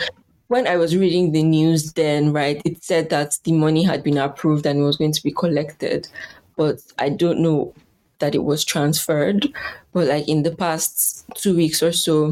when 0.48 0.68
I 0.68 0.78
was 0.78 0.96
reading 0.96 1.32
the 1.32 1.44
news 1.44 1.94
then, 1.94 2.34
right, 2.34 2.62
it 2.65 2.84
said 2.84 3.10
that 3.10 3.38
the 3.44 3.52
money 3.54 3.84
had 3.84 4.04
been 4.04 4.18
approved 4.18 4.65
and 4.65 4.84
was 4.84 4.98
going 4.98 5.13
to 5.13 5.24
be 5.24 5.32
collected. 5.32 6.08
But 6.56 6.80
I 6.98 7.10
don't 7.10 7.39
know 7.39 7.74
that 8.20 8.36
it 8.36 8.44
was 8.44 8.63
transferred. 8.63 9.48
But 9.94 10.08
like 10.08 10.28
in 10.28 10.44
the 10.44 10.56
past 10.56 11.26
two 11.36 11.56
weeks 11.56 11.82
or 11.84 11.91
so, 11.91 12.32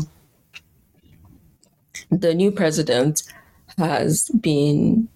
the 2.09 2.33
new 2.33 2.51
president 2.51 3.23
has 3.77 4.29
been 4.29 5.07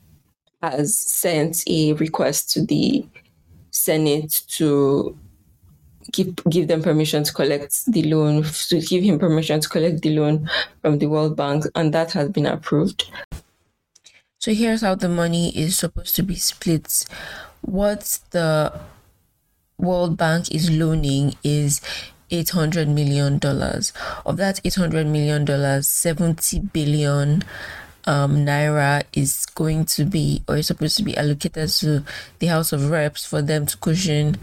has 0.62 0.98
sent 0.98 1.64
a 1.68 1.94
request 1.94 2.50
to 2.52 2.66
the 2.66 3.06
Senate 3.72 4.42
to 4.48 5.18
give 6.12 6.36
give 6.50 6.68
them 6.68 6.82
permission 6.82 7.24
to 7.24 7.34
collect 7.34 7.86
the 7.86 8.04
loan, 8.04 8.44
to 8.70 8.82
give 8.82 9.04
him 9.04 9.20
permission 9.20 9.60
to 9.60 9.70
collect 9.70 10.02
the 10.02 10.16
loan 10.18 10.50
from 10.82 10.98
the 11.00 11.08
World 11.08 11.36
Bank, 11.36 11.66
and 11.76 11.94
that 11.94 12.12
has 12.14 12.30
been 12.30 12.46
approved. 12.46 13.10
So 14.40 14.54
here's 14.54 14.82
how 14.82 14.96
the 14.96 15.10
money 15.10 15.50
is 15.58 15.78
supposed 15.78 16.16
to 16.16 16.24
be 16.24 16.36
split. 16.36 17.06
What 17.62 18.20
the 18.32 18.80
World 19.80 20.18
Bank 20.18 20.50
is 20.52 20.72
loaning 20.72 21.36
is 21.44 21.82
eight 22.32 22.50
hundred 22.50 22.90
million 22.90 23.38
dollars. 23.38 23.94
Of 24.26 24.38
that 24.38 24.60
eight 24.66 24.74
hundred 24.74 25.06
million 25.06 25.46
dollars, 25.46 25.88
seventy 25.88 26.58
billion 26.58 27.44
um, 28.06 28.38
naira 28.38 29.04
is 29.14 29.46
going 29.46 29.86
to 29.86 30.04
be 30.04 30.42
or 30.48 30.58
is 30.58 30.66
supposed 30.66 30.98
to 30.98 31.04
be 31.04 31.16
allocated 31.16 31.70
to 31.70 32.04
the 32.40 32.48
House 32.48 32.74
of 32.74 32.90
Reps 32.90 33.24
for 33.24 33.44
them 33.44 33.68
to 33.68 33.78
cushion 33.78 34.38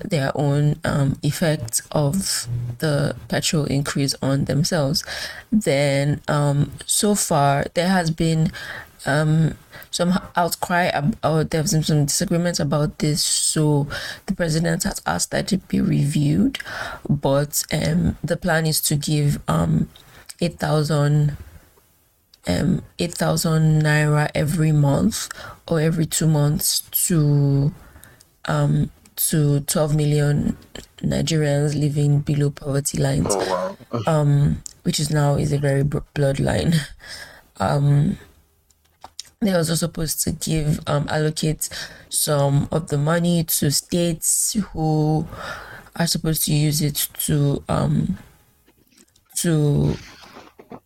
their 0.00 0.32
own 0.34 0.80
um, 0.82 1.16
effect 1.22 1.82
of 1.92 2.48
the 2.78 3.14
petrol 3.28 3.66
increase 3.66 4.16
on 4.20 4.46
themselves. 4.46 5.04
Then, 5.52 6.20
um, 6.26 6.72
so 6.86 7.14
far, 7.14 7.66
there 7.74 7.88
has 7.88 8.10
been 8.10 8.50
um, 9.06 9.56
some 9.90 10.18
outcry 10.36 10.84
about 10.84 11.50
there 11.50 11.62
was 11.62 11.72
some 11.86 12.04
disagreements 12.06 12.60
about 12.60 12.98
this. 12.98 13.22
So 13.24 13.88
the 14.26 14.34
president 14.34 14.84
has 14.84 15.00
asked 15.06 15.30
that 15.32 15.52
it 15.52 15.66
be 15.68 15.80
reviewed, 15.80 16.58
but 17.08 17.64
um, 17.72 18.16
the 18.22 18.36
plan 18.36 18.66
is 18.66 18.80
to 18.82 18.96
give 18.96 19.40
um, 19.48 19.88
eight 20.40 20.58
thousand 20.58 21.36
um 22.48 22.82
8000 22.98 23.82
naira 23.82 24.28
every 24.34 24.72
month 24.72 25.28
or 25.68 25.78
every 25.80 26.06
two 26.06 26.26
months 26.26 26.80
to 27.06 27.72
um 28.46 28.90
to 29.14 29.60
12 29.60 29.94
million 29.94 30.56
nigerians 30.98 31.78
living 31.78 32.18
below 32.18 32.50
poverty 32.50 32.98
lines 32.98 33.28
Oh 33.30 33.76
wow. 33.92 34.02
um 34.08 34.62
which 34.82 34.98
is 34.98 35.08
now 35.10 35.36
is 35.36 35.52
a 35.52 35.58
very 35.58 35.84
br- 35.84 35.98
bloodline 36.16 36.74
um 37.60 38.18
they're 39.42 39.56
also 39.58 39.74
supposed 39.74 40.22
to 40.22 40.32
give 40.32 40.80
um 40.86 41.06
allocate 41.10 41.68
some 42.08 42.68
of 42.70 42.88
the 42.88 42.98
money 42.98 43.44
to 43.44 43.70
states 43.70 44.54
who 44.72 45.26
are 45.96 46.06
supposed 46.06 46.44
to 46.44 46.54
use 46.54 46.80
it 46.80 47.08
to 47.18 47.62
um 47.68 48.18
to 49.36 49.96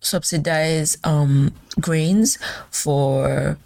subsidize 0.00 0.96
um 1.04 1.52
grains 1.80 2.38
for 2.70 3.58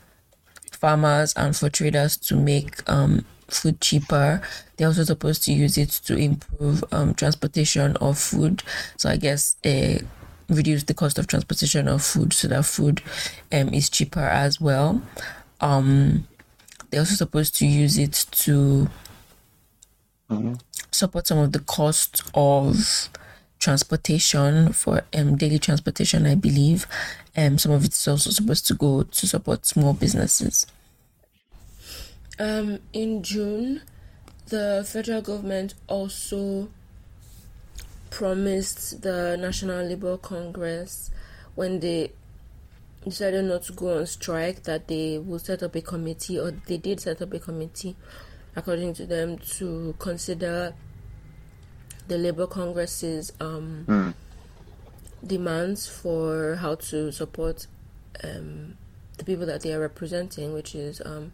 farmers 0.73 1.33
and 1.35 1.57
for 1.57 1.69
traders 1.69 2.17
to 2.17 2.37
make 2.37 2.89
um 2.91 3.25
food 3.49 3.81
cheaper. 3.81 4.41
They're 4.77 4.89
also 4.89 5.05
supposed 5.05 5.43
to 5.45 5.53
use 5.53 5.77
it 5.77 5.91
to 6.07 6.17
improve 6.17 6.85
um 6.93 7.15
transportation 7.15 7.97
of 7.97 8.19
food. 8.19 8.63
So 8.97 9.11
I 9.11 9.17
guess 9.17 9.57
uh, 9.65 9.99
reduce 10.51 10.85
the 10.85 10.95
cost 10.95 11.19
of 11.19 11.27
transportation 11.27 11.89
of 11.89 12.03
food 12.03 12.33
so 12.33 12.49
that 12.49 12.65
food 12.65 13.03
um 13.53 13.73
is 13.73 13.89
cheaper 13.89 14.21
as 14.21 14.61
well. 14.61 15.01
Um 15.61 16.27
they're 16.91 17.01
also 17.01 17.15
supposed 17.15 17.55
to 17.57 17.67
use 17.67 17.99
it 17.99 18.27
to 18.33 18.91
support 20.91 21.27
some 21.27 21.39
of 21.39 21.53
the 21.53 21.61
cost 21.61 22.23
of 22.35 23.09
transportation 23.59 24.73
for 24.73 25.03
um, 25.15 25.37
daily 25.37 25.59
transportation, 25.59 26.27
I 26.27 26.35
believe. 26.35 26.87
Um, 27.37 27.59
some 27.59 27.73
of 27.73 27.85
it 27.85 27.93
is 27.93 28.09
also 28.09 28.31
supposed 28.31 28.67
to 28.69 28.75
go 28.75 29.03
to 29.03 29.27
support 29.27 29.67
small 29.67 29.93
businesses. 29.93 30.67
Um, 32.39 32.79
in 32.93 33.23
June, 33.23 33.83
the 34.49 34.87
federal 34.91 35.21
government 35.21 35.75
also 35.87 36.69
promised 38.11 39.03
the 39.03 39.37
National 39.39 39.85
Labour 39.85 40.17
Congress 40.19 41.11
when 41.55 41.81
they 41.81 42.13
decided 43.05 43.45
not 43.45 43.63
to 43.63 43.73
go 43.73 43.99
on 43.99 44.07
strike 44.07 44.65
that 44.65 44.89
they 44.89 45.19
will 45.19 45.39
set 45.39 45.63
up 45.63 45.75
a 45.75 45.81
committee, 45.81 46.39
or 46.39 46.51
they 46.51 46.77
did 46.77 47.01
set 47.01 47.23
up 47.23 47.33
a 47.33 47.39
committee, 47.39 47.97
according 48.55 48.93
to 48.95 49.07
them, 49.07 49.39
to 49.39 49.95
consider 49.99 50.75
the 52.09 52.19
Labour 52.19 52.47
Congress's 52.47 53.33
um, 53.41 54.15
demands 55.25 55.87
for 55.89 56.57
how 56.57 56.75
to 56.75 57.13
support 57.13 57.67
um, 58.25 58.77
the 59.17 59.25
people 59.25 59.47
that 59.47 59.63
they 59.63 59.73
are 59.73 59.81
representing, 59.81 60.53
which 60.53 60.75
is 60.75 61.01
um, 61.05 61.33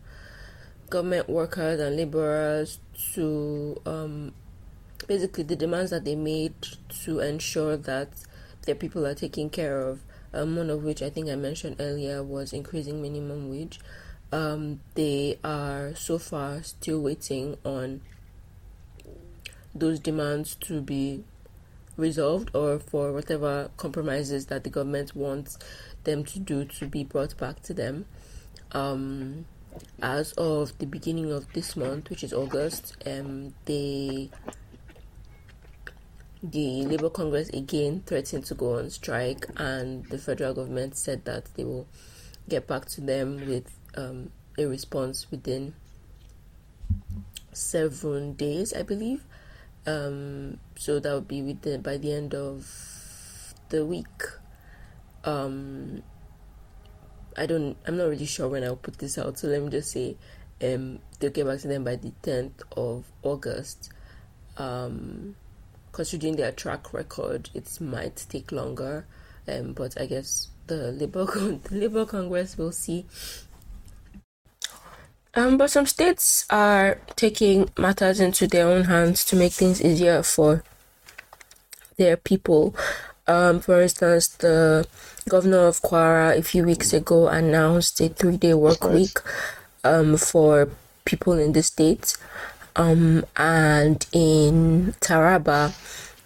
government 0.91 1.29
workers 1.29 1.81
and 1.81 1.97
laborers, 1.97 2.79
to 3.15 3.81
um, 3.87 4.33
basically 5.07 5.45
the 5.45 5.57
demands 5.57 5.91
that 5.91 6.05
they 6.05 6.17
made 6.17 6.55
to 7.05 7.21
ensure 7.21 7.77
that 7.77 8.09
their 8.63 8.75
people 8.75 9.07
are 9.07 9.15
taken 9.15 9.51
care 9.51 9.81
of. 9.81 10.01
Um, 10.33 10.57
one 10.57 10.71
of 10.71 10.83
which 10.85 11.03
I 11.03 11.11
think 11.11 11.29
I 11.29 11.37
mentioned 11.37 11.77
earlier 11.79 12.23
was 12.23 12.53
increasing 12.53 13.01
minimum 13.01 13.49
wage. 13.49 13.81
Um, 14.33 14.81
they 14.95 15.39
are 15.45 15.95
so 15.95 16.19
far 16.19 16.63
still 16.63 17.01
waiting 17.01 17.57
on 17.65 18.03
those 19.75 20.01
demands 20.01 20.55
to 20.57 20.81
be 20.81 21.25
resolved 21.97 22.55
or 22.55 22.79
for 22.79 23.13
whatever 23.13 23.71
compromises 23.77 24.47
that 24.47 24.65
the 24.65 24.71
government 24.71 25.15
wants 25.15 25.59
them 26.05 26.25
to 26.25 26.39
do 26.39 26.65
to 26.65 26.87
be 26.87 27.05
brought 27.05 27.37
back 27.39 27.63
to 27.63 27.75
them. 27.75 28.07
Um, 28.73 29.47
as 30.03 30.33
of 30.33 30.77
the 30.79 30.87
beginning 30.87 31.31
of 31.31 31.53
this 31.53 31.77
month, 31.77 32.11
which 32.11 32.25
is 32.25 32.33
August, 32.33 32.97
um, 33.07 33.55
they 33.67 34.31
the 36.51 36.85
Labour 36.87 37.11
Congress 37.11 37.49
again 37.51 38.03
threatened 38.07 38.45
to 38.47 38.55
go 38.55 38.79
on 38.79 38.91
strike, 38.91 39.47
and 39.57 40.05
the 40.07 40.19
federal 40.19 40.55
government 40.55 40.97
said 40.97 41.25
that 41.25 41.47
they 41.55 41.65
will 41.65 41.87
get 42.49 42.67
back 42.67 42.87
to 42.87 43.01
them 43.01 43.47
with 43.49 43.79
um, 43.97 44.31
a 44.59 44.67
response 44.67 45.31
within 45.31 45.75
seven 47.53 48.35
days, 48.35 48.73
I 48.73 48.83
believe. 48.83 49.25
Um, 49.87 50.59
so 50.77 50.99
that 50.99 51.13
would 51.13 51.29
be 51.29 51.43
within 51.43 51.81
by 51.81 51.97
the 51.97 52.13
end 52.13 52.35
of 52.35 53.55
the 53.69 53.85
week. 53.85 54.23
Um, 55.25 56.03
I 57.37 57.47
don't. 57.47 57.77
I'm 57.87 57.97
not 57.97 58.09
really 58.09 58.27
sure 58.27 58.49
when 58.49 58.65
I'll 58.65 58.77
put 58.77 58.99
this 58.99 59.19
out. 59.19 59.39
So 59.39 59.49
let 59.49 59.63
me 59.63 59.69
just 59.71 59.91
say, 59.91 60.17
um, 60.63 61.01
they'll 61.19 61.31
get 61.31 61.47
back 61.47 61.61
to 61.61 61.69
them 61.69 61.85
by 61.85 61.97
the 61.97 62.13
10th 62.23 62.63
of 62.77 63.05
August. 63.23 63.93
Um, 64.57 65.37
considering 65.97 66.37
their 66.37 66.53
track 66.53 66.93
record, 66.93 67.49
it 67.55 67.81
might 67.81 68.27
take 68.29 68.53
longer. 68.53 69.07
Um, 69.49 69.73
but 69.73 69.99
I 69.99 70.05
guess 70.05 70.49
the 70.67 70.93
Labour 70.93 71.25
the 71.65 71.75
Labour 71.75 72.05
Congress 72.05 72.59
will 72.59 72.73
see. 72.73 73.07
Um, 75.35 75.57
but 75.57 75.71
some 75.71 75.87
states 75.87 76.45
are 76.51 76.99
taking 77.17 77.71
matters 77.79 78.21
into 78.21 78.47
their 78.47 78.69
own 78.69 78.85
hands 78.85 79.25
to 79.27 79.37
make 79.37 79.53
things 79.53 79.83
easier 79.83 80.23
for 80.23 80.63
their 81.97 82.19
people. 82.19 82.75
Um, 83.27 83.61
for 83.61 83.81
instance, 83.81 84.29
the 84.29 84.87
governor 85.29 85.67
of 85.67 85.81
Kwara 85.81 86.37
a 86.37 86.43
few 86.43 86.65
weeks 86.65 86.93
ago 86.93 87.29
announced 87.29 88.01
a 88.01 88.09
three-day 88.11 88.55
work 88.55 88.85
week 88.85 89.19
um, 89.83 90.17
for 90.19 90.69
people 91.05 91.35
in 91.35 91.53
the 91.53 91.63
state. 91.63 92.17
Um, 92.77 93.25
and 93.37 94.07
in 94.13 94.95
Taraba, 95.01 95.73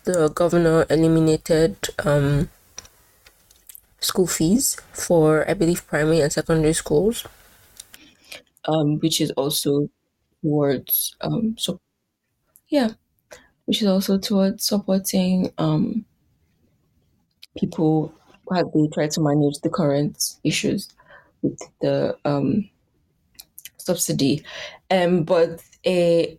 the 0.05 0.28
governor 0.30 0.84
eliminated 0.90 1.76
um, 2.05 2.51
school 4.01 4.26
fees 4.26 4.76
for, 4.92 5.48
I 5.48 5.55
believe, 5.55 5.86
primary 5.86 6.20
and 6.20 6.32
secondary 6.32 6.72
schools, 6.72 7.24
um, 8.64 8.98
which 8.98 9.20
is 9.20 9.30
also 9.32 9.88
towards 10.42 11.14
um, 11.20 11.55
so 11.57 11.80
yeah, 12.68 12.90
which 13.66 13.82
is 13.82 13.88
also 13.88 14.18
towards 14.18 14.64
supporting 14.64 15.53
um, 15.59 16.05
people 17.57 18.12
as 18.53 18.64
they 18.74 18.88
try 18.88 19.07
to 19.07 19.20
manage 19.20 19.61
the 19.62 19.70
current 19.70 20.34
issues 20.42 20.88
with 21.42 21.61
the 21.80 22.16
um, 22.24 22.68
subsidy. 23.76 24.44
Um, 24.90 25.22
but 25.22 25.62
a 25.86 26.38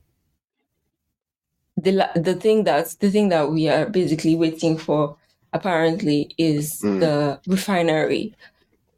the 1.78 2.10
the 2.16 2.36
thing 2.36 2.64
that 2.66 2.96
the 3.00 3.10
thing 3.10 3.30
that 3.30 3.50
we 3.52 3.68
are 3.70 3.88
basically 3.90 4.36
waiting 4.36 4.78
for 4.78 5.16
apparently 5.54 6.34
is 6.38 6.82
Mm. 6.82 7.00
the 7.00 7.40
refinery. 7.48 8.34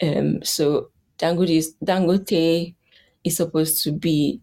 Um, 0.02 0.44
so 0.44 0.90
Dangote 1.18 1.50
is, 1.58 1.76
Dangote 1.84 2.76
is 3.24 3.38
supposed 3.38 3.84
to 3.84 3.92
be 3.92 4.42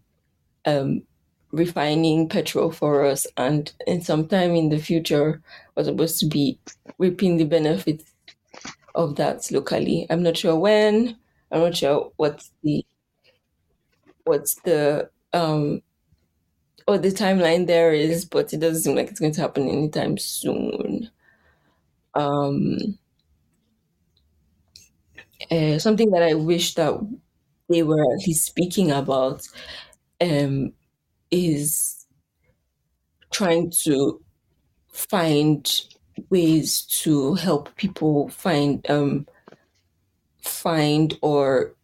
um, 0.65 1.03
refining 1.51 2.29
petrol 2.29 2.71
for 2.71 3.05
us, 3.05 3.27
and 3.37 3.71
in 3.87 4.01
some 4.01 4.27
time 4.27 4.55
in 4.55 4.69
the 4.69 4.79
future, 4.79 5.41
we're 5.75 5.83
supposed 5.85 6.19
to 6.21 6.25
be 6.27 6.59
reaping 6.97 7.37
the 7.37 7.45
benefits 7.45 8.05
of 8.95 9.15
that 9.17 9.49
locally. 9.51 10.07
I'm 10.09 10.23
not 10.23 10.37
sure 10.37 10.57
when. 10.57 11.17
I'm 11.51 11.61
not 11.61 11.75
sure 11.77 12.11
what's 12.17 12.51
the 12.63 12.85
what's 14.23 14.55
the 14.63 15.09
um 15.33 15.81
what 16.85 17.01
the 17.01 17.09
timeline 17.09 17.67
there 17.67 17.93
is, 17.93 18.25
but 18.25 18.53
it 18.53 18.59
doesn't 18.59 18.83
seem 18.83 18.95
like 18.95 19.09
it's 19.09 19.19
going 19.19 19.33
to 19.33 19.41
happen 19.41 19.67
anytime 19.69 20.17
soon. 20.17 21.09
Um, 22.13 22.97
uh, 25.49 25.79
something 25.79 26.11
that 26.11 26.23
I 26.23 26.33
wish 26.33 26.75
that 26.75 26.93
they 27.69 27.83
were 27.83 28.01
at 28.13 28.27
least 28.27 28.45
speaking 28.45 28.91
about 28.91 29.41
um, 30.19 30.73
is 31.31 32.05
trying 33.31 33.71
to 33.83 34.21
find 34.91 35.81
ways 36.29 36.81
to 36.83 37.35
help 37.35 37.75
people 37.75 38.29
find 38.29 38.87
um, 38.89 39.25
find 40.41 41.17
or 41.21 41.75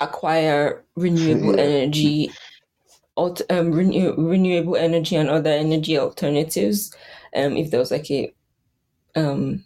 acquire 0.00 0.84
renewable 0.94 1.58
energy 1.58 2.30
alt- 3.16 3.42
um, 3.50 3.72
renew- 3.72 4.14
renewable 4.16 4.76
energy 4.76 5.16
and 5.16 5.28
other 5.28 5.50
energy 5.50 5.98
alternatives 5.98 6.94
um, 7.34 7.56
if 7.56 7.70
there 7.70 7.80
was 7.80 7.90
like 7.90 8.10
a 8.10 8.32
um, 9.14 9.64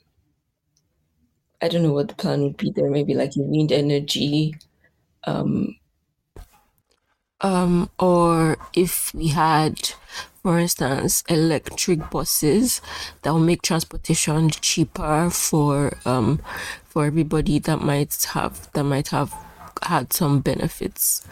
I 1.62 1.68
don't 1.68 1.82
know 1.82 1.92
what 1.92 2.08
the 2.08 2.14
plan 2.14 2.42
would 2.42 2.56
be 2.56 2.70
there. 2.70 2.90
Maybe 2.90 3.14
like 3.14 3.36
a 3.36 3.42
wind 3.42 3.70
energy, 3.72 4.54
um, 5.24 5.76
um, 7.40 7.90
or 7.98 8.56
if 8.72 9.12
we 9.14 9.28
had, 9.28 9.90
for 10.42 10.58
instance, 10.58 11.22
electric 11.28 12.10
buses 12.10 12.80
that 13.22 13.32
will 13.32 13.40
make 13.40 13.62
transportation 13.62 14.50
cheaper 14.50 15.30
for 15.30 15.98
um 16.06 16.40
for 16.86 17.04
everybody 17.04 17.58
that 17.58 17.80
might 17.80 18.22
have 18.32 18.70
that 18.72 18.84
might 18.84 19.08
have 19.08 19.34
had 19.82 20.12
some 20.12 20.40
benefits. 20.40 21.26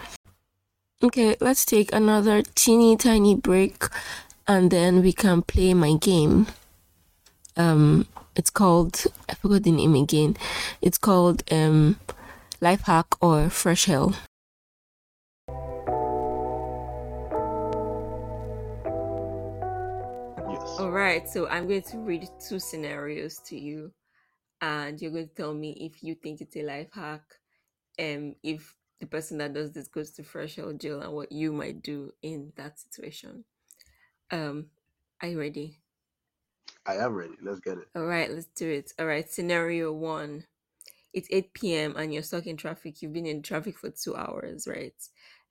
Okay, 1.00 1.36
let's 1.38 1.64
take 1.64 1.92
another 1.92 2.42
teeny 2.56 2.96
tiny 2.96 3.36
break, 3.36 3.84
and 4.48 4.68
then 4.68 5.00
we 5.00 5.12
can 5.12 5.42
play 5.42 5.72
my 5.72 5.94
game. 5.94 6.48
Um, 7.56 8.08
it's 8.34 8.50
called 8.50 9.04
I 9.28 9.34
forgot 9.34 9.62
the 9.62 9.70
name 9.70 9.94
again. 9.94 10.36
It's 10.82 10.98
called 10.98 11.44
um, 11.52 12.00
Life 12.60 12.80
Hack 12.80 13.06
or 13.20 13.48
Fresh 13.48 13.84
Hell. 13.84 14.16
Yes. 20.50 20.80
All 20.80 20.90
right, 20.90 21.28
so 21.28 21.46
I'm 21.46 21.68
going 21.68 21.82
to 21.82 21.98
read 21.98 22.28
two 22.44 22.58
scenarios 22.58 23.38
to 23.46 23.56
you, 23.56 23.92
and 24.60 25.00
you're 25.00 25.12
going 25.12 25.28
to 25.28 25.34
tell 25.36 25.54
me 25.54 25.78
if 25.80 26.02
you 26.02 26.16
think 26.16 26.40
it's 26.40 26.56
a 26.56 26.62
life 26.64 26.90
hack, 26.92 27.22
um, 28.00 28.34
if 28.42 28.74
the 29.00 29.06
person 29.06 29.38
that 29.38 29.52
does 29.52 29.72
this 29.72 29.88
goes 29.88 30.10
to 30.12 30.22
fresh 30.22 30.58
or 30.58 30.72
jail, 30.72 31.00
and 31.00 31.12
what 31.12 31.32
you 31.32 31.52
might 31.52 31.82
do 31.82 32.12
in 32.22 32.52
that 32.56 32.78
situation. 32.78 33.44
Um, 34.30 34.66
are 35.22 35.28
you 35.28 35.38
ready? 35.38 35.78
I 36.86 36.96
am 36.96 37.14
ready. 37.14 37.34
Let's 37.42 37.60
get 37.60 37.78
it. 37.78 37.88
All 37.94 38.06
right, 38.06 38.30
let's 38.30 38.46
do 38.46 38.68
it. 38.68 38.92
All 38.98 39.06
right, 39.06 39.28
scenario 39.28 39.92
one. 39.92 40.44
It's 41.12 41.28
8 41.30 41.54
p.m. 41.54 41.96
and 41.96 42.12
you're 42.12 42.22
stuck 42.22 42.46
in 42.46 42.56
traffic. 42.56 43.00
You've 43.00 43.12
been 43.12 43.26
in 43.26 43.42
traffic 43.42 43.78
for 43.78 43.90
two 43.90 44.14
hours, 44.14 44.66
right? 44.68 44.94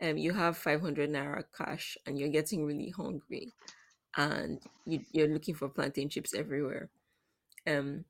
Um, 0.01 0.17
you 0.17 0.31
have 0.33 0.57
500 0.57 1.09
naira 1.09 1.43
cash 1.57 1.97
and 2.05 2.17
you're 2.17 2.29
getting 2.29 2.65
really 2.65 2.89
hungry 2.89 3.53
and 4.15 4.59
you, 4.85 5.01
you're 5.11 5.27
looking 5.27 5.55
for 5.55 5.69
plantain 5.69 6.09
chips 6.09 6.33
everywhere. 6.33 6.89
Um, 7.65 8.05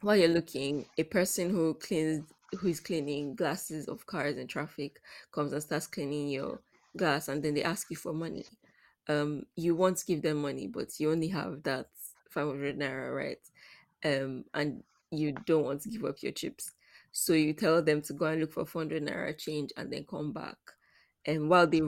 while 0.00 0.16
you're 0.16 0.28
looking, 0.28 0.86
a 0.96 1.04
person 1.04 1.50
who 1.50 1.74
cleans 1.74 2.24
who 2.58 2.68
is 2.68 2.80
cleaning 2.80 3.34
glasses 3.34 3.88
of 3.88 4.06
cars 4.06 4.36
in 4.36 4.46
traffic 4.46 5.00
comes 5.32 5.52
and 5.52 5.62
starts 5.62 5.86
cleaning 5.86 6.28
your 6.28 6.60
glass 6.96 7.28
and 7.28 7.42
then 7.42 7.54
they 7.54 7.62
ask 7.62 7.90
you 7.90 7.96
for 7.96 8.12
money. 8.12 8.44
Um, 9.08 9.46
you 9.56 9.74
want 9.74 9.98
to 9.98 10.06
give 10.06 10.22
them 10.22 10.42
money, 10.42 10.66
but 10.66 10.98
you 10.98 11.10
only 11.10 11.28
have 11.28 11.62
that 11.64 11.86
500 12.30 12.78
naira, 12.78 13.14
right? 13.14 13.38
Um, 14.04 14.44
and 14.54 14.82
you 15.10 15.32
don't 15.46 15.64
want 15.64 15.82
to 15.82 15.88
give 15.88 16.04
up 16.04 16.22
your 16.22 16.32
chips. 16.32 16.72
So 17.12 17.32
you 17.32 17.52
tell 17.52 17.82
them 17.82 18.02
to 18.02 18.12
go 18.12 18.26
and 18.26 18.40
look 18.40 18.52
for 18.52 18.64
400 18.64 19.04
naira 19.04 19.36
change 19.36 19.72
and 19.76 19.92
then 19.92 20.04
come 20.08 20.32
back. 20.32 20.56
And 21.26 21.48
while 21.48 21.66
they 21.66 21.82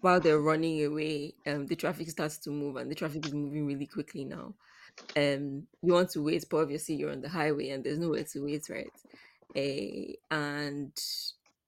while 0.00 0.20
they're 0.20 0.40
running 0.40 0.84
away, 0.84 1.34
um, 1.46 1.66
the 1.66 1.76
traffic 1.76 2.08
starts 2.08 2.38
to 2.38 2.50
move 2.50 2.76
and 2.76 2.90
the 2.90 2.94
traffic 2.94 3.26
is 3.26 3.34
moving 3.34 3.66
really 3.66 3.86
quickly 3.86 4.24
now. 4.24 4.54
Um, 5.16 5.66
you 5.82 5.92
want 5.92 6.10
to 6.10 6.22
wait, 6.22 6.44
but 6.50 6.58
obviously 6.58 6.94
you're 6.94 7.12
on 7.12 7.20
the 7.20 7.28
highway 7.28 7.70
and 7.70 7.84
there's 7.84 7.98
nowhere 7.98 8.24
to 8.24 8.44
wait, 8.44 8.68
right? 8.70 8.90
Uh, 9.56 10.12
and 10.30 10.92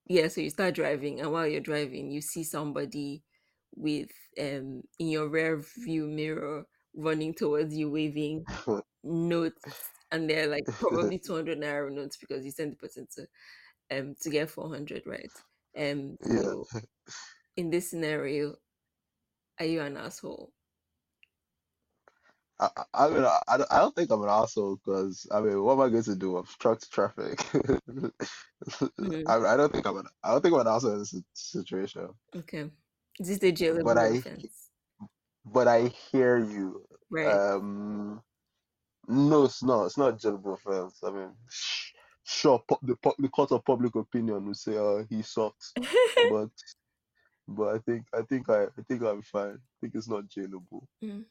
yeah, 0.07 0.29
so 0.29 0.41
you 0.41 0.51
start 0.51 0.75
driving, 0.75 1.21
and 1.21 1.33
while 1.33 1.47
you're 1.47 1.61
driving, 1.61 2.11
you 2.11 2.21
see 2.21 2.45
somebody 2.45 3.23
with 3.77 4.11
um 4.41 4.83
in 4.99 5.09
your 5.09 5.29
rear 5.29 5.63
view 5.85 6.07
mirror 6.07 6.65
running 6.95 7.35
towards 7.35 7.75
you, 7.77 7.91
waving 7.91 8.47
notes, 9.05 9.91
and 10.11 10.29
they're 10.31 10.47
like 10.49 10.67
probably 10.81 11.19
200 11.21 11.59
naira 11.59 11.93
notes 11.93 12.17
because 12.17 12.45
you 12.45 12.51
sent 12.53 12.71
the 12.73 12.77
person 12.77 13.07
to 13.17 13.27
um 13.99 14.15
to 14.23 14.31
get 14.31 14.51
400, 14.51 15.03
right? 15.07 15.33
Um, 15.79 16.19
Yeah. 16.27 16.41
so 16.43 16.69
in 17.57 17.71
this 17.71 17.91
scenario, 17.91 18.57
are 19.59 19.65
you 19.67 19.81
an 19.81 19.97
asshole? 19.97 20.53
I, 22.63 22.85
I, 22.95 23.09
mean, 23.11 23.25
I, 23.25 23.39
I 23.71 23.79
don't 23.79 23.95
think 23.97 24.11
I'm 24.11 24.23
an 24.23 24.29
asshole 24.29 24.77
because 24.77 25.27
I 25.33 25.41
mean, 25.41 25.63
what 25.63 25.75
am 25.75 25.81
I 25.81 25.89
going 25.89 26.05
to 26.05 26.17
do? 26.17 26.37
I'm 26.37 26.47
stuck 26.47 26.81
to 26.81 26.91
traffic. 26.91 27.39
Mhm. 29.01 29.25
I, 29.27 29.37
I 29.39 29.57
don't 29.57 29.73
think 29.73 29.87
I'm 29.87 29.97
an 29.99 30.07
I 30.23 30.33
don't 30.33 30.41
think 30.43 30.55
I'm 30.55 30.61
an 30.61 30.69
asshole 30.69 30.93
in 30.93 30.99
this 31.01 31.15
situation. 31.35 32.09
Okay. 32.37 32.71
this 33.19 33.29
Is 33.31 33.41
this 33.41 33.63
a 33.63 33.85
But 33.85 33.99
I 33.99 34.11
offense? 34.19 34.71
but 35.45 35.69
I 35.69 35.89
hear 35.89 36.39
you 36.39 36.87
Right. 37.11 37.27
Um, 37.27 38.23
no, 39.09 39.45
it's 39.45 39.63
not. 39.63 39.87
It's 39.87 39.99
not 39.99 40.19
jailable 40.19 40.55
offense. 40.55 41.01
I 41.05 41.11
mean, 41.11 41.35
sh 41.51 41.93
sure, 42.25 42.63
the 42.83 42.97
pu 42.97 43.13
the 43.19 43.29
court 43.29 43.53
of 43.53 43.65
public 43.65 43.95
opinion 43.97 44.47
will 44.47 44.55
say, 44.55 44.77
"Oh, 44.79 45.05
he 45.11 45.23
sucks," 45.23 45.73
but 46.31 46.51
but 47.49 47.75
I 47.77 47.79
think 47.81 48.07
I 48.15 48.23
think 48.23 48.49
I 48.49 48.65
I 48.65 48.83
think 48.89 49.03
I'm 49.03 49.23
fine. 49.23 49.59
I 49.59 49.75
think 49.81 49.95
it's 49.95 50.09
not 50.09 50.25
jailable. 50.29 50.87
Mm. 51.05 51.25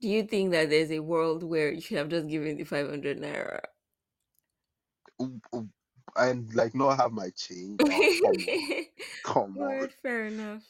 Do 0.00 0.08
you 0.08 0.24
think 0.24 0.52
that 0.52 0.70
there's 0.70 0.92
a 0.92 1.00
world 1.00 1.44
where 1.44 1.72
you 1.72 1.80
should 1.82 1.98
have 1.98 2.10
just 2.10 2.28
given 2.28 2.56
the 2.58 2.64
500 2.64 3.18
naira? 3.20 3.60
Ooh, 5.22 5.40
ooh, 5.54 5.68
And 6.16 6.52
like 6.54 6.74
not 6.74 6.98
have 6.98 7.12
my 7.12 7.30
change. 7.36 7.80
Oh, 7.90 8.06
come 8.22 8.48
on, 8.48 8.86
come 9.24 9.58
on. 9.60 9.80
Word, 9.80 9.92
fair 10.02 10.26
enough. 10.26 10.64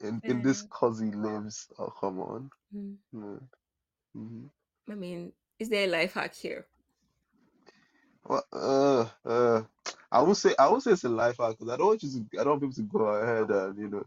In 0.00 0.22
Fair 0.22 0.32
in 0.32 0.42
this 0.42 0.62
cozy 0.62 1.12
lives. 1.12 1.68
Oh, 1.78 1.90
come 2.00 2.20
on. 2.20 2.50
Mm. 2.74 2.96
Mhm. 4.16 4.50
I 4.90 4.94
mean, 4.96 5.32
is 5.58 5.68
there 5.70 5.84
a 5.86 5.90
life 5.90 6.14
hack 6.14 6.34
here? 6.34 6.66
Well, 8.24 8.44
uh, 8.52 9.08
uh, 9.28 9.64
I 10.12 10.22
would 10.22 10.36
say 10.36 10.54
I 10.58 10.68
would 10.70 10.82
say 10.82 10.92
it's 10.92 11.04
a 11.04 11.08
life 11.10 11.38
hack 11.38 11.58
because 11.58 11.72
I 11.72 11.76
don't 11.76 11.88
want 11.88 12.02
you 12.04 12.10
to 12.10 12.40
I 12.40 12.44
don't 12.44 12.60
want 12.60 12.62
people 12.62 12.74
to 12.76 12.82
go 12.98 13.06
ahead 13.06 13.50
and 13.50 13.78
you 13.78 13.88
know 13.88 14.06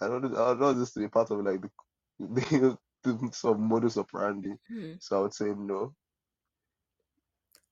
I 0.00 0.08
don't 0.08 0.24
I 0.26 0.28
don't 0.50 0.60
want 0.60 0.78
this 0.78 0.92
to 0.94 1.00
be 1.00 1.08
part 1.08 1.30
of 1.30 1.44
like 1.44 1.62
the, 1.62 1.70
the, 2.20 2.78
some 3.32 3.68
modus 3.68 3.96
operandi. 3.96 4.52
Hmm. 4.68 4.92
So 5.00 5.18
I 5.18 5.22
would 5.22 5.34
say 5.34 5.46
no. 5.56 5.94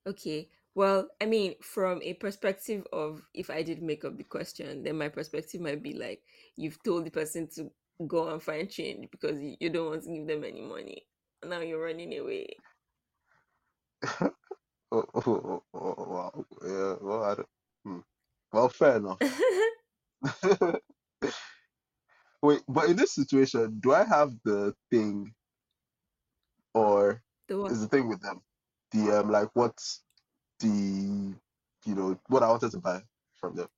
Okay. 0.06 0.48
Well, 0.74 1.08
I 1.20 1.26
mean, 1.26 1.54
from 1.60 2.00
a 2.02 2.14
perspective 2.14 2.86
of 2.92 3.22
if 3.34 3.50
I 3.50 3.62
did 3.62 3.82
make 3.82 4.04
up 4.04 4.16
the 4.16 4.24
question, 4.24 4.82
then 4.82 4.96
my 4.96 5.08
perspective 5.08 5.60
might 5.60 5.82
be 5.82 5.92
like 5.92 6.22
you've 6.56 6.82
told 6.82 7.04
the 7.04 7.10
person 7.10 7.48
to 7.56 7.70
go 8.06 8.28
and 8.28 8.42
find 8.42 8.70
change 8.70 9.10
because 9.10 9.38
you, 9.38 9.56
you 9.60 9.70
don't 9.70 9.90
want 9.90 10.02
to 10.04 10.10
give 10.10 10.26
them 10.26 10.44
any 10.44 10.62
money. 10.62 11.06
Now 11.44 11.60
you're 11.60 11.84
running 11.84 12.18
away. 12.18 12.56
Oh, 14.94 15.06
oh, 15.14 15.22
oh, 15.26 15.62
oh, 15.72 15.94
oh, 15.96 16.04
wow. 16.04 16.44
Yeah, 16.62 16.96
well, 17.00 17.22
I 17.24 17.34
don't, 17.34 17.48
hmm. 17.82 17.98
Well, 18.52 18.68
fair 18.68 18.96
enough. 18.96 19.18
Wait, 22.42 22.62
but 22.68 22.90
in 22.90 22.96
this 22.96 23.14
situation, 23.14 23.78
do 23.80 23.92
I 23.94 24.04
have 24.04 24.32
the 24.44 24.74
thing 24.90 25.34
or 26.74 27.22
The 27.48 27.56
what? 27.58 27.72
is 27.72 27.80
the 27.80 27.88
thing 27.88 28.08
with 28.08 28.20
them? 28.22 28.42
The 28.92 29.20
um 29.20 29.30
like 29.30 29.50
what's 29.54 30.04
the 30.60 30.68
you 31.86 31.94
know 31.94 32.20
what 32.28 32.42
I 32.42 32.50
wanted 32.50 32.72
to 32.72 32.80
buy 32.80 33.02
from 33.40 33.56
them? 33.56 33.68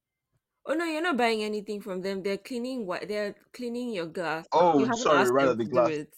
Oh 0.67 0.75
no, 0.75 0.85
you're 0.85 1.03
not 1.03 1.17
buying 1.17 1.43
anything 1.43 1.81
from 1.81 2.01
them. 2.03 2.23
They're 2.23 2.39
cleaning 2.39 2.87
what 2.87 3.09
they're 3.09 3.35
cleaning 3.53 3.91
your 3.91 4.07
glass. 4.07 4.47
You 4.73 4.87
Oh, 4.87 4.91
haven't 4.91 5.09
sorry, 5.09 5.13
asked 5.13 5.33
right 5.33 5.49
them 5.49 5.51
at 5.51 5.59
the 5.59 5.65
to 5.65 5.71
do 5.71 5.87
glass. 5.87 6.01
it. 6.01 6.15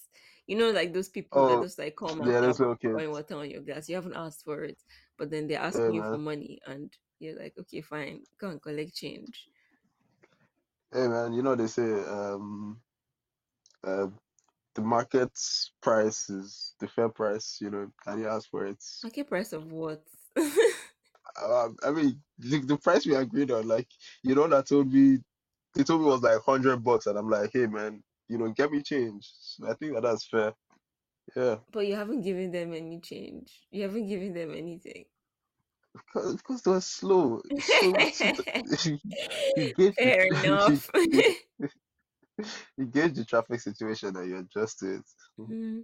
You 0.47 0.57
know, 0.57 0.71
like 0.71 0.93
those 0.93 1.09
people 1.09 1.43
that 1.45 1.61
Oh, 1.61 1.61
just 1.61 1.79
like 1.79 1.97
come 1.97 2.23
and 2.23 2.33
yeah, 2.33 2.41
those 2.41 2.61
little 2.61 2.77
pouring 2.93 3.11
water 3.11 3.37
on 3.37 3.51
your 3.51 3.63
glass. 3.63 3.89
You 3.89 3.97
haven't 3.97 4.15
asked 4.17 4.45
for 4.45 4.63
it, 4.65 4.81
but 5.19 5.31
then 5.31 5.49
they're 5.49 5.61
Hey 5.73 5.79
asking 5.81 5.95
you 5.95 6.03
for 6.05 6.17
man, 6.17 6.19
money, 6.19 6.61
and 6.67 6.93
you're 7.19 7.39
like, 7.39 7.55
okay, 7.59 7.81
fine, 7.81 8.23
go 8.41 8.51
and 8.51 8.63
collect 8.63 8.95
change. 8.95 9.49
Hey 10.93 11.09
man, 11.09 11.33
you 11.33 11.43
know 11.43 11.55
they 11.55 11.67
say 11.67 11.91
um 12.05 12.81
uh, 13.85 14.09
the 14.75 14.83
market 14.83 15.31
price 15.83 16.29
is 16.29 16.75
the 16.81 16.89
fair 16.89 17.09
price. 17.09 17.59
You 17.61 17.71
know, 17.71 17.91
can 18.05 18.19
you 18.21 18.29
ask 18.29 18.51
for 18.51 18.67
it? 18.67 18.83
Market 19.03 19.29
price 19.29 19.53
of 19.53 19.73
what? 19.73 20.03
Um, 21.45 21.77
I 21.85 21.91
mean, 21.91 22.21
the, 22.39 22.61
the 22.61 22.77
price 22.79 23.07
we 23.07 23.15
agreed 23.15 23.51
on, 23.51 23.69
like 23.69 23.89
you 24.23 24.35
know, 24.35 24.49
that 24.49 24.69
told 24.69 24.93
me 24.93 25.19
they 25.75 25.85
told 25.85 26.01
me 26.01 26.07
it 26.07 26.11
was 26.11 26.23
like 26.23 26.41
hundred 26.45 26.79
bucks, 26.83 27.07
and 27.07 27.19
I'm 27.19 27.29
like, 27.29 27.51
hey 27.53 27.67
man, 27.67 28.03
you 28.29 28.39
know, 28.39 28.49
get 28.51 28.71
me 28.71 28.83
change. 28.83 29.31
So 29.41 29.69
I 29.71 29.75
think 29.75 29.95
that 29.95 30.03
that's 30.03 30.27
fair. 30.27 30.55
Yeah, 31.37 31.57
But 31.73 31.87
you 31.87 31.97
haven't 31.97 32.23
given 32.23 32.53
them 32.53 32.73
any 32.73 33.01
change. 33.01 33.53
You 33.71 33.83
haven't 33.83 34.07
given 34.07 34.33
them 34.33 34.53
anything. 34.55 35.05
Because 35.97 36.37
because 36.37 36.63
they 36.63 36.71
were 36.71 36.81
slow. 36.81 37.43
So 37.61 38.07
the, 38.21 39.01
you 39.57 39.73
the 39.77 39.95
Fair 39.97 40.27
you, 40.67 40.83
enough. 40.85 40.91
you, 41.11 41.23
you 42.77 42.87
gauge 42.87 43.15
the 43.15 43.25
traffic 43.25 43.61
situation 43.61 44.17
and 44.17 44.29
you 44.29 44.39
adjust 44.39 44.83
it. 44.83 45.03
Hmm, 45.39 45.81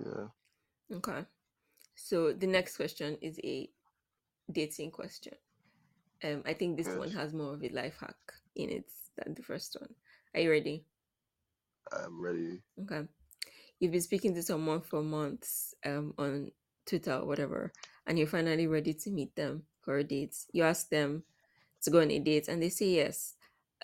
Yeah. 0.00 0.28
okay. 0.92 1.24
So 1.96 2.32
the 2.32 2.46
next 2.46 2.76
question 2.76 3.18
is 3.20 3.38
a 3.44 3.68
dating 4.50 4.90
question. 4.92 5.34
Um, 6.24 6.42
I 6.46 6.54
think 6.54 6.76
this 6.76 6.94
one 6.94 7.10
has 7.12 7.32
more 7.34 7.54
of 7.54 7.62
a 7.64 7.68
life 7.70 7.98
hack 8.00 8.16
in 8.56 8.70
it 8.70 8.90
than 9.16 9.34
the 9.34 9.42
first 9.42 9.76
one. 9.80 9.94
Are 10.34 10.40
you 10.40 10.50
ready? 10.50 10.84
I'm 11.92 12.20
ready. 12.20 12.62
Okay. 12.82 13.06
You've 13.80 13.92
been 13.92 14.00
speaking 14.02 14.34
to 14.34 14.42
someone 14.42 14.80
for 14.80 15.02
months 15.02 15.74
um, 15.84 16.14
on 16.18 16.50
Twitter 16.86 17.14
or 17.14 17.26
whatever, 17.26 17.72
and 18.08 18.18
you're 18.18 18.26
finally 18.26 18.66
ready 18.66 18.94
to 18.94 19.10
meet 19.10 19.36
them 19.36 19.62
for 19.82 19.98
a 19.98 20.04
date. 20.04 20.34
You 20.52 20.64
ask 20.64 20.88
them 20.88 21.22
to 21.82 21.90
go 21.90 22.00
on 22.00 22.10
a 22.10 22.18
date, 22.18 22.48
and 22.48 22.60
they 22.60 22.70
say 22.70 22.86
yes. 22.86 23.34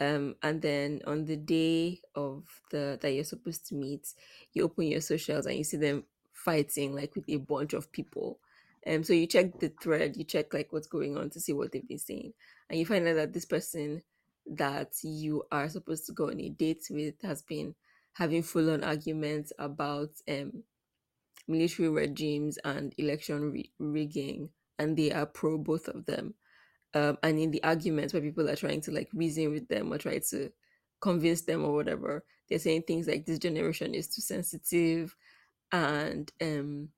Um, 0.01 0.35
and 0.43 0.61
then 0.61 1.03
on 1.07 1.25
the 1.25 1.37
day 1.37 2.01
of 2.17 2.43
the 2.73 2.99
that 3.01 3.13
you're 3.13 3.23
supposed 3.23 3.67
to 3.69 3.77
meet, 3.77 4.09
you 4.53 4.65
open 4.65 4.89
your 4.89 5.01
socials 5.01 5.47
and 5.47 5.57
you 5.57 5.63
see 5.63 5.77
them 5.77 6.03
fighting 6.33 6.97
like 6.97 7.15
with 7.15 7.29
a 7.29 7.37
bunch 7.37 7.75
of 7.75 7.93
people. 7.93 8.41
Um, 8.87 9.05
so 9.05 9.13
you 9.13 9.27
check 9.27 9.61
the 9.61 9.73
thread, 9.81 10.17
you 10.17 10.25
check 10.25 10.53
like 10.53 10.73
what's 10.73 10.89
going 10.89 11.17
on 11.17 11.31
to 11.31 11.41
see 11.41 11.53
what 11.53 11.71
they've 11.71 11.87
been 11.87 11.99
saying, 11.99 12.33
and 12.69 12.79
you 12.79 12.87
find 12.87 13.07
out 13.07 13.15
that 13.17 13.33
this 13.33 13.45
person 13.45 14.03
that 14.47 14.93
you 15.03 15.45
are 15.53 15.69
supposed 15.69 16.07
to 16.07 16.13
go 16.13 16.29
on 16.29 16.41
a 16.41 16.49
date 16.49 16.85
with 16.91 17.15
has 17.23 17.43
been 17.43 17.75
having 18.15 18.43
full 18.43 18.71
on 18.71 18.85
arguments 18.85 19.53
about 19.59 20.11
um, 20.29 20.63
military 21.47 21.89
regimes 21.89 22.59
and 22.65 22.95
election 22.99 23.53
ri- 23.53 23.73
rigging, 23.79 24.51
and 24.79 24.97
they 24.97 25.13
are 25.13 25.27
pro 25.27 25.59
both 25.59 25.89
of 25.89 26.07
them. 26.07 26.35
Um, 26.95 27.19
and 27.23 27.39
in 27.39 27.51
the 27.51 27.63
arguments 27.65 28.13
where 28.13 28.23
people 28.23 28.49
are 28.49 28.57
trying 28.57 28.81
to 28.83 28.93
like 28.93 29.09
reason 29.13 29.51
with 29.51 29.69
them 29.69 29.93
or 29.93 29.99
try 29.99 30.19
to 30.31 30.51
convince 31.01 31.43
them 31.43 31.65
or 31.65 31.75
whatever, 31.75 32.25
they're 32.49 32.59
saying 32.59 32.83
things 32.83 33.09
like 33.09 33.27
this 33.27 33.39
generation 33.39 33.95
is 33.95 34.09
too 34.09 34.23
sensitive, 34.23 35.17
and 35.73 36.33
um, 36.41 36.89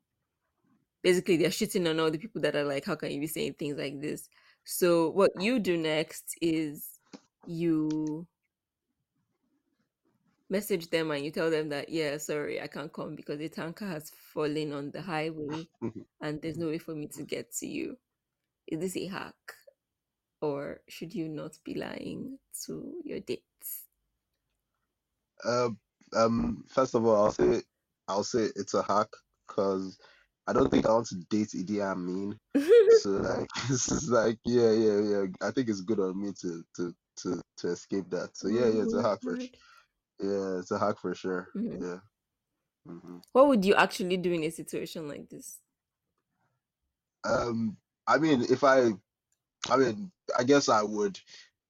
basically 1.03 1.37
they're 1.37 1.51
shitting 1.51 1.89
on 1.89 2.01
all 2.01 2.11
the 2.11 2.19
people 2.19 2.41
that 2.43 2.57
are 2.57 2.65
like, 2.65 2.85
how 2.85 2.95
can 2.95 3.11
you 3.11 3.21
be 3.21 3.27
saying 3.27 3.55
things 3.55 3.79
like 3.79 4.01
this? 4.01 4.29
So 4.65 5.11
what 5.11 5.31
you 5.41 5.61
do 5.61 5.77
next 5.77 6.37
is 6.43 6.99
you 7.47 8.27
message 10.49 10.91
them 10.91 11.11
and 11.11 11.25
you 11.25 11.31
tell 11.31 11.51
them 11.51 11.69
that 11.69 11.89
yeah 11.89 12.17
sorry 12.17 12.61
i 12.61 12.67
can't 12.67 12.93
come 12.93 13.17
because 13.17 13.39
the 13.39 13.49
tanker 13.49 13.87
has 13.87 14.11
fallen 14.33 14.73
on 14.73 14.91
the 14.93 15.03
highway 15.03 15.67
and 16.21 16.41
there's 16.41 16.59
no 16.59 16.69
way 16.69 16.79
for 16.79 16.95
me 16.95 17.07
to 17.07 17.23
get 17.23 17.53
to 17.53 17.67
you 17.67 17.97
is 18.69 18.81
this 18.81 18.97
a 18.97 19.07
hack 19.07 19.35
or 20.41 20.81
should 20.89 21.15
you 21.15 21.29
not 21.29 21.53
be 21.65 21.75
lying 21.75 22.39
to 22.65 22.95
your 23.05 23.21
dates 23.21 23.85
Um, 25.45 25.79
um, 26.15 26.65
first 26.69 26.95
of 26.95 27.05
all, 27.05 27.25
I'll 27.27 27.33
say 27.33 27.63
I'll 28.09 28.25
say 28.25 28.49
it's 28.57 28.75
a 28.75 28.83
hack 28.83 29.09
because 29.47 29.99
I 30.47 30.53
don't 30.53 30.71
think 30.71 30.87
I 30.87 30.93
want 30.93 31.07
to 31.09 31.17
date 31.31 31.49
Idi 31.55 31.81
Amin. 31.81 32.39
So 33.03 33.11
like, 33.11 33.49
this 33.69 33.91
is 33.91 34.09
like, 34.09 34.39
yeah, 34.45 34.71
yeah, 34.71 35.01
yeah. 35.01 35.25
I 35.43 35.51
think 35.51 35.69
it's 35.69 35.83
good 35.83 36.01
on 36.01 36.21
me 36.21 36.33
to 36.41 36.65
to 36.77 36.95
to 37.19 37.43
to 37.59 37.69
escape 37.69 38.09
that. 38.11 38.37
So 38.37 38.49
yeah, 38.49 38.69
yeah, 38.69 38.83
it's 38.83 38.95
a 38.95 39.03
hack 39.03 39.21
for. 39.23 39.39
Yeah, 40.21 40.59
it's 40.59 40.71
a 40.71 40.79
hack 40.79 40.99
for 41.01 41.15
sure. 41.15 41.49
Mhm. 41.57 41.81
Yeah. 41.81 42.01
hmm 42.87 43.19
what 43.33 43.49
would 43.49 43.65
you 43.65 43.75
actually 43.75 44.17
do 44.17 44.33
in 44.33 44.43
a 44.45 44.51
situation 44.51 45.09
like 45.09 45.29
this 45.29 45.61
Um, 47.25 47.77
I 48.07 48.19
mean, 48.19 48.43
if 48.43 48.63
I, 48.65 48.93
I 49.71 49.77
mean, 49.77 50.11
I 50.39 50.45
guess 50.45 50.69
I 50.69 50.83
would, 50.83 51.19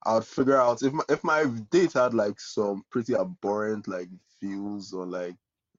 I 0.04 0.14
would 0.14 0.24
figure 0.24 0.60
out 0.60 0.82
if 0.82 0.92
my 0.92 1.04
if 1.08 1.24
my 1.24 1.44
date 1.70 1.94
had 1.94 2.14
like 2.14 2.40
some 2.40 2.84
pretty 2.90 3.14
abhorrent 3.14 3.88
like 3.88 4.08
views 4.42 4.92
or 4.92 5.06
like 5.06 5.36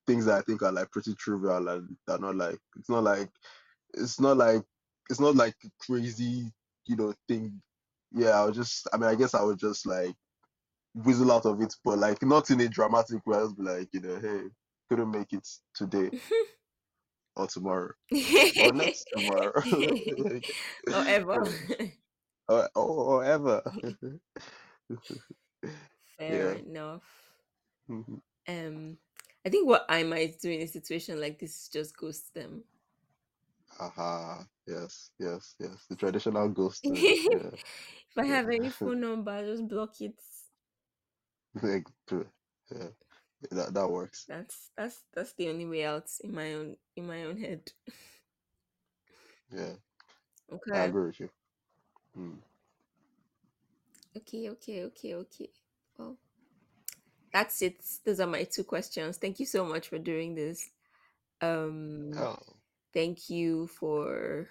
things 0.07 0.26
that 0.26 0.38
I 0.39 0.41
think 0.41 0.61
are 0.63 0.72
like 0.72 0.91
pretty 0.91 1.15
trivial 1.15 1.68
and 1.70 1.95
they're 2.07 2.20
not 2.20 2.36
like 2.36 2.59
it's 2.78 2.89
not 2.89 3.03
like 3.03 3.30
it's 3.93 4.20
not 4.20 4.38
like 4.38 4.63
it's 5.09 5.20
not 5.20 5.36
like 5.36 5.55
a 5.65 5.70
crazy 5.80 6.51
you 6.88 6.95
know 6.95 7.13
thing. 7.28 7.61
Yeah, 8.13 8.32
I 8.41 8.45
would 8.45 8.55
just 8.55 8.88
I 8.93 8.97
mean 8.97 9.09
I 9.09 9.15
guess 9.15 9.34
I 9.36 9.43
would 9.43 9.59
just 9.59 9.86
like 9.86 10.15
whistle 11.04 11.32
out 11.32 11.45
of 11.45 11.62
it, 11.62 11.74
but 11.84 12.00
like 12.00 12.22
not 12.24 12.50
in 12.50 12.62
a 12.62 12.68
dramatic 12.70 13.26
way. 13.26 13.38
I'll 13.38 13.54
be 13.54 13.64
like 13.64 13.89
you 13.93 14.02
know 14.02 14.20
hey 14.20 14.41
couldn't 14.89 15.12
make 15.12 15.34
it 15.34 15.48
today 15.76 16.12
or 17.36 17.48
tomorrow 17.48 17.91
or 18.60 18.74
next 18.74 19.06
tomorrow 19.14 19.54
or 20.93 21.04
ever 21.08 21.34
or, 22.50 22.70
or, 22.76 22.89
or 22.89 23.24
ever. 23.24 23.62
fair 26.18 26.54
Yeah. 26.54 26.54
enough 26.54 27.04
Mhm. 27.89 28.22
um 28.48 28.98
i 29.45 29.50
think 29.50 29.68
what 29.68 29.86
i 29.89 30.04
might 30.04 30.39
do 30.39 30.50
in 30.50 30.62
a 30.62 30.68
situation 30.68 31.20
like 31.20 31.39
this 31.39 31.56
is 31.64 31.70
just 31.70 31.98
ghost 31.98 32.34
them 32.34 32.64
Haha. 33.78 34.43
Yes, 34.66 35.12
yes, 35.20 35.56
yes. 35.60 35.86
The 35.89 35.95
traditional 35.95 36.50
ghost. 36.50 36.84
Yeah, 36.86 37.52
if 37.54 38.18
I 38.18 38.26
have 38.26 38.50
any 38.50 38.70
phone 38.70 39.02
number, 39.02 39.32
I 39.32 39.43
just 39.43 39.68
block 39.68 40.02
it. 40.02 40.16
Like, 41.64 41.88
yeah. 42.72 42.89
That 43.52 43.74
that 43.74 43.89
works. 43.89 44.28
That's 44.28 44.70
that's 44.78 45.04
that's 45.14 45.34
the 45.34 45.50
only 45.50 45.66
way 45.66 45.86
out 45.86 46.10
in 46.24 46.34
my 46.34 46.54
own 46.54 46.78
in 46.95 47.08
my 47.08 47.24
own 47.26 47.38
head. 47.38 47.72
Yeah, 49.52 49.76
Okay. 50.52 50.72
I 50.74 50.84
Okay. 50.86 50.86
agree 50.86 51.08
with 51.08 51.20
you. 51.20 51.30
Mm. 52.18 52.39
Okay, 54.18 54.50
okay, 54.50 54.84
okay, 54.86 55.16
okay. 55.16 55.50
Well, 55.98 56.18
that's 57.34 57.62
it. 57.62 57.84
Those 58.06 58.20
are 58.20 58.28
my 58.28 58.43
two 58.43 58.64
questions. 58.64 59.18
Thank 59.18 59.39
you 59.39 59.45
so 59.45 59.66
much 59.66 59.88
for 59.89 59.98
doing 60.00 60.36
this. 60.36 60.70
Um 61.41 62.28
Oh, 62.28 62.58
thank 62.93 63.30
you 63.30 63.68
for 63.68 64.48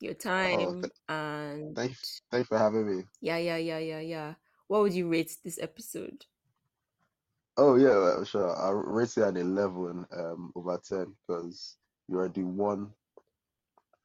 your 0.00 0.14
oh, 0.42 0.72
time 0.72 0.82
th- 0.82 0.92
and 1.08 1.76
thank 1.76 1.96
thanks 2.30 2.48
for 2.48 2.58
having 2.58 2.86
me. 2.98 3.04
yeah, 3.20 3.36
yeah, 3.38 3.56
yeah, 3.56 3.78
yeah, 3.78 4.00
yeah. 4.00 4.34
What 4.70 4.82
would 4.82 4.94
you 4.94 5.08
rate 5.08 5.36
this 5.42 5.58
episode? 5.60 6.26
Oh 7.56 7.74
yeah, 7.74 8.22
sure. 8.22 8.56
I 8.56 8.70
rate 8.70 9.16
it 9.16 9.22
at 9.24 9.36
eleven 9.36 10.06
um 10.16 10.52
over 10.54 10.80
ten 10.88 11.12
because 11.26 11.76
you 12.06 12.20
are 12.20 12.28
the 12.28 12.44
one 12.44 12.90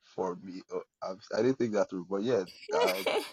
for 0.01 0.39
me. 0.41 0.63
Oh, 0.74 0.82
I, 1.03 1.11
I 1.38 1.43
didn't 1.43 1.59
think 1.59 1.74
that 1.74 1.91
through, 1.91 2.07
but 2.09 2.24
yeah, 2.24 2.45
I, 2.74 3.24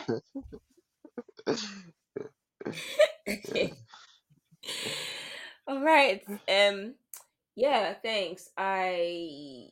yeah. 3.55 3.67
All 5.69 5.81
right. 5.81 6.21
Um 6.49 6.95
yeah, 7.55 7.93
thanks. 7.93 8.49
I 8.57 9.69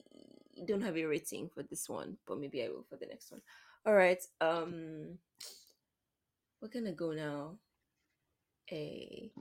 don't 0.65 0.81
have 0.81 0.97
a 0.97 1.05
rating 1.05 1.49
for 1.49 1.63
this 1.63 1.89
one, 1.89 2.17
but 2.27 2.39
maybe 2.39 2.63
I 2.63 2.69
will 2.69 2.85
for 2.89 2.97
the 2.97 3.05
next 3.05 3.31
one. 3.31 3.41
All 3.85 3.93
right. 3.93 4.21
Um 4.41 5.17
we're 6.61 6.69
to 6.85 6.91
go 6.93 7.11
now. 7.11 7.57
A 8.71 9.31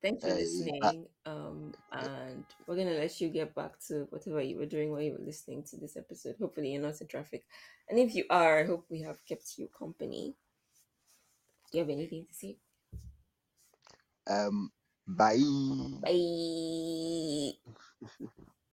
thanks 0.00 0.24
for 0.24 0.34
listening. 0.34 1.06
Um 1.26 1.74
and 1.92 2.44
we're 2.66 2.76
to 2.76 2.98
let 2.98 3.20
you 3.20 3.28
get 3.28 3.54
back 3.54 3.78
to 3.88 4.06
whatever 4.10 4.40
you 4.40 4.56
were 4.56 4.66
doing 4.66 4.90
while 4.90 5.02
you 5.02 5.12
were 5.12 5.24
listening 5.24 5.64
to 5.64 5.76
this 5.76 5.96
episode. 5.96 6.36
Hopefully 6.40 6.72
you're 6.72 6.82
not 6.82 7.00
in 7.00 7.06
traffic. 7.06 7.44
And 7.88 7.98
if 7.98 8.14
you 8.14 8.24
are, 8.30 8.60
I 8.60 8.64
hope 8.64 8.86
we 8.88 9.02
have 9.02 9.24
kept 9.26 9.58
you 9.58 9.68
company. 9.76 10.34
Do 11.70 11.78
you 11.78 11.84
have 11.84 11.90
anything 11.90 12.24
to 12.26 12.34
say? 12.34 12.56
um, 14.28 14.70
bye. 15.06 15.38
Bye. 16.02 17.52